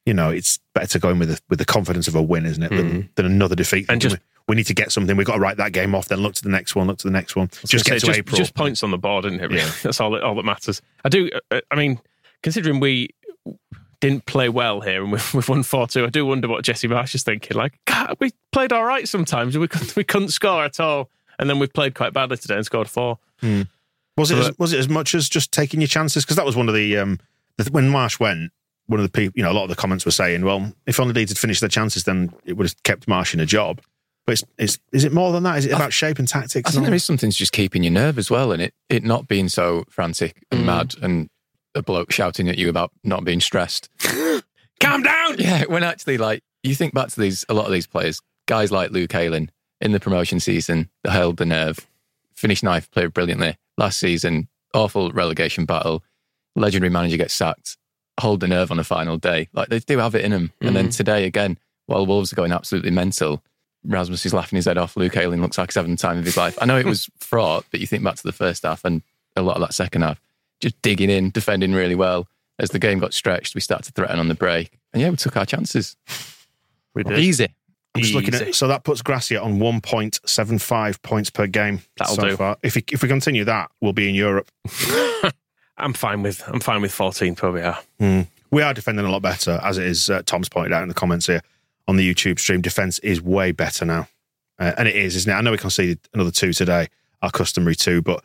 you 0.06 0.14
know 0.14 0.30
it's 0.30 0.58
better 0.74 0.86
to 0.88 0.98
go 1.00 1.10
in 1.10 1.18
with 1.18 1.28
the, 1.30 1.40
with 1.48 1.58
the 1.58 1.64
confidence 1.64 2.06
of 2.06 2.14
a 2.14 2.22
win, 2.22 2.46
isn't 2.46 2.62
it, 2.62 2.70
than, 2.70 3.10
than 3.16 3.26
another 3.26 3.56
defeat. 3.56 3.86
And 3.88 4.00
just- 4.00 4.16
we, 4.50 4.56
need 4.56 4.66
to 4.66 4.74
get 4.74 4.92
something. 4.92 5.16
We've 5.16 5.26
got 5.26 5.34
to 5.34 5.40
write 5.40 5.56
that 5.58 5.72
game 5.72 5.94
off. 5.94 6.08
Then 6.08 6.20
look 6.20 6.34
to 6.34 6.42
the 6.42 6.50
next 6.50 6.74
one. 6.74 6.86
Look 6.86 6.98
to 6.98 7.06
the 7.06 7.12
next 7.12 7.36
one. 7.36 7.48
Just 7.66 7.84
Say, 7.84 7.92
get 7.92 8.00
to 8.00 8.06
just, 8.06 8.18
April. 8.18 8.36
Just 8.36 8.54
points 8.54 8.82
on 8.82 8.90
the 8.90 8.98
board, 8.98 9.24
isn't 9.24 9.40
it? 9.40 9.44
Really? 9.44 9.58
Yeah. 9.58 9.70
That's 9.82 10.00
all. 10.00 10.10
That, 10.10 10.22
all 10.22 10.34
that 10.34 10.44
matters. 10.44 10.82
I 11.04 11.08
do. 11.08 11.30
uh, 11.50 11.60
I 11.70 11.76
mean, 11.76 12.00
considering 12.42 12.80
we 12.80 13.10
didn't 14.00 14.26
play 14.26 14.48
well 14.48 14.80
here 14.80 15.02
and 15.02 15.12
we've, 15.12 15.34
we've 15.34 15.48
won 15.48 15.62
four 15.62 15.86
two, 15.86 16.04
I 16.04 16.08
do 16.08 16.26
wonder 16.26 16.48
what 16.48 16.64
Jesse 16.64 16.88
Marsch 16.88 17.14
is 17.14 17.22
thinking. 17.22 17.56
Like, 17.56 17.78
God, 17.84 18.16
we 18.18 18.32
played 18.52 18.72
all 18.72 18.84
right 18.84 19.06
sometimes. 19.06 19.56
We 19.56 19.68
couldn't, 19.68 19.94
we 19.94 20.04
couldn't 20.04 20.30
score 20.30 20.64
at 20.64 20.80
all, 20.80 21.10
and 21.38 21.48
then 21.48 21.58
we've 21.58 21.72
played 21.72 21.94
quite 21.94 22.12
badly 22.12 22.36
today 22.36 22.56
and 22.56 22.64
scored 22.64 22.88
four. 22.88 23.18
Was 24.16 24.30
it 24.30 24.38
as, 24.38 24.58
was 24.58 24.72
it 24.72 24.78
as 24.78 24.88
much 24.88 25.14
as 25.14 25.28
just 25.28 25.50
taking 25.50 25.80
your 25.80 25.88
chances? 25.88 26.24
Because 26.24 26.36
that 26.36 26.44
was 26.44 26.56
one 26.56 26.68
of 26.68 26.74
the, 26.74 26.98
um, 26.98 27.18
the 27.56 27.70
when 27.70 27.90
Marsch 27.90 28.20
went. 28.20 28.52
One 28.86 28.98
of 28.98 29.04
the 29.04 29.10
people, 29.10 29.32
you 29.36 29.44
know, 29.44 29.52
a 29.52 29.54
lot 29.54 29.62
of 29.62 29.68
the 29.68 29.76
comments 29.76 30.04
were 30.04 30.10
saying, 30.10 30.44
"Well, 30.44 30.72
if 30.84 30.98
only 30.98 31.14
Leeds 31.14 31.30
had 31.30 31.38
finished 31.38 31.60
their 31.60 31.68
chances, 31.68 32.04
then 32.04 32.34
it 32.44 32.54
would 32.54 32.66
have 32.66 32.82
kept 32.82 33.06
Marsch 33.06 33.32
in 33.32 33.40
a 33.40 33.46
job." 33.46 33.80
But 34.30 34.34
it's, 34.34 34.44
it's, 34.58 34.78
is 34.92 35.04
it 35.04 35.12
more 35.12 35.32
than 35.32 35.42
that? 35.42 35.58
Is 35.58 35.66
it 35.66 35.72
about 35.72 35.92
shape 35.92 36.20
and 36.20 36.28
tactics? 36.28 36.70
I 36.70 36.72
think 36.72 36.84
there 36.84 36.94
is 36.94 37.02
something 37.02 37.32
to 37.32 37.36
just 37.36 37.50
keeping 37.50 37.82
your 37.82 37.92
nerve 37.92 38.16
as 38.16 38.30
well, 38.30 38.52
and 38.52 38.62
it, 38.62 38.74
it 38.88 39.02
not 39.02 39.26
being 39.26 39.48
so 39.48 39.82
frantic 39.90 40.40
and 40.52 40.60
mm. 40.60 40.66
mad 40.66 40.94
and 41.02 41.28
a 41.74 41.82
bloke 41.82 42.12
shouting 42.12 42.48
at 42.48 42.56
you 42.56 42.68
about 42.68 42.92
not 43.02 43.24
being 43.24 43.40
stressed. 43.40 43.88
Calm 44.80 45.02
down. 45.02 45.34
Yeah, 45.36 45.64
when 45.64 45.82
actually, 45.82 46.16
like, 46.16 46.44
you 46.62 46.76
think 46.76 46.94
back 46.94 47.08
to 47.08 47.20
these, 47.20 47.44
a 47.48 47.54
lot 47.54 47.66
of 47.66 47.72
these 47.72 47.88
players, 47.88 48.20
guys 48.46 48.70
like 48.70 48.92
Luke 48.92 49.12
Ayling 49.16 49.50
in 49.80 49.90
the 49.90 49.98
promotion 49.98 50.38
season, 50.38 50.90
they 51.02 51.10
held 51.10 51.38
the 51.38 51.44
nerve, 51.44 51.88
finished 52.36 52.62
ninth, 52.62 52.88
played 52.92 53.12
brilliantly. 53.12 53.56
Last 53.78 53.98
season, 53.98 54.46
awful 54.72 55.10
relegation 55.10 55.64
battle, 55.64 56.04
legendary 56.54 56.90
manager 56.90 57.16
gets 57.16 57.34
sacked, 57.34 57.78
hold 58.20 58.38
the 58.38 58.46
nerve 58.46 58.70
on 58.70 58.76
the 58.76 58.84
final 58.84 59.16
day. 59.16 59.48
Like, 59.52 59.70
they 59.70 59.80
do 59.80 59.98
have 59.98 60.14
it 60.14 60.24
in 60.24 60.30
them. 60.30 60.52
And 60.60 60.76
then 60.76 60.86
mm. 60.86 60.96
today, 60.96 61.24
again, 61.24 61.58
while 61.86 62.06
Wolves 62.06 62.32
are 62.32 62.36
going 62.36 62.52
absolutely 62.52 62.92
mental, 62.92 63.42
Rasmus 63.84 64.26
is 64.26 64.34
laughing 64.34 64.56
his 64.56 64.66
head 64.66 64.78
off. 64.78 64.96
Luke 64.96 65.16
Ayling 65.16 65.40
looks 65.40 65.56
like 65.58 65.70
he's 65.70 65.74
having 65.76 65.92
the 65.92 65.96
time 65.96 66.18
of 66.18 66.24
his 66.24 66.36
life. 66.36 66.58
I 66.60 66.66
know 66.66 66.78
it 66.78 66.86
was 66.86 67.08
fraught, 67.18 67.64
but 67.70 67.80
you 67.80 67.86
think 67.86 68.04
back 68.04 68.16
to 68.16 68.22
the 68.22 68.32
first 68.32 68.62
half 68.64 68.84
and 68.84 69.02
a 69.36 69.42
lot 69.42 69.56
of 69.56 69.62
that 69.62 69.74
second 69.74 70.02
half, 70.02 70.20
just 70.60 70.80
digging 70.82 71.08
in, 71.10 71.30
defending 71.30 71.72
really 71.72 71.94
well. 71.94 72.26
As 72.58 72.70
the 72.70 72.78
game 72.78 72.98
got 72.98 73.14
stretched, 73.14 73.54
we 73.54 73.62
started 73.62 73.84
to 73.84 73.92
threaten 73.92 74.18
on 74.18 74.28
the 74.28 74.34
break. 74.34 74.78
And 74.92 75.00
yeah, 75.00 75.08
we 75.08 75.16
took 75.16 75.36
our 75.36 75.46
chances. 75.46 75.96
We 76.92 77.04
did. 77.04 77.20
Easy. 77.20 77.46
I'm 77.94 78.02
just 78.02 78.14
looking 78.14 78.34
Easy. 78.34 78.46
at 78.48 78.54
so 78.56 78.66
that 78.66 78.82
puts 78.82 79.00
Gracia 79.00 79.40
on 79.40 79.60
1.75 79.60 81.02
points 81.02 81.30
per 81.30 81.46
game 81.46 81.82
That'll 81.98 82.16
so 82.16 82.28
do. 82.30 82.36
far. 82.36 82.56
If 82.64 82.74
we, 82.74 82.84
if 82.90 83.00
we 83.02 83.08
continue 83.08 83.44
that, 83.44 83.70
we'll 83.80 83.92
be 83.92 84.08
in 84.08 84.14
Europe. 84.16 84.50
I'm 85.78 85.92
fine 85.92 86.22
with. 86.22 86.42
I'm 86.48 86.58
fine 86.58 86.82
with 86.82 86.92
14th 86.92 87.40
where 87.42 87.52
we 87.52 87.60
are. 87.62 88.26
We 88.50 88.62
are 88.62 88.74
defending 88.74 89.06
a 89.06 89.10
lot 89.10 89.22
better, 89.22 89.60
as 89.62 89.78
it 89.78 89.86
is. 89.86 90.10
Uh, 90.10 90.22
Tom's 90.26 90.48
pointed 90.48 90.72
out 90.72 90.82
in 90.82 90.88
the 90.88 90.94
comments 90.94 91.26
here 91.26 91.42
on 91.90 91.96
the 91.96 92.14
YouTube 92.14 92.38
stream. 92.38 92.60
Defense 92.60 92.98
is 93.00 93.20
way 93.20 93.50
better 93.50 93.84
now, 93.84 94.06
uh, 94.60 94.72
and 94.78 94.86
it 94.86 94.94
is, 94.94 95.16
isn't 95.16 95.30
it? 95.30 95.34
I 95.34 95.40
know 95.40 95.50
we 95.50 95.58
conceded 95.58 95.98
another 96.14 96.30
two 96.30 96.52
today, 96.52 96.86
our 97.20 97.30
customary 97.32 97.74
two, 97.74 98.00
but 98.00 98.22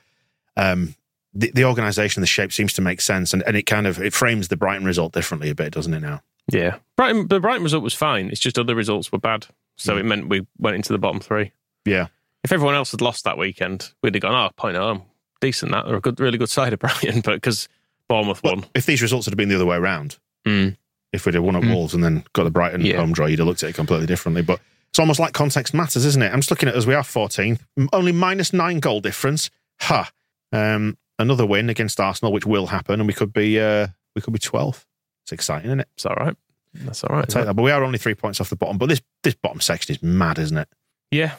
um, 0.55 0.93
the, 1.33 1.51
the 1.51 1.65
organisation, 1.65 2.21
the 2.21 2.27
shape 2.27 2.53
seems 2.53 2.73
to 2.73 2.81
make 2.81 3.01
sense, 3.01 3.33
and, 3.33 3.41
and 3.43 3.57
it 3.57 3.63
kind 3.63 3.87
of 3.87 3.99
it 3.99 4.13
frames 4.13 4.47
the 4.49 4.55
Brighton 4.55 4.85
result 4.85 5.13
differently 5.13 5.49
a 5.49 5.55
bit, 5.55 5.73
doesn't 5.73 5.93
it? 5.93 6.01
Now, 6.01 6.21
Yeah, 6.51 6.77
Brighton. 6.95 7.27
The 7.27 7.39
Brighton 7.39 7.63
result 7.63 7.83
was 7.83 7.95
fine. 7.95 8.29
It's 8.29 8.39
just 8.39 8.59
other 8.59 8.75
results 8.75 9.11
were 9.11 9.17
bad, 9.19 9.47
so 9.77 9.97
it 9.97 10.03
meant 10.05 10.29
we 10.29 10.45
went 10.59 10.75
into 10.75 10.93
the 10.93 10.99
bottom 10.99 11.19
three. 11.19 11.51
Yeah. 11.85 12.07
If 12.43 12.51
everyone 12.51 12.75
else 12.75 12.91
had 12.91 13.01
lost 13.01 13.23
that 13.23 13.39
weekend, 13.39 13.91
we'd 14.03 14.13
have 14.13 14.21
gone, 14.21 14.35
oh, 14.35 14.51
point 14.55 14.77
home, 14.77 15.01
decent. 15.41 15.71
That 15.71 15.87
they're 15.87 15.95
a 15.95 16.01
good, 16.01 16.19
really 16.19 16.37
good 16.37 16.49
side 16.49 16.73
of 16.73 16.79
Brighton, 16.79 17.21
but 17.25 17.35
because 17.35 17.67
Bournemouth 18.07 18.43
Well, 18.43 18.57
won, 18.57 18.65
if 18.75 18.85
these 18.85 19.01
results 19.01 19.25
had 19.25 19.35
been 19.35 19.49
the 19.49 19.55
other 19.55 19.65
way 19.65 19.77
around, 19.77 20.17
Mm. 20.45 20.77
If 21.15 21.25
we'd 21.25 21.33
have 21.35 21.43
won 21.43 21.55
at 21.55 21.63
Mm. 21.63 21.73
Wolves 21.73 21.93
and 21.93 22.03
then 22.03 22.23
got 22.33 22.43
the 22.43 22.51
Brighton 22.51 22.81
Yeah. 22.85 22.97
home 22.97 23.11
draw, 23.13 23.25
you'd 23.25 23.39
have 23.39 23.47
looked 23.47 23.63
at 23.63 23.69
it 23.71 23.73
completely 23.75 24.05
differently. 24.05 24.41
But 24.43 24.59
it's 24.89 24.99
almost 24.99 25.19
like 25.19 25.33
context 25.33 25.73
matters, 25.73 26.05
isn't 26.05 26.21
it? 26.21 26.31
I'm 26.31 26.39
just 26.39 26.51
looking 26.51 26.69
at 26.69 26.75
us. 26.75 26.85
We 26.85 26.93
are 26.93 27.03
14th, 27.03 27.61
M- 27.77 27.89
only 27.93 28.11
minus 28.11 28.53
nine 28.53 28.79
goal 28.79 29.01
difference. 29.01 29.49
Ha! 29.81 30.11
Um, 30.53 30.97
another 31.19 31.45
win 31.45 31.69
against 31.69 31.99
Arsenal, 31.99 32.31
which 32.31 32.45
will 32.45 32.67
happen, 32.67 32.99
and 32.99 33.07
we 33.07 33.13
could 33.13 33.33
be 33.33 33.59
uh, 33.59 33.87
we 34.15 34.21
could 34.21 34.33
be 34.33 34.39
12th. 34.39 34.85
It's 35.23 35.31
exciting, 35.31 35.67
isn't 35.67 35.79
it? 35.81 35.87
it's 35.95 36.05
all 36.05 36.15
right. 36.15 36.35
That's 36.75 37.03
all 37.03 37.15
right. 37.15 37.27
Take 37.27 37.45
that. 37.45 37.55
But 37.55 37.63
we 37.63 37.71
are 37.71 37.83
only 37.83 37.97
three 37.97 38.15
points 38.15 38.39
off 38.41 38.49
the 38.49 38.55
bottom. 38.55 38.77
But 38.77 38.89
this 38.89 39.01
this 39.23 39.33
bottom 39.35 39.59
section 39.61 39.95
is 39.95 40.03
mad, 40.03 40.37
isn't 40.39 40.57
it? 40.57 40.67
Yeah, 41.11 41.35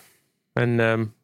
and 0.55 0.81
um, 0.81 1.15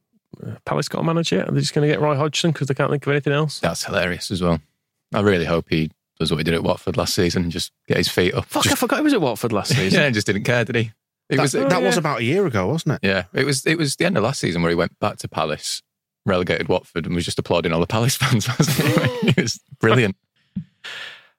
uh, 0.47 0.53
Palace 0.65 0.89
got 0.89 1.01
a 1.01 1.05
manager. 1.05 1.37
yet? 1.37 1.49
Are 1.49 1.53
they 1.53 1.61
just 1.61 1.75
going 1.75 1.87
to 1.89 1.93
get 1.93 2.01
Roy 2.01 2.15
Hodgson 2.17 2.53
because 2.53 2.69
they 2.69 2.75
can't 2.75 2.91
think 2.91 3.07
of 3.07 3.11
anything 3.11 3.33
else? 3.33 3.59
That's 3.61 3.85
hilarious 3.85 4.31
as 4.31 4.43
well. 4.43 4.61
I 5.15 5.21
really 5.21 5.45
hope 5.47 5.67
he 5.71 5.91
does 6.23 6.31
what 6.31 6.39
he 6.39 6.45
did 6.45 6.55
at 6.55 6.63
Watford 6.63 6.97
last 6.97 7.15
season 7.15 7.43
and 7.43 7.53
just 7.53 7.73
get 7.89 7.97
his 7.97 8.09
feet 8.09 8.33
up. 8.35 8.45
Fuck, 8.47 8.71
I 8.71 8.75
forgot 8.77 8.97
he 8.99 9.03
was 9.03 9.13
at 9.13 9.21
Watford 9.21 9.53
last 9.53 9.69
season. 9.77 10.01
yeah, 10.01 10.11
just 10.11 10.27
didn't 10.27 10.45
care, 10.45 10.65
did 10.65 10.77
he? 10.77 10.93
It 11.29 11.37
that 11.37 11.43
was 11.43 11.55
oh, 11.55 11.69
that 11.69 11.83
was 11.83 11.97
about 11.97 12.21
a 12.21 12.25
year 12.25 12.47
ago, 12.47 12.67
wasn't 12.69 12.97
it? 12.97 13.07
yeah, 13.07 13.25
it 13.33 13.45
was 13.45 13.67
it 13.67 13.77
was 13.79 13.97
the 13.97 14.05
end 14.05 14.17
of 14.17 14.23
last 14.23 14.41
season 14.41 14.63
where 14.63 14.71
he 14.71 14.77
went 14.77 14.99
back 14.99 15.17
to 15.19 15.29
Palace, 15.29 15.83
relegated 16.27 16.69
Watford, 16.69 17.07
and 17.07 17.15
was 17.15 17.25
just 17.25 17.39
applauding 17.39 17.73
all 17.73 17.81
the 17.81 17.87
Palace 17.87 18.17
fans. 18.19 18.49
It 19.25 19.37
was 19.37 19.61
brilliant. 19.81 20.17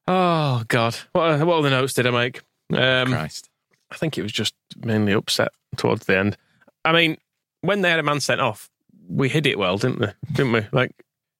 Oh 0.07 0.63
God, 0.67 0.95
what 1.11 1.45
what 1.45 1.59
other 1.59 1.69
notes 1.69 1.93
did 1.93 2.07
I 2.07 2.11
make? 2.11 2.41
Um, 2.73 3.09
Christ. 3.11 3.49
I 3.91 3.95
think 3.95 4.17
it 4.17 4.23
was 4.23 4.31
just 4.31 4.55
mainly 4.83 5.13
upset 5.13 5.51
towards 5.77 6.05
the 6.05 6.17
end. 6.17 6.37
I 6.83 6.91
mean, 6.91 7.17
when 7.61 7.81
they 7.81 7.89
had 7.89 7.99
a 7.99 8.03
man 8.03 8.19
sent 8.19 8.41
off, 8.41 8.69
we 9.07 9.29
hid 9.29 9.45
it 9.45 9.59
well, 9.59 9.77
didn't 9.77 9.99
we? 9.99 10.07
Didn't 10.33 10.51
we? 10.53 10.65
Like 10.71 10.91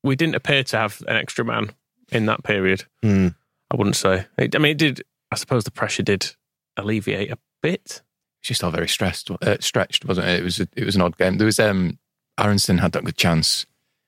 we 0.03 0.15
didn't 0.15 0.35
appear 0.35 0.63
to 0.65 0.77
have 0.77 1.01
an 1.07 1.15
extra 1.15 1.43
man 1.43 1.71
in 2.13 2.25
that 2.27 2.43
period. 2.43 2.85
Hmm. 3.01 3.29
I 3.71 3.75
wouldn't 3.75 3.95
say. 3.95 4.25
It, 4.37 4.55
I 4.55 4.59
mean, 4.59 4.71
it 4.73 4.77
did. 4.77 5.03
I 5.31 5.35
suppose 5.35 5.63
the 5.63 5.71
pressure 5.71 6.03
did 6.03 6.35
alleviate 6.77 7.31
a 7.31 7.37
bit. 7.61 8.01
It's 8.41 8.49
just 8.49 8.63
all 8.63 8.71
very 8.71 8.87
stressed, 8.89 9.31
uh, 9.31 9.57
stretched, 9.59 10.05
wasn't 10.05 10.27
it? 10.27 10.39
It 10.39 10.43
was 10.43 10.59
a, 10.59 10.67
it 10.75 10.85
was 10.85 10.95
an 10.95 11.01
odd 11.01 11.17
game. 11.17 11.37
There 11.37 11.45
was 11.45 11.59
um, 11.59 11.97
Aaronson 12.39 12.77
had 12.79 12.91
that 12.91 13.03
good 13.05 13.17
chance 13.17 13.65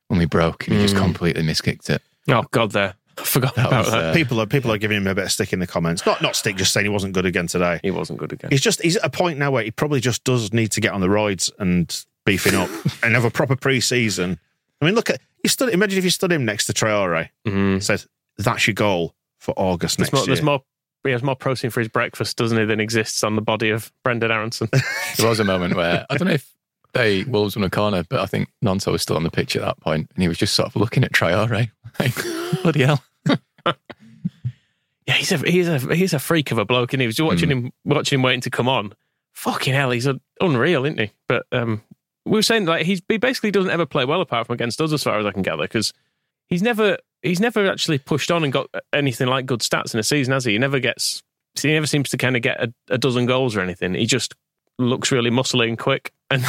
when 0.09 0.19
we 0.19 0.25
broke, 0.25 0.67
and 0.67 0.75
he 0.77 0.81
just 0.83 0.95
Mm. 0.95 0.99
completely 1.03 1.41
miskicked 1.43 1.89
it. 1.89 2.01
Oh 2.27 2.43
God, 2.51 2.71
there. 2.71 2.95
I 3.17 3.23
forgot 3.23 3.55
That 3.55 3.67
about 3.67 3.85
was, 3.85 3.93
that. 3.93 4.03
uh, 4.07 4.13
People 4.13 4.41
are 4.41 4.45
people 4.45 4.71
are 4.73 4.77
giving 4.77 4.97
him 4.97 5.07
a 5.07 5.15
bit 5.15 5.23
of 5.23 5.31
stick 5.31 5.53
in 5.53 5.59
the 5.59 5.67
comments. 5.67 6.05
Not 6.05 6.21
not 6.21 6.35
stick, 6.35 6.57
just 6.57 6.73
saying 6.73 6.85
he 6.85 6.89
wasn't 6.89 7.13
good 7.13 7.25
again 7.25 7.47
today. 7.47 7.79
he 7.81 7.91
wasn't 7.91 8.19
good 8.19 8.33
again. 8.33 8.51
He's 8.51 8.61
just 8.61 8.81
he's 8.81 8.97
at 8.97 9.05
a 9.05 9.09
point 9.09 9.39
now 9.39 9.51
where 9.51 9.63
he 9.63 9.71
probably 9.71 10.01
just 10.01 10.23
does 10.25 10.51
need 10.51 10.71
to 10.73 10.81
get 10.81 10.91
on 10.91 10.99
the 11.01 11.07
roids 11.07 11.49
and 11.57 12.05
beefing 12.25 12.55
up 12.55 12.69
and 13.03 13.15
have 13.15 13.23
a 13.25 13.31
proper 13.31 13.55
pre-season. 13.55 14.37
I 14.85 14.89
mean, 14.89 14.95
look 14.95 15.09
at 15.09 15.19
you 15.43 15.49
stood. 15.49 15.69
Imagine 15.69 15.97
if 15.97 16.03
you 16.03 16.11
stood 16.11 16.31
him 16.31 16.45
next 16.45 16.67
to 16.67 16.73
Traore, 16.73 17.29
said 17.81 18.03
that's 18.37 18.67
your 18.67 18.75
goal 18.75 19.15
for 19.39 19.53
August 19.57 19.97
There's 19.97 20.11
next 20.11 20.13
more, 20.13 20.21
year. 20.21 20.27
there's 20.27 20.43
more. 20.43 20.61
He 21.03 21.11
has 21.11 21.23
more 21.23 21.35
protein 21.35 21.71
for 21.71 21.79
his 21.79 21.89
breakfast, 21.89 22.37
doesn't 22.37 22.57
he, 22.57 22.65
than 22.65 22.79
exists 22.79 23.23
on 23.23 23.35
the 23.35 23.41
body 23.41 23.69
of 23.69 23.91
Brenden 24.03 24.31
Aaronson. 24.31 24.69
There 25.17 25.27
was 25.27 25.39
a 25.39 25.43
moment 25.43 25.75
where 25.75 26.05
I 26.09 26.17
don't 26.17 26.27
know 26.27 26.33
if 26.35 26.51
they 26.93 27.23
Wolves 27.23 27.55
won 27.55 27.63
a 27.63 27.69
corner, 27.69 28.03
but 28.07 28.19
I 28.19 28.25
think 28.27 28.49
Gnonto 28.63 28.91
was 28.91 29.01
still 29.01 29.15
on 29.15 29.23
the 29.23 29.31
pitch 29.31 29.55
at 29.55 29.63
that 29.63 29.79
point, 29.79 30.09
and 30.13 30.21
he 30.21 30.27
was 30.27 30.37
just 30.37 30.53
sort 30.53 30.67
of 30.67 30.75
looking 30.75 31.03
at 31.03 31.11
Traore, 31.11 31.71
like 31.99 32.15
bloody 32.61 32.83
hell. 32.83 33.03
Yeah, 35.07 35.13
he's 35.13 35.31
a 35.31 35.37
he's 35.37 35.67
a 35.67 35.77
he's 35.95 36.13
a 36.15 36.19
freak 36.19 36.51
of 36.51 36.57
a 36.57 36.65
bloke, 36.65 36.93
and 36.93 36.99
he 36.99 37.05
was 37.05 37.15
just 37.15 37.27
watching 37.27 37.51
him 37.51 37.71
watching 37.83 38.17
him 38.17 38.23
waiting 38.23 38.41
to 38.41 38.49
come 38.49 38.67
on. 38.67 38.93
Fucking 39.33 39.73
hell, 39.73 39.91
he's 39.91 40.07
a, 40.07 40.19
unreal, 40.41 40.83
isn't 40.85 40.99
he? 40.99 41.11
But 41.27 41.45
um, 41.51 41.83
we 42.25 42.31
were 42.31 42.41
saying 42.41 42.65
like 42.65 42.85
he's 42.85 43.01
he 43.07 43.17
basically 43.17 43.51
doesn't 43.51 43.71
ever 43.71 43.85
play 43.85 44.05
well 44.05 44.21
apart 44.21 44.47
from 44.47 44.55
against 44.55 44.81
us, 44.81 44.91
as 44.91 45.03
far 45.03 45.19
as 45.19 45.25
I 45.25 45.31
can 45.31 45.41
gather, 45.41 45.63
because 45.63 45.93
he's 46.47 46.61
never 46.61 46.97
he's 47.21 47.39
never 47.39 47.69
actually 47.69 47.99
pushed 47.99 48.31
on 48.31 48.43
and 48.43 48.51
got 48.51 48.69
anything 48.93 49.27
like 49.27 49.45
good 49.45 49.61
stats 49.61 49.93
in 49.93 49.99
a 49.99 50.03
season, 50.03 50.33
has 50.33 50.45
he? 50.45 50.53
He 50.53 50.57
never 50.57 50.79
gets 50.79 51.23
he 51.61 51.71
never 51.71 51.87
seems 51.87 52.09
to 52.09 52.17
kind 52.17 52.35
of 52.35 52.41
get 52.41 52.61
a, 52.61 52.73
a 52.89 52.97
dozen 52.97 53.25
goals 53.25 53.55
or 53.55 53.61
anything. 53.61 53.93
He 53.93 54.05
just 54.05 54.35
looks 54.77 55.11
really 55.11 55.29
muscly 55.29 55.67
and 55.67 55.79
quick, 55.79 56.11
and 56.31 56.43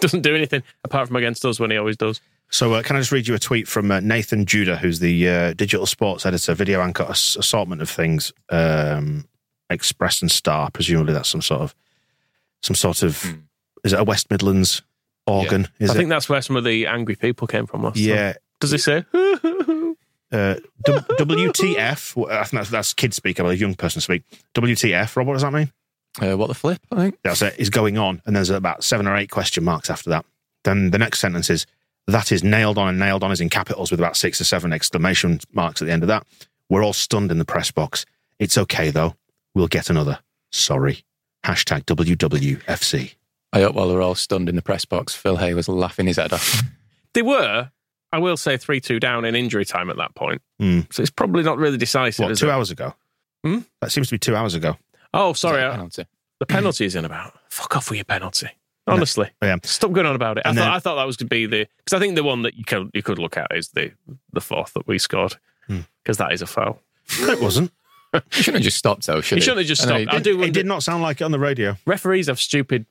doesn't 0.00 0.22
do 0.22 0.34
anything 0.34 0.62
apart 0.84 1.06
from 1.06 1.16
against 1.16 1.44
us 1.44 1.60
when 1.60 1.70
he 1.70 1.76
always 1.76 1.96
does. 1.96 2.20
So, 2.52 2.74
uh, 2.74 2.82
can 2.82 2.96
I 2.96 2.98
just 2.98 3.12
read 3.12 3.28
you 3.28 3.34
a 3.34 3.38
tweet 3.38 3.68
from 3.68 3.92
uh, 3.92 4.00
Nathan 4.00 4.44
Judah, 4.44 4.76
who's 4.76 4.98
the 4.98 5.28
uh, 5.28 5.52
digital 5.52 5.86
sports 5.86 6.26
editor, 6.26 6.52
video 6.52 6.80
anchor, 6.80 7.04
ass- 7.04 7.36
assortment 7.36 7.80
of 7.80 7.88
things, 7.88 8.32
um, 8.48 9.28
Express 9.70 10.20
and 10.20 10.30
Star. 10.30 10.68
Presumably, 10.72 11.12
that's 11.12 11.28
some 11.28 11.42
sort 11.42 11.60
of 11.60 11.74
some 12.62 12.74
sort 12.74 13.04
of 13.04 13.38
is 13.84 13.92
it 13.92 14.00
a 14.00 14.04
West 14.04 14.30
Midlands 14.30 14.82
organ? 15.30 15.68
Is 15.78 15.90
I 15.90 15.94
it? 15.94 15.96
think 15.96 16.08
that's 16.10 16.28
where 16.28 16.42
some 16.42 16.56
of 16.56 16.64
the 16.64 16.86
angry 16.86 17.16
people 17.16 17.46
came 17.46 17.66
from 17.66 17.82
last 17.82 17.96
time. 17.96 18.04
yeah. 18.04 18.32
Does 18.60 18.72
it 18.72 18.78
say? 18.80 19.04
Uh, 20.32 20.54
w- 20.86 21.02
WTF? 21.50 22.30
I 22.30 22.44
think 22.44 22.50
that's, 22.60 22.70
that's 22.70 22.92
kid 22.94 23.12
speak, 23.12 23.40
I 23.40 23.42
believe, 23.42 23.60
young 23.60 23.74
person 23.74 24.00
speak. 24.00 24.22
WTF, 24.54 25.16
Rob, 25.16 25.26
what 25.26 25.32
does 25.32 25.42
that 25.42 25.52
mean? 25.52 25.72
Uh, 26.22 26.36
what 26.36 26.46
the 26.46 26.54
flip? 26.54 26.80
I 26.92 26.96
think. 26.96 27.18
That's 27.24 27.42
it, 27.42 27.56
is 27.58 27.68
going 27.68 27.98
on. 27.98 28.22
And 28.24 28.36
there's 28.36 28.48
about 28.48 28.84
seven 28.84 29.08
or 29.08 29.16
eight 29.16 29.28
question 29.30 29.64
marks 29.64 29.90
after 29.90 30.08
that. 30.10 30.24
Then 30.62 30.92
the 30.92 30.98
next 30.98 31.18
sentence 31.18 31.50
is, 31.50 31.66
that 32.06 32.30
is 32.30 32.44
nailed 32.44 32.78
on, 32.78 32.86
and 32.90 32.98
nailed 33.00 33.24
on 33.24 33.32
is 33.32 33.40
in 33.40 33.48
capitals 33.48 33.90
with 33.90 33.98
about 33.98 34.16
six 34.16 34.40
or 34.40 34.44
seven 34.44 34.72
exclamation 34.72 35.40
marks 35.52 35.82
at 35.82 35.86
the 35.86 35.92
end 35.92 36.04
of 36.04 36.06
that. 36.06 36.24
We're 36.68 36.84
all 36.84 36.92
stunned 36.92 37.32
in 37.32 37.38
the 37.38 37.44
press 37.44 37.72
box. 37.72 38.06
It's 38.38 38.56
okay, 38.56 38.90
though. 38.90 39.16
We'll 39.56 39.66
get 39.66 39.90
another. 39.90 40.20
Sorry. 40.52 41.04
Hashtag 41.44 41.86
WWFC. 41.86 43.14
I 43.52 43.60
hope 43.60 43.74
while 43.74 43.88
they're 43.88 44.00
all 44.02 44.14
stunned 44.14 44.48
in 44.48 44.56
the 44.56 44.62
press 44.62 44.84
box, 44.84 45.14
Phil 45.14 45.36
Hay 45.38 45.54
was 45.54 45.68
laughing 45.68 46.06
his 46.06 46.16
head 46.16 46.32
off. 46.32 46.62
They 47.12 47.22
were, 47.22 47.72
I 48.12 48.18
will 48.18 48.36
say, 48.36 48.56
3 48.56 48.80
2 48.80 49.00
down 49.00 49.24
in 49.24 49.34
injury 49.34 49.64
time 49.64 49.90
at 49.90 49.96
that 49.96 50.14
point. 50.14 50.42
Hmm. 50.60 50.82
So 50.92 51.02
it's 51.02 51.10
probably 51.10 51.42
not 51.42 51.58
really 51.58 51.76
decisive. 51.76 52.22
What, 52.22 52.30
is 52.30 52.38
two 52.38 52.46
it? 52.48 52.52
hours 52.52 52.70
ago? 52.70 52.94
Hmm? 53.42 53.58
That 53.80 53.90
seems 53.90 54.06
to 54.08 54.14
be 54.14 54.18
two 54.20 54.36
hours 54.36 54.54
ago. 54.54 54.76
Oh, 55.12 55.32
sorry. 55.32 55.56
Is 55.56 55.62
that 55.62 55.66
a 55.66 55.70
uh, 55.70 55.72
penalty? 55.72 56.06
the 56.38 56.46
penalty 56.46 56.84
is 56.84 56.94
in 56.94 57.04
about. 57.04 57.32
Fuck 57.48 57.76
off 57.76 57.90
with 57.90 57.96
your 57.96 58.04
penalty. 58.04 58.46
Honestly. 58.86 59.28
Yeah. 59.42 59.56
Stop 59.64 59.90
going 59.90 60.06
on 60.06 60.14
about 60.14 60.38
it. 60.38 60.42
I 60.46 60.50
And 60.50 60.58
thought, 60.58 60.64
then- 60.66 60.72
I 60.72 60.78
thought 60.78 60.94
that 60.96 61.04
was 61.06 61.16
going 61.16 61.26
to 61.28 61.30
be 61.34 61.46
the. 61.46 61.66
Because 61.78 61.96
I 61.96 61.98
think 61.98 62.14
the 62.14 62.22
one 62.22 62.42
that 62.42 62.54
you 62.54 62.62
could, 62.64 62.90
you 62.94 63.02
could 63.02 63.18
look 63.18 63.36
at 63.36 63.48
is 63.56 63.70
the, 63.70 63.90
the 64.32 64.40
fourth 64.40 64.72
that 64.74 64.86
we 64.86 64.98
scored. 65.00 65.34
Hmm. 65.66 65.80
Because 66.04 66.16
that 66.18 66.32
is 66.32 66.42
a 66.42 66.46
foul. 66.46 66.80
It 67.08 67.40
wasn't. 67.42 67.72
He 68.32 68.42
shouldn't 68.42 68.56
have 68.62 68.64
just 68.64 68.76
stopped, 68.78 69.06
though, 69.06 69.20
should 69.20 69.36
He 69.38 69.40
he? 69.40 69.44
shouldn't 69.44 69.58
have 69.60 69.68
just 69.68 69.82
stopped. 69.82 70.00
he 70.00 70.06
I 70.08 70.18
do 70.18 70.32
It 70.32 70.38
wonder, 70.38 70.52
did 70.52 70.66
not 70.66 70.82
sound 70.82 71.00
like 71.02 71.20
it 71.20 71.24
on 71.24 71.30
the 71.30 71.38
radio. 71.38 71.76
referees 71.86 72.26
have 72.26 72.40
stupid 72.40 72.86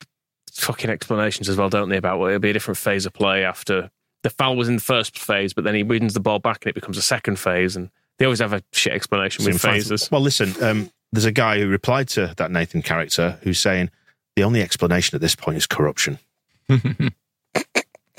fucking 0.60 0.89
explanations 0.89 1.50
as 1.50 1.58
well, 1.58 1.69
don't 1.69 1.89
they? 1.89 1.98
About 1.98 2.19
well, 2.19 2.30
it'll 2.30 2.39
be 2.39 2.50
a 2.50 2.54
different 2.54 2.78
phase 2.78 3.06
of 3.06 3.13
play 3.13 3.43
after 3.43 3.89
the 4.24 4.30
foul 4.30 4.56
was 4.56 4.67
in 4.67 4.76
the 4.76 4.82
first 4.82 5.17
phase, 5.17 5.54
but 5.54 5.63
then 5.63 5.76
he 5.76 5.84
wins 5.84 6.13
the 6.13 6.19
ball 6.19 6.39
back 6.39 6.63
and 6.65 6.69
it 6.69 6.76
becomes 6.76 6.98
a 6.98 7.02
second 7.02 7.39
phase, 7.39 7.76
and 7.76 7.89
they 8.17 8.26
always 8.26 8.39
have 8.39 8.54
a 8.54 8.62
shit 8.74 8.93
explanation 8.93 9.45
with 9.45 9.54
In 9.54 9.60
fact- 9.60 9.74
phases. 9.76 10.10
Well, 10.12 10.22
listen, 10.22 10.54
um, 10.62 10.91
there's 11.12 11.26
a 11.26 11.32
guy 11.32 11.60
who 11.60 11.67
replied 11.67 12.08
to 12.10 12.34
that 12.38 12.52
Nathan 12.52 12.82
character 12.82 13.39
who's 13.43 13.60
saying 13.60 13.89
the 14.36 14.43
only 14.43 14.62
explanation 14.62 15.15
at 15.15 15.22
this 15.22 15.36
point 15.36 15.58
is 15.58 15.65
corruption. 15.67 16.19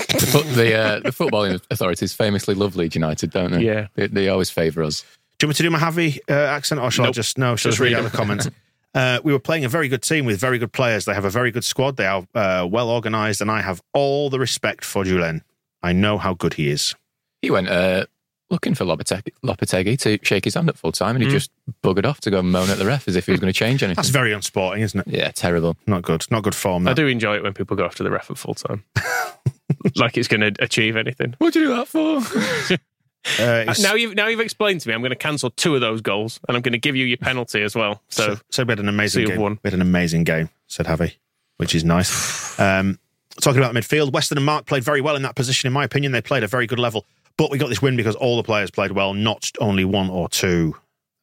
The, 0.09 0.27
foot, 0.27 0.47
the, 0.55 0.75
uh, 0.75 1.01
the 1.01 1.11
footballing 1.11 1.61
authorities 1.71 2.15
famously 2.15 2.55
love 2.55 2.75
Leeds 2.75 2.95
United, 2.95 3.31
don't 3.31 3.53
they? 3.53 3.61
Yeah. 3.63 3.89
They, 3.95 4.07
they 4.07 4.29
always 4.31 4.49
favour 4.49 4.83
us. 4.83 5.03
Do 5.39 5.45
you 5.45 5.49
want 5.49 5.51
me 5.51 5.55
to 5.59 5.63
do 5.65 5.71
my 5.71 5.79
heavy 5.79 6.21
uh, 6.29 6.33
accent, 6.33 6.81
or 6.81 6.91
shall 6.91 7.05
I 7.07 7.11
just 7.11 7.37
no? 7.37 7.45
Shall 7.45 7.53
I 7.53 7.55
just 7.55 7.65
Just 7.65 7.79
read 7.81 7.93
read 7.93 8.05
out 8.05 8.11
the 8.11 8.17
comments? 8.17 8.49
Uh, 8.95 9.21
we 9.23 9.33
were 9.33 9.39
playing 9.39 9.65
a 9.65 9.69
very 9.69 9.89
good 9.89 10.03
team 10.03 10.25
with 10.25 10.41
very 10.41 10.59
good 10.59 10.73
players. 10.73 11.05
They 11.05 11.15
have 11.15 11.25
a 11.25 11.31
very 11.31 11.51
good 11.51 11.65
squad. 11.65 11.97
They 11.97 12.07
are 12.07 12.27
uh, 12.35 12.67
well 12.71 12.91
organised, 12.91 13.41
and 13.41 13.51
I 13.51 13.61
have 13.63 13.81
all 13.95 14.31
the 14.31 14.39
respect 14.39 14.85
for 14.85 15.05
Julen. 15.05 15.43
I 15.83 15.93
know 15.93 16.19
how 16.19 16.35
good 16.35 16.55
he 16.55 16.71
is. 16.71 16.95
He 17.41 17.51
went 17.51 17.69
uh, 17.69 18.07
looking 18.51 18.75
for 18.75 18.85
Lopetegui, 18.85 19.33
Lopetegui 19.45 19.99
to 20.01 20.19
shake 20.25 20.45
his 20.45 20.55
hand 20.55 20.69
at 20.69 20.77
full 20.77 20.93
time, 20.93 21.15
and 21.15 21.23
he 21.23 21.29
Mm. 21.31 21.33
just 21.33 21.51
buggered 21.85 22.05
off 22.05 22.21
to 22.23 22.31
go 22.31 22.41
and 22.41 22.51
moan 22.51 22.69
at 22.69 22.79
the 22.79 22.85
ref 22.85 23.07
as 23.07 23.15
if 23.17 23.27
he 23.27 23.31
was 23.33 23.41
going 23.41 23.53
to 23.53 23.57
change 23.59 23.83
anything. 23.83 23.95
That's 23.97 24.09
very 24.09 24.33
unsporting, 24.33 24.83
isn't 24.83 25.01
it? 25.01 25.07
yeah, 25.07 25.31
terrible. 25.31 25.77
Not 25.87 26.03
good. 26.03 26.27
Not 26.31 26.43
good 26.43 26.55
form. 26.57 26.89
I 26.89 26.93
do 26.93 27.07
enjoy 27.07 27.37
it 27.37 27.43
when 27.45 27.55
people 27.55 27.77
go 27.77 27.85
after 27.85 28.03
the 28.03 28.11
ref 28.11 28.29
at 28.31 28.39
full 28.39 28.55
time. 28.55 28.85
like 29.97 30.19
it's 30.19 30.29
going 30.29 30.41
to 30.53 30.63
achieve 30.63 30.97
anything. 30.97 31.35
What'd 31.39 31.55
you 31.55 31.69
do 31.69 31.77
that 31.77 31.89
for? 31.89 32.77
Uh, 33.39 33.65
Uh, 33.69 33.75
now 33.81 33.95
you've 33.95 34.15
now 34.15 34.29
you've 34.29 34.41
explained 34.41 34.81
to 34.81 34.89
me. 34.89 34.95
I'm 34.95 35.01
going 35.01 35.11
to 35.11 35.17
cancel 35.17 35.51
two 35.51 35.75
of 35.75 35.81
those 35.81 36.01
goals, 36.01 36.41
and 36.49 36.57
I'm 36.57 36.63
going 36.63 36.73
to 36.73 36.79
give 36.79 36.97
you 36.97 37.05
your 37.05 37.19
penalty 37.19 37.63
as 37.63 37.75
well. 37.75 38.03
So 38.09 38.35
so, 38.35 38.41
so 38.51 38.65
we 38.65 38.73
had 38.73 38.81
an 38.81 38.89
amazing 38.89 39.27
so 39.27 39.33
game. 39.33 39.41
won. 39.41 39.59
We 39.63 39.69
had 39.69 39.75
an 39.75 39.83
amazing 39.83 40.25
game, 40.25 40.49
said 40.67 40.87
Javi, 40.87 41.17
which 41.59 41.75
is 41.75 41.85
nice. 41.85 42.59
Um, 42.59 42.99
talking 43.41 43.61
about 43.61 43.75
midfield, 43.75 44.13
Weston 44.13 44.39
and 44.39 44.45
Marc 44.47 44.67
played 44.67 44.85
very 44.85 45.01
well 45.01 45.17
in 45.17 45.23
that 45.23 45.35
position. 45.37 45.67
In 45.67 45.73
my 45.73 45.85
opinion, 45.85 46.13
they 46.13 46.23
played 46.23 46.43
a 46.43 46.49
very 46.49 46.67
good 46.67 46.79
level. 46.79 47.05
But 47.37 47.51
we 47.51 47.59
got 47.59 47.69
this 47.69 47.81
win 47.81 47.97
because 47.97 48.17
all 48.17 48.37
the 48.37 48.43
players 48.43 48.71
played 48.71 48.93
well, 48.93 49.15
not 49.15 49.51
only 49.61 49.85
one 49.85 50.11
or 50.11 50.29
two. 50.29 50.77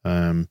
Um, 0.04 0.48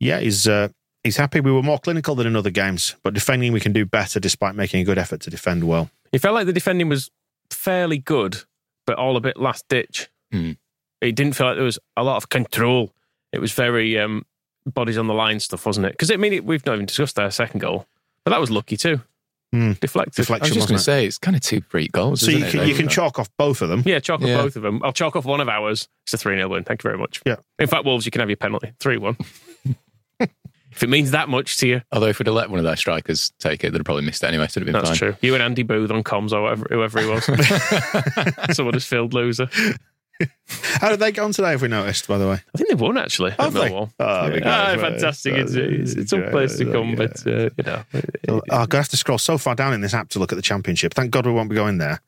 yeah, 0.00 0.18
he's 0.20 0.48
uh, 0.48 0.68
he's 1.04 1.16
happy. 1.16 1.40
We 1.40 1.52
were 1.52 1.62
more 1.62 1.78
clinical 1.78 2.14
than 2.14 2.26
in 2.26 2.36
other 2.36 2.50
games, 2.50 2.96
but 3.02 3.14
defending 3.14 3.52
we 3.52 3.60
can 3.60 3.72
do 3.72 3.84
better 3.86 4.18
despite 4.18 4.54
making 4.54 4.80
a 4.80 4.84
good 4.84 4.98
effort 4.98 5.20
to 5.22 5.30
defend 5.30 5.64
well. 5.64 5.90
it 6.12 6.20
felt 6.20 6.34
like 6.34 6.46
the 6.46 6.52
defending 6.52 6.88
was 6.88 7.10
fairly 7.50 7.98
good, 7.98 8.44
but 8.86 8.96
all 8.96 9.16
a 9.16 9.20
bit 9.20 9.36
last 9.36 9.68
ditch. 9.68 10.08
Hmm. 10.32 10.52
It 11.00 11.14
didn't 11.14 11.34
feel 11.34 11.46
like 11.48 11.56
there 11.56 11.64
was 11.64 11.78
a 11.96 12.02
lot 12.04 12.16
of 12.16 12.28
control. 12.28 12.92
It 13.32 13.38
was 13.40 13.52
very 13.52 13.98
um, 13.98 14.24
bodies 14.64 14.98
on 14.98 15.06
the 15.06 15.14
line 15.14 15.40
stuff, 15.40 15.66
wasn't 15.66 15.86
it? 15.86 15.92
Because 15.92 16.10
I 16.10 16.16
mean, 16.16 16.32
it, 16.32 16.44
we've 16.44 16.64
not 16.64 16.74
even 16.74 16.86
discussed 16.86 17.16
their 17.16 17.30
second 17.30 17.60
goal, 17.60 17.86
but 18.24 18.30
that 18.30 18.40
was 18.40 18.50
lucky 18.50 18.76
too. 18.76 19.00
Hmm. 19.52 19.72
Deflected. 19.80 20.28
I 20.28 20.38
was 20.38 20.50
just 20.50 20.68
going 20.68 20.78
to 20.78 20.82
say, 20.82 21.06
it's 21.06 21.18
kind 21.18 21.36
of 21.36 21.42
two 21.42 21.60
freak 21.68 21.92
goals. 21.92 22.20
So 22.20 22.30
you 22.30 22.38
isn't 22.38 22.48
it? 22.48 22.52
can, 22.52 22.68
you 22.68 22.74
can 22.74 22.88
chalk 22.88 23.18
off 23.18 23.30
both 23.38 23.62
of 23.62 23.68
them. 23.68 23.82
Yeah, 23.86 24.00
chalk 24.00 24.20
off 24.20 24.26
Yeah. 24.28 24.42
both 24.42 24.56
of 24.56 24.62
them. 24.62 24.82
I'll 24.82 24.92
chalk 24.92 25.14
off 25.16 25.24
one 25.24 25.40
of 25.40 25.48
ours. 25.48 25.88
It's 26.04 26.14
a 26.14 26.18
3 26.18 26.36
0 26.36 26.48
win. 26.48 26.64
Thank 26.64 26.82
you 26.82 26.88
very 26.88 26.98
much. 26.98 27.22
Yeah. 27.24 27.36
In 27.58 27.68
fact, 27.68 27.84
Wolves, 27.84 28.04
you 28.04 28.10
can 28.10 28.20
have 28.20 28.28
your 28.28 28.36
penalty 28.36 28.72
3 28.80 28.96
1. 28.98 29.16
if 30.20 30.82
it 30.82 30.88
means 30.88 31.12
that 31.12 31.28
much 31.28 31.58
to 31.58 31.68
you, 31.68 31.82
Although 31.92 32.08
if 32.08 32.18
we'd 32.18 32.26
have 32.26 32.34
let 32.34 32.50
one 32.50 32.58
of 32.58 32.64
their 32.64 32.76
strikers 32.76 33.32
take 33.38 33.62
it, 33.62 33.70
they'd 33.70 33.78
have 33.78 33.84
probably 33.84 34.04
missed 34.04 34.24
it 34.24 34.26
anyway. 34.26 34.46
So 34.48 34.58
it'd 34.60 34.66
have 34.68 34.72
been 34.72 34.84
that's 34.84 34.98
fine. 34.98 35.12
true. 35.12 35.16
You 35.22 35.34
and 35.34 35.42
Andy 35.42 35.62
Booth 35.62 35.90
on 35.92 36.02
comms 36.02 36.32
or 36.32 36.42
whatever, 36.42 36.66
whoever 36.68 37.00
he 37.00 37.06
was. 37.06 37.24
Someone 38.56 38.78
field 38.80 39.14
loser. 39.14 39.48
How 40.48 40.88
did 40.90 41.00
they 41.00 41.12
get 41.12 41.22
on 41.22 41.32
today? 41.32 41.50
Have 41.50 41.62
we 41.62 41.68
noticed? 41.68 42.06
By 42.08 42.18
the 42.18 42.26
way, 42.26 42.34
I 42.34 42.56
think 42.58 42.68
they've 42.70 42.80
won 42.80 42.96
actually 42.96 43.32
at 43.32 43.40
Have 43.40 43.52
they? 43.52 43.68
Millwall. 43.70 43.92
Oh, 43.98 44.30
big 44.30 44.42
Ah, 44.46 44.74
fantastic. 44.78 45.34
It's, 45.34 45.52
it's, 45.54 45.92
it's 45.94 46.12
a 46.12 46.22
place 46.30 46.56
to 46.58 46.70
come, 46.70 46.94
but, 46.94 47.26
uh, 47.26 47.50
you 47.56 47.64
know. 47.64 47.82
Oh, 48.28 48.40
I'm 48.50 48.66
gonna 48.66 48.82
have 48.82 48.88
to 48.90 48.96
scroll 48.96 49.18
so 49.18 49.38
far 49.38 49.54
down 49.54 49.74
in 49.74 49.80
this 49.80 49.92
app 49.94 50.08
to 50.10 50.18
look 50.18 50.32
at 50.32 50.36
the 50.36 50.42
championship. 50.42 50.94
Thank 50.94 51.10
God 51.10 51.26
we 51.26 51.32
won't 51.32 51.50
be 51.50 51.56
going 51.56 51.78
there. 51.78 52.00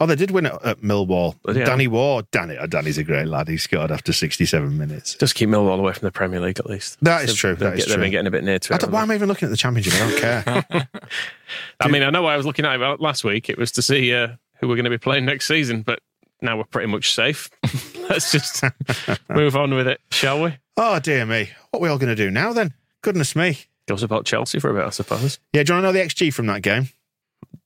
Oh, 0.00 0.06
they 0.06 0.16
did 0.16 0.30
win 0.30 0.46
it 0.46 0.54
at 0.64 0.80
Millwall. 0.80 1.34
Yeah. 1.46 1.64
Danny 1.66 1.88
Ward, 1.88 2.24
Danny, 2.30 2.56
oh, 2.56 2.66
Danny's 2.66 2.96
a 2.96 3.04
great 3.04 3.26
lad. 3.26 3.48
He 3.48 3.58
scored 3.58 3.90
after 3.92 4.14
67 4.14 4.78
minutes. 4.78 5.14
Just 5.16 5.34
keep 5.34 5.50
Millwall 5.50 5.78
away 5.78 5.92
from 5.92 6.06
the 6.06 6.10
Premier 6.10 6.40
League 6.40 6.58
at 6.58 6.64
least. 6.64 6.96
That 7.02 7.24
is 7.24 7.30
So 7.32 7.36
true. 7.36 7.54
That 7.56 7.76
get- 7.76 7.80
is 7.80 7.86
They've 7.86 8.00
been 8.00 8.10
getting 8.10 8.26
a 8.28 8.30
bit 8.30 8.44
near 8.44 8.58
to 8.58 8.72
I 8.72 8.76
it. 8.76 8.80
don't, 8.80 8.92
why 8.92 9.02
am 9.02 9.10
I 9.10 9.14
even 9.16 9.28
looking 9.28 9.46
at 9.46 9.50
the 9.50 9.58
championship? 9.58 9.92
I 9.92 9.98
don't 10.10 10.18
care. 10.18 10.88
I 11.80 11.88
mean, 11.88 12.02
I 12.02 12.08
know 12.08 12.22
why 12.22 12.32
I 12.32 12.36
was 12.38 12.46
looking 12.46 12.64
at 12.64 12.80
it 12.80 13.00
last 13.00 13.24
week. 13.24 13.50
It 13.50 13.58
was 13.58 13.70
to 13.72 13.82
see 13.82 14.14
uh, 14.14 14.28
who 14.60 14.68
we're 14.68 14.76
going 14.76 14.84
to 14.84 14.90
be 14.90 14.96
playing 14.96 15.26
next 15.26 15.46
season, 15.46 15.82
but 15.82 16.00
now 16.42 16.56
we're 16.56 16.64
pretty 16.64 16.88
much 16.90 17.12
safe. 17.12 17.50
Let's 18.08 18.32
just 18.32 18.62
move 19.28 19.56
on 19.56 19.74
with 19.74 19.86
it, 19.88 20.00
shall 20.10 20.42
we? 20.42 20.56
oh 20.76 21.00
dear 21.00 21.26
me, 21.26 21.50
what 21.70 21.80
are 21.80 21.82
we 21.82 21.88
all 21.88 21.98
going 21.98 22.14
to 22.14 22.22
do 22.24 22.30
now 22.30 22.52
then? 22.52 22.72
Goodness 23.02 23.34
me. 23.36 23.58
Goes 23.86 24.02
about 24.02 24.24
Chelsea 24.26 24.58
for 24.60 24.70
a 24.70 24.74
bit, 24.74 24.84
I 24.84 24.90
suppose. 24.90 25.38
Yeah, 25.52 25.62
do 25.62 25.72
you 25.72 25.74
want 25.76 25.84
to 25.84 25.88
know 25.88 25.92
the 25.92 26.06
XG 26.06 26.32
from 26.32 26.46
that 26.46 26.62
game? 26.62 26.88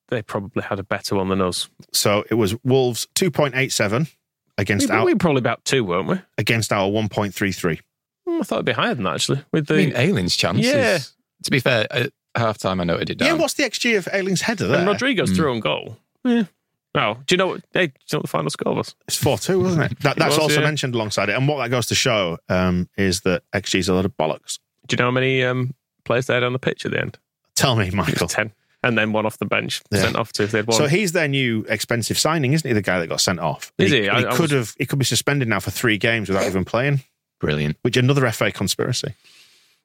They 0.09 0.23
probably 0.23 0.63
had 0.63 0.79
a 0.79 0.83
better 0.85 1.17
one 1.17 1.29
than 1.29 1.41
us. 1.41 1.69
So 1.93 2.25
it 2.31 2.35
was 2.35 2.55
Wolves 2.65 3.07
2.87 3.15 4.11
against 4.59 4.89
We, 4.89 4.95
our 4.95 5.05
we 5.05 5.15
were 5.15 5.19
probably 5.19 5.41
about 5.41 5.65
two, 5.65 5.85
weren't 5.85 6.07
we? 6.09 6.21
against 6.39 6.73
our 6.73 6.89
1.33. 6.91 7.81
Hmm, 8.29 8.41
I 8.41 8.43
thought 8.45 8.57
it'd 8.57 8.67
be 8.67 8.73
higher 8.73 8.95
than 8.95 9.05
that 9.05 9.15
actually. 9.15 9.43
With 9.53 9.67
the 9.67 9.75
I 9.75 9.77
mean, 9.79 9.93
Ayling's 9.97 10.37
chances. 10.37 10.67
Yeah. 10.67 10.99
To 11.45 11.51
be 11.51 11.59
fair, 11.61 11.87
at 11.91 12.13
half 12.37 12.59
time, 12.59 12.81
I 12.81 12.85
noted 12.85 13.11
it 13.11 13.19
down. 13.19 13.27
Yeah, 13.29 13.35
what's 13.35 13.55
the 13.55 13.65
XG 13.65 13.97
of 13.99 14.07
Ayling's 14.13 14.43
header 14.43 14.69
there? 14.69 14.79
and 14.79 14.87
Rodrigo's 14.87 15.33
through 15.33 15.51
on 15.53 15.61
goal. 15.61 15.97
Yeah. 16.25 16.45
Oh, 16.95 17.15
do 17.27 17.33
you 17.35 17.37
know 17.39 17.47
what? 17.47 17.63
Hey, 17.73 17.87
do 17.87 17.93
you 17.93 17.99
know 18.13 18.19
what 18.19 18.23
the 18.23 18.29
final 18.29 18.51
score 18.51 18.75
was? 18.75 18.95
It's 19.09 19.17
4 19.17 19.39
2, 19.39 19.61
wasn't 19.61 19.93
it? 19.93 19.99
That, 20.03 20.17
that's 20.17 20.37
was, 20.37 20.39
also 20.41 20.61
yeah. 20.61 20.67
mentioned 20.67 20.95
alongside 20.95 21.31
it. 21.31 21.37
And 21.37 21.49
what 21.49 21.57
that 21.63 21.71
goes 21.71 21.87
to 21.87 21.95
show 21.95 22.39
um, 22.49 22.89
is 22.99 23.23
that 23.23 23.45
XG 23.55 23.79
is 23.79 23.89
a 23.89 23.95
lot 23.95 24.05
of 24.05 24.15
bollocks. 24.17 24.59
Do 24.87 24.95
you 24.95 24.99
know 24.99 25.05
how 25.07 25.11
many 25.11 25.43
um, 25.43 25.75
players 26.05 26.27
they 26.27 26.35
had 26.35 26.43
on 26.43 26.53
the 26.53 26.59
pitch 26.59 26.85
at 26.85 26.93
the 26.93 27.01
end? 27.01 27.19
Tell 27.55 27.77
me, 27.77 27.91
Michael. 27.91 28.29
ten, 28.29 28.53
and 28.83 28.99
then 28.99 29.13
one 29.13 29.25
off 29.25 29.39
the 29.39 29.47
bench 29.47 29.81
Yeah. 29.91 30.03
sent 30.03 30.17
off 30.17 30.33
to 30.35 30.43
if 30.43 30.51
they'd 30.51 30.67
won. 30.67 30.77
So 30.77 30.87
he's 30.87 31.13
their 31.13 31.29
new 31.29 31.65
expensive 31.69 32.19
signing, 32.19 32.53
isn't 32.53 32.67
he? 32.69 32.75
The 32.75 32.83
guy 32.83 32.99
that 32.99 33.07
got 33.07 33.21
sent 33.23 33.39
off. 33.41 33.73
Is 33.79 33.91
he? 33.91 34.03
he? 34.03 34.09
I- 34.11 34.21
he 34.21 34.27
I 34.27 34.31
could 34.33 34.41
was- 34.43 34.71
have. 34.71 34.75
He 34.79 34.85
could 34.85 34.99
be 34.99 35.05
suspended 35.07 35.49
now 35.49 35.61
for 35.61 35.71
three 35.71 35.97
games 35.97 36.29
without 36.29 36.45
even 36.47 36.65
playing. 36.65 37.01
Brilliant. 37.41 37.77
Which 37.83 37.97
another 37.97 38.31
FA 38.33 38.53
conspiracy. 38.53 39.15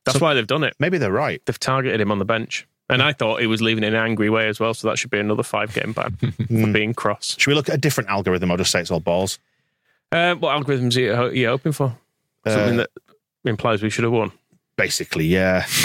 That's 0.05 0.17
so- 0.19 0.25
why 0.25 0.33
they've 0.33 0.45
done 0.47 0.63
it. 0.63 0.75
Maybe 0.79 0.97
they're 0.97 1.11
right. 1.11 1.41
They've 1.45 1.59
targeted 1.59 2.01
him 2.01 2.11
on 2.11 2.19
the 2.19 2.25
bench. 2.25 2.67
And 2.89 3.01
I 3.03 3.11
thought 3.11 3.41
he 3.41 3.47
was 3.47 3.61
leaving 3.61 3.83
in 3.83 3.93
an 3.93 3.99
angry 4.01 4.29
way 4.29 4.47
as 4.47 4.59
well, 4.59 4.73
so 4.73 4.87
that 4.87 4.97
should 4.97 5.09
be 5.11 5.19
another 5.19 5.43
five 5.43 5.73
game 5.73 5.91
ban 5.93 6.11
Hmm. 6.47 6.63
for 6.65 6.71
being 6.71 6.93
cross. 6.93 7.35
Should 7.37 7.49
we 7.51 7.55
look 7.55 7.67
at 7.69 7.75
a 7.75 7.77
different 7.77 8.09
algorithm 8.09 8.49
or 8.51 8.57
just 8.57 8.71
say 8.71 8.79
it's 8.79 8.91
all 8.91 8.99
balls? 9.01 9.39
Uh, 10.11 10.35
what 10.35 10.55
algorithms 10.55 10.95
are 10.95 10.99
you, 11.01 11.13
are 11.13 11.33
you 11.33 11.47
hoping 11.47 11.73
for? 11.73 11.97
Something 12.47 12.79
Uh, 12.79 12.85
that 12.85 12.89
implies 13.49 13.81
we 13.83 13.89
should 13.89 14.05
have 14.05 14.13
won. 14.13 14.31
Basically, 14.77 15.25
yeah. 15.25 15.65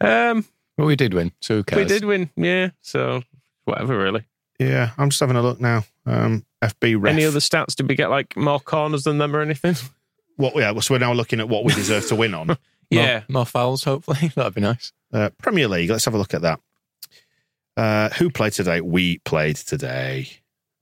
Um, 0.00 0.44
Well, 0.78 0.86
we 0.86 0.96
did 0.96 1.14
win, 1.14 1.32
so 1.40 1.56
who 1.56 1.64
cares? 1.64 1.78
we 1.78 1.84
did 1.88 2.04
win, 2.04 2.30
yeah. 2.36 2.70
So 2.82 3.22
whatever, 3.64 3.96
really. 3.98 4.24
Yeah, 4.58 4.90
I'm 4.98 5.10
just 5.10 5.20
having 5.20 5.36
a 5.36 5.42
look 5.42 5.60
now. 5.60 5.84
Um, 6.06 6.44
FB 6.62 6.96
ref. 7.00 7.12
Any 7.14 7.24
other 7.24 7.40
stats? 7.40 7.74
Did 7.76 7.88
we 7.88 7.94
get 7.94 8.10
like 8.10 8.36
more 8.36 8.60
corners 8.60 9.04
than 9.04 9.18
them 9.18 9.34
or 9.36 9.40
anything? 9.40 9.74
What? 10.36 10.54
Yeah, 10.56 10.78
so 10.80 10.94
we're 10.94 10.98
now 10.98 11.12
looking 11.12 11.40
at 11.40 11.48
what 11.48 11.64
we 11.64 11.72
deserve 11.74 12.06
to 12.08 12.14
win 12.16 12.34
on. 12.34 12.56
More, 12.92 13.02
Yeah. 13.04 13.22
more 13.28 13.46
fouls, 13.46 13.84
hopefully. 13.84 14.28
That'd 14.36 14.54
be 14.54 14.60
nice. 14.60 14.92
Uh, 15.12 15.30
Premier 15.38 15.68
League. 15.68 15.90
Let's 15.90 16.04
have 16.04 16.14
a 16.14 16.18
look 16.18 16.34
at 16.34 16.42
that. 16.42 16.60
Uh, 17.76 18.08
who 18.10 18.30
played 18.30 18.52
today? 18.52 18.80
We 18.80 19.18
played 19.18 19.56
today. 19.56 20.28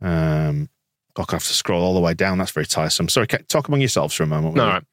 Um, 0.01 0.69
oh, 1.17 1.25
I 1.29 1.33
have 1.33 1.43
to 1.45 1.53
scroll 1.53 1.83
all 1.83 1.95
the 1.95 2.01
way 2.01 2.15
down. 2.15 2.39
That's 2.39 2.51
very 2.53 2.67
tiresome. 2.67 3.09
Sorry, 3.09 3.27
talk 3.27 3.69
among 3.69 3.81
yourselves 3.81 4.15
for 4.15 4.23
a 4.23 4.27
moment. 4.27 4.55
will 4.55 4.61
All 4.63 4.67
you? 4.69 4.73
right. 4.75 4.85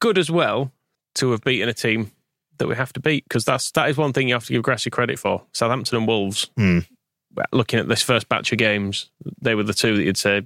Good 0.00 0.18
as 0.18 0.30
well 0.30 0.72
to 1.16 1.30
have 1.30 1.42
beaten 1.42 1.68
a 1.68 1.74
team 1.74 2.10
that 2.58 2.66
we 2.66 2.74
have 2.74 2.92
to 2.94 3.00
beat 3.00 3.24
because 3.28 3.44
that's 3.44 3.70
that 3.72 3.88
is 3.88 3.96
one 3.96 4.12
thing 4.12 4.28
you 4.28 4.34
have 4.34 4.46
to 4.46 4.52
give 4.52 4.62
Gracia 4.62 4.90
credit 4.90 5.18
for. 5.18 5.42
Southampton 5.52 5.98
and 5.98 6.08
Wolves. 6.08 6.50
Hmm. 6.56 6.80
Looking 7.52 7.78
at 7.78 7.86
this 7.86 8.02
first 8.02 8.28
batch 8.28 8.50
of 8.50 8.58
games, 8.58 9.10
they 9.40 9.54
were 9.54 9.62
the 9.62 9.74
two 9.74 9.96
that 9.96 10.02
you'd 10.02 10.16
say 10.16 10.42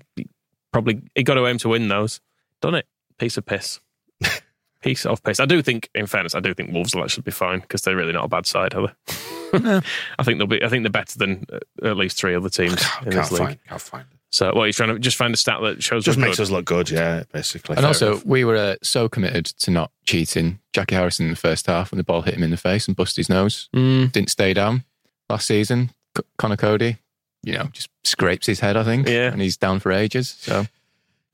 probably 0.73 1.01
he 1.15 1.23
got 1.23 1.35
to 1.35 1.47
aim 1.47 1.57
to 1.59 1.69
win 1.69 1.89
those. 1.89 2.21
Done 2.61 2.75
it. 2.75 2.87
Piece 3.19 3.37
of 3.39 3.47
piss. 3.47 3.81
Piece 4.83 5.05
of 5.05 5.23
piss. 5.23 5.41
I 5.41 5.45
do 5.47 5.61
think, 5.63 5.91
in 5.95 6.07
fairness, 6.07 6.35
I 6.35 6.41
do 6.41 6.55
think 6.55 6.73
Wolves 6.73 6.95
will 6.95 7.03
actually 7.05 7.25
be 7.25 7.31
fine 7.31 7.61
because 7.61 7.83
they're 7.83 7.97
really 7.97 8.13
not 8.15 8.25
a 8.25 8.29
bad 8.29 8.47
side, 8.47 8.75
are 8.75 8.87
they? 8.87 8.93
I 10.19 10.23
think 10.23 10.39
they'll 10.39 10.47
be. 10.47 10.63
I 10.65 10.69
think 10.69 10.85
they're 10.85 10.91
better 10.91 11.19
than 11.19 11.45
uh, 11.53 11.89
at 11.89 11.97
least 11.97 12.17
three 12.19 12.35
other 12.35 12.49
teams 12.49 12.73
in 12.73 12.79
Can't 12.79 13.11
this 13.15 13.31
league. 13.33 13.41
find. 13.43 13.65
Can't 13.69 13.81
find. 13.81 14.07
it. 14.11 14.17
So, 14.33 14.47
what 14.55 14.63
are 14.63 14.67
you 14.69 14.73
trying 14.73 14.91
to 14.91 14.99
just 14.99 15.17
find 15.17 15.35
a 15.35 15.37
stat 15.37 15.61
that 15.61 15.83
shows? 15.83 16.05
Just 16.05 16.17
makes 16.19 16.37
good? 16.37 16.45
us 16.45 16.51
look 16.51 16.65
good. 16.65 16.89
Yeah, 16.91 17.25
basically. 17.33 17.75
And 17.77 17.83
Fair 17.83 17.89
also, 17.89 18.13
enough. 18.13 18.25
we 18.25 18.45
were 18.45 18.57
uh, 18.57 18.77
so 18.83 19.09
committed 19.09 19.45
to 19.47 19.71
not 19.71 19.91
cheating. 20.07 20.61
Jackie 20.73 20.95
Harrison 20.95 21.27
in 21.27 21.31
the 21.33 21.37
first 21.37 21.67
half 21.67 21.91
when 21.91 21.99
the 21.99 22.05
ball 22.05 22.23
hit 22.23 22.35
him 22.35 22.43
in 22.45 22.51
the 22.51 22.57
face 22.57 22.87
and 22.87 22.97
busted 22.97 23.17
his 23.17 23.29
nose. 23.29 23.69
Mm. 23.75 24.13
Didn't 24.13 24.31
stay 24.31 24.55
down 24.55 24.85
last 25.29 25.47
season. 25.47 25.91
C- 26.17 26.23
Conor 26.39 26.57
Coady, 26.57 26.97
you 27.43 27.53
know, 27.55 27.65
just 27.73 27.89
scrapes 28.05 28.47
his 28.47 28.61
head, 28.61 28.77
I 28.77 28.85
think. 28.85 29.09
Yeah. 29.09 29.33
And 29.33 29.43
he's 29.43 29.57
down 29.57 29.81
for 29.81 29.91
ages. 29.93 30.37
So 30.39 30.61
Yeah, 30.61 30.65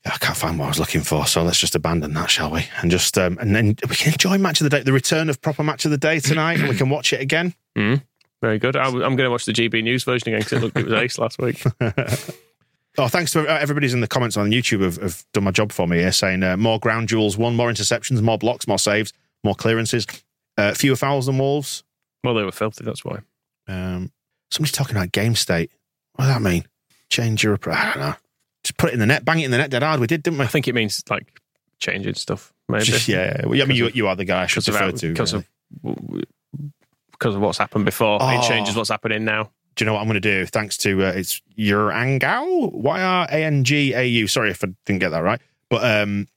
I 0.05 0.17
can't 0.17 0.37
find 0.37 0.57
what 0.57 0.65
I 0.65 0.69
was 0.69 0.79
looking 0.79 1.01
for. 1.01 1.25
So 1.25 1.43
let's 1.43 1.59
just 1.59 1.75
abandon 1.75 2.13
that, 2.13 2.29
shall 2.29 2.51
we? 2.51 2.65
And 2.81 2.89
just 2.89 3.17
um, 3.17 3.37
and 3.39 3.55
then 3.55 3.75
we 3.89 3.95
can 3.95 4.13
enjoy 4.13 4.37
match 4.37 4.61
of 4.61 4.65
the 4.65 4.69
day, 4.69 4.83
the 4.83 4.93
return 4.93 5.29
of 5.29 5.41
proper 5.41 5.63
match 5.63 5.85
of 5.85 5.91
the 5.91 5.97
day 5.97 6.19
tonight, 6.19 6.59
and 6.59 6.69
we 6.69 6.75
can 6.75 6.89
watch 6.89 7.11
it 7.13 7.21
again. 7.21 7.53
Mm. 7.77 8.03
Very 8.41 8.59
good. 8.59 8.75
I, 8.75 8.87
am 8.87 8.93
going 8.93 9.17
to 9.17 9.31
watch 9.31 9.45
the 9.45 9.53
GB 9.53 9.83
News 9.83 10.03
version 10.03 10.29
again 10.29 10.41
because 10.41 10.53
it 10.53 10.61
looked 10.61 10.77
it 10.77 10.85
was 10.85 10.93
ace 10.93 11.17
last 11.17 11.39
week. 11.39 11.63
Oh, 12.99 13.07
thanks 13.07 13.31
to 13.33 13.41
uh, 13.47 13.57
everybody's 13.59 13.93
in 13.93 14.01
the 14.01 14.07
comments 14.07 14.37
on 14.37 14.49
YouTube 14.49 14.81
have, 14.81 14.97
have 14.97 15.23
done 15.31 15.43
my 15.43 15.51
job 15.51 15.71
for 15.71 15.87
me 15.87 15.97
here, 15.97 16.11
saying 16.11 16.41
uh, 16.41 16.57
more 16.57 16.79
ground 16.79 17.09
duels, 17.09 17.37
one 17.37 17.55
more 17.55 17.69
interceptions, 17.69 18.21
more 18.23 18.39
blocks, 18.39 18.67
more 18.67 18.79
saves, 18.79 19.13
more 19.43 19.53
clearances, 19.53 20.07
uh, 20.57 20.73
fewer 20.73 20.95
fouls 20.95 21.27
than 21.27 21.37
Wolves. 21.37 21.83
Well, 22.23 22.33
they 22.33 22.43
were 22.43 22.51
filthy. 22.51 22.83
That's 22.83 23.05
why. 23.05 23.19
Um, 23.67 24.11
somebody's 24.49 24.71
talking 24.71 24.95
about 24.95 25.11
game 25.11 25.35
state. 25.35 25.69
What 26.13 26.25
does 26.25 26.33
that 26.33 26.41
mean? 26.41 26.65
Change 27.09 27.43
your 27.43 27.53
approach. 27.53 27.77
I 27.77 27.93
don't 27.93 27.99
know. 27.99 28.15
Just 28.67 28.75
put 28.75 28.89
it 28.89 28.95
in 28.95 28.99
the 28.99 29.05
net, 29.05 29.23
bang 29.23 29.39
it 29.39 29.45
in 29.45 29.51
the 29.51 29.57
net 29.57 29.69
dead 29.69 29.81
hard. 29.81 30.01
We 30.01 30.07
did, 30.07 30.23
didn't 30.23 30.39
we? 30.39 30.45
I 30.45 30.49
think 30.49 30.67
it 30.67 30.75
means 30.75 31.01
like 31.09 31.39
changing 31.79 32.15
stuff. 32.15 32.53
Maybe. 32.67 32.83
Just- 32.83 33.07
yeah. 33.07 33.45
Well, 33.45 33.61
I 33.61 33.63
mean, 33.63 33.77
you, 33.77 33.87
you 33.93 34.07
are 34.09 34.15
the 34.15 34.25
guy 34.25 34.43
I 34.43 34.45
should 34.47 34.67
refer 34.67 34.91
to. 34.91 35.13
because 35.13 35.33
really. 35.33 35.45
of 35.85 36.25
because 37.11 37.33
of 37.33 37.39
what's 37.39 37.57
happened 37.57 37.85
before. 37.85 38.17
Oh. 38.21 38.29
It 38.29 38.45
changes 38.45 38.75
what's 38.75 38.89
happening 38.89 39.23
now. 39.23 39.51
do 39.75 39.83
you 39.83 39.85
know 39.85 39.93
what 39.93 40.01
I'm 40.01 40.07
going 40.07 40.15
to 40.15 40.19
do? 40.19 40.45
Thanks 40.45 40.75
to 40.79 41.05
uh, 41.05 41.11
it's 41.11 41.41
your 41.55 41.91
Angau, 41.91 42.73
Y 42.73 43.01
R 43.01 43.25
A 43.31 43.43
N 43.45 43.63
G 43.63 43.93
A 43.93 44.03
U. 44.03 44.27
Sorry 44.27 44.51
if 44.51 44.61
I 44.65 44.67
didn't 44.85 44.99
get 44.99 45.11
that 45.11 45.23
right, 45.23 45.39
but 45.69 45.85
um, 45.85 46.27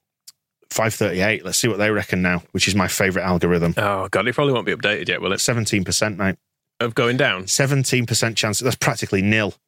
five 0.70 0.94
thirty 0.94 1.20
eight. 1.20 1.44
Let's 1.44 1.58
see 1.58 1.66
what 1.66 1.78
they 1.78 1.90
reckon 1.90 2.22
now, 2.22 2.44
which 2.52 2.68
is 2.68 2.76
my 2.76 2.86
favourite 2.86 3.26
algorithm. 3.26 3.74
Oh 3.76 4.06
god, 4.08 4.28
it 4.28 4.36
probably 4.36 4.52
won't 4.52 4.66
be 4.66 4.74
updated 4.74 5.08
yet, 5.08 5.20
will 5.20 5.32
it? 5.32 5.40
Seventeen 5.40 5.82
percent, 5.82 6.16
mate. 6.16 6.36
Of 6.78 6.94
going 6.94 7.16
down. 7.16 7.48
Seventeen 7.48 8.06
percent 8.06 8.36
chance. 8.36 8.60
That's 8.60 8.76
practically 8.76 9.20
nil. 9.20 9.52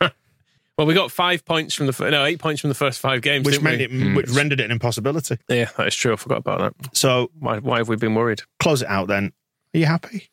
Well, 0.78 0.86
we 0.86 0.94
got 0.94 1.12
five 1.12 1.44
points 1.44 1.74
from 1.74 1.86
the 1.86 2.10
no 2.10 2.24
eight 2.24 2.38
points 2.38 2.60
from 2.60 2.68
the 2.68 2.74
first 2.74 2.98
five 2.98 3.20
games, 3.22 3.44
Which 3.44 3.56
didn't 3.56 3.64
meant 3.64 3.78
we? 3.78 3.84
it, 3.84 3.90
Mm. 3.90 4.16
which 4.16 4.30
rendered 4.30 4.58
it 4.60 4.64
an 4.64 4.70
impossibility. 4.70 5.36
Yeah, 5.48 5.68
that 5.76 5.86
is 5.88 5.94
true. 5.94 6.14
I 6.14 6.16
forgot 6.16 6.38
about 6.38 6.74
that. 6.82 6.96
So 6.96 7.30
Why, 7.38 7.58
why 7.58 7.78
have 7.78 7.88
we 7.88 7.96
been 7.96 8.14
worried? 8.14 8.42
close 8.58 8.80
it 8.82 8.88
out. 8.88 9.08
Then, 9.08 9.32
are 9.74 9.78
you 9.78 9.86
happy? 9.86 10.30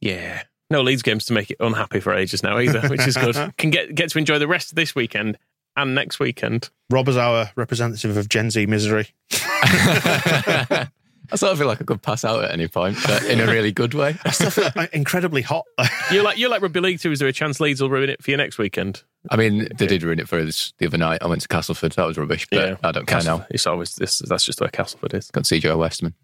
Yeah, 0.00 0.42
no 0.70 0.82
Leeds 0.82 1.02
games 1.02 1.24
to 1.26 1.32
make 1.32 1.50
it 1.50 1.56
unhappy 1.60 2.00
for 2.00 2.12
ages 2.14 2.42
now 2.42 2.58
either, 2.58 2.86
which 2.88 3.06
is 3.06 3.16
good. 3.16 3.34
Can 3.58 3.70
get 3.70 3.94
get 3.94 4.10
to 4.10 4.18
enjoy 4.18 4.38
the 4.38 4.48
rest 4.48 4.70
of 4.70 4.76
this 4.76 4.94
weekend 4.94 5.38
and 5.76 5.94
next 5.94 6.18
weekend. 6.20 6.68
Rob 6.90 7.08
is 7.08 7.16
our 7.16 7.50
representative 7.56 8.16
of 8.16 8.28
Gen 8.28 8.50
Z 8.50 8.66
misery. 8.66 9.08
I 11.32 11.36
sort 11.36 11.52
of 11.52 11.58
feel 11.58 11.66
like 11.66 11.80
I 11.80 11.84
could 11.84 12.02
pass 12.02 12.24
out 12.24 12.44
at 12.44 12.50
any 12.50 12.68
point, 12.68 12.96
but 13.06 13.24
in 13.24 13.40
a 13.40 13.46
really 13.46 13.72
good 13.72 13.94
way. 13.94 14.16
I 14.24 14.30
still 14.30 14.50
feel 14.50 14.70
incredibly 14.92 15.42
hot. 15.42 15.64
you're 16.10 16.24
like 16.24 16.38
you're 16.38 16.50
like 16.50 16.62
rugby 16.62 16.80
league 16.80 17.00
too? 17.00 17.12
Is 17.12 17.18
there 17.18 17.28
a 17.28 17.32
chance 17.32 17.60
Leeds 17.60 17.80
will 17.80 17.90
ruin 17.90 18.10
it 18.10 18.22
for 18.22 18.30
you 18.30 18.36
next 18.36 18.58
weekend? 18.58 19.02
I 19.30 19.36
mean, 19.36 19.68
they 19.76 19.86
did 19.86 20.02
ruin 20.02 20.18
it 20.18 20.28
for 20.28 20.38
us 20.38 20.72
the 20.78 20.86
other 20.86 20.98
night. 20.98 21.22
I 21.22 21.26
went 21.26 21.42
to 21.42 21.48
Castleford. 21.48 21.92
That 21.92 22.06
was 22.06 22.16
rubbish, 22.16 22.46
but 22.50 22.78
I 22.82 22.92
don't 22.92 23.06
care 23.06 23.18
Castle- 23.18 23.38
now. 23.38 23.46
It's 23.50 23.66
always 23.66 23.94
this. 23.96 24.18
That's 24.20 24.44
just 24.44 24.60
where 24.60 24.70
Castleford 24.70 25.14
is. 25.14 25.30
Got 25.30 25.44
to 25.44 25.48
see 25.48 25.60
Joe 25.60 25.76
Westerman. 25.76 26.14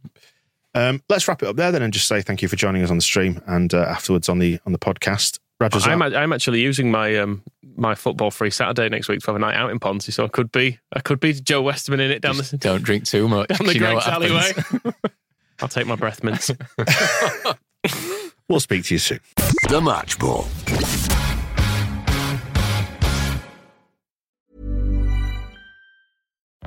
Um, 0.74 1.02
let's 1.08 1.26
wrap 1.26 1.42
it 1.42 1.48
up 1.48 1.56
there 1.56 1.72
then, 1.72 1.82
and 1.82 1.92
just 1.92 2.08
say 2.08 2.20
thank 2.22 2.42
you 2.42 2.48
for 2.48 2.56
joining 2.56 2.82
us 2.82 2.90
on 2.90 2.96
the 2.96 3.02
stream 3.02 3.40
and 3.46 3.72
uh, 3.72 3.78
afterwards 3.78 4.28
on 4.28 4.38
the 4.38 4.60
on 4.66 4.72
the 4.72 4.78
podcast. 4.78 5.38
Rogers 5.60 5.86
I'm, 5.86 6.02
up. 6.02 6.12
a- 6.12 6.16
I'm 6.18 6.32
actually 6.32 6.60
using 6.60 6.90
my 6.90 7.16
um, 7.16 7.42
my 7.76 7.94
football 7.94 8.30
free 8.30 8.50
Saturday 8.50 8.88
next 8.88 9.08
week 9.08 9.20
to 9.20 9.26
have 9.26 9.36
a 9.36 9.38
night 9.38 9.54
out 9.54 9.70
in 9.70 9.78
Ponty, 9.78 10.12
so 10.12 10.24
I 10.24 10.28
could 10.28 10.52
be 10.52 10.78
I 10.94 11.00
could 11.00 11.18
be 11.20 11.32
Joe 11.32 11.62
Westerman 11.62 12.00
in 12.00 12.10
it 12.10 12.20
down 12.20 12.34
Just 12.34 12.50
the 12.50 12.58
don't 12.58 12.82
drink 12.82 13.04
too 13.04 13.26
much. 13.36 13.48
down 13.48 13.66
the 13.66 13.74
You 13.74 13.80
know 13.80 13.92
Greg's 13.92 14.06
alleyway. 14.06 14.52
I'll 15.60 15.68
take 15.68 15.86
my 15.86 15.96
breath 15.96 16.22
mints. 16.22 16.50
We'll 18.48 18.60
speak 18.60 18.84
to 18.84 18.94
you 18.94 18.98
soon. 19.00 19.18
The 19.68 19.80
Match 19.80 20.20
Ball. 20.20 20.46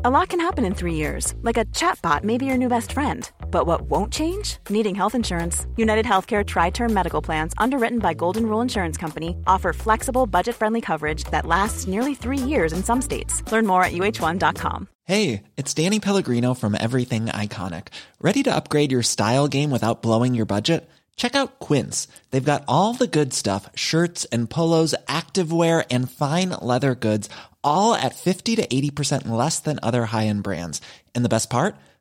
A 0.06 0.10
lot 0.10 0.30
can 0.30 0.40
happen 0.40 0.64
in 0.66 0.74
three 0.74 0.94
years, 0.94 1.36
like 1.42 1.58
a 1.58 1.66
chatbot 1.66 2.24
may 2.24 2.38
be 2.38 2.46
your 2.46 2.58
new 2.58 2.70
best 2.70 2.94
friend. 2.94 3.30
But 3.52 3.68
what 3.68 3.82
won't 3.82 4.14
change? 4.14 4.58
Needing 4.70 4.96
health 4.96 5.16
insurance. 5.16 5.66
United 5.76 6.06
Healthcare 6.06 6.46
TriTerm 6.46 6.92
Medical 6.92 7.22
Plans, 7.22 7.54
underwritten 7.58 8.00
by 8.00 8.14
Golden 8.14 8.46
Rule 8.46 8.62
Insurance 8.62 8.98
Company, 8.98 9.36
offer 9.46 9.74
flexible, 9.74 10.26
budget 10.26 10.56
friendly 10.56 10.82
coverage 10.82 11.26
that 11.26 11.46
lasts 11.46 11.88
nearly 11.88 12.16
three 12.16 12.38
years 12.38 12.72
in 12.72 12.84
some 12.84 13.02
states. 13.02 13.44
Learn 13.52 13.68
more 13.68 13.84
at 13.84 13.92
uh1.com. 13.92 14.88
Hey, 15.04 15.44
it's 15.58 15.74
Danny 15.74 16.00
Pellegrino 16.00 16.54
from 16.54 16.76
Everything 16.80 17.26
Iconic. 17.26 17.88
Ready 18.22 18.44
to 18.44 18.56
upgrade 18.56 18.92
your 18.92 19.04
style 19.04 19.48
game 19.48 19.72
without 19.72 20.04
blowing 20.04 20.36
your 20.36 20.46
budget? 20.46 20.88
Check 21.20 21.36
out 21.36 21.60
Quince. 21.60 22.08
They've 22.32 22.52
got 22.52 22.64
all 22.68 22.94
the 22.94 23.08
good 23.08 23.34
stuff 23.34 23.70
shirts 23.76 24.26
and 24.32 24.50
polos, 24.50 24.96
activewear, 25.08 25.84
and 25.92 26.10
fine 26.10 26.50
leather 26.62 26.96
goods, 26.96 27.30
all 27.62 27.94
at 27.94 28.16
50 28.16 28.56
to 28.56 28.68
80% 28.68 29.28
less 29.28 29.60
than 29.60 29.80
other 29.84 30.06
high 30.06 30.28
end 30.28 30.44
brands. 30.44 30.80
And 31.14 31.26
the 31.26 31.36
best 31.36 31.50
part? 31.50 31.76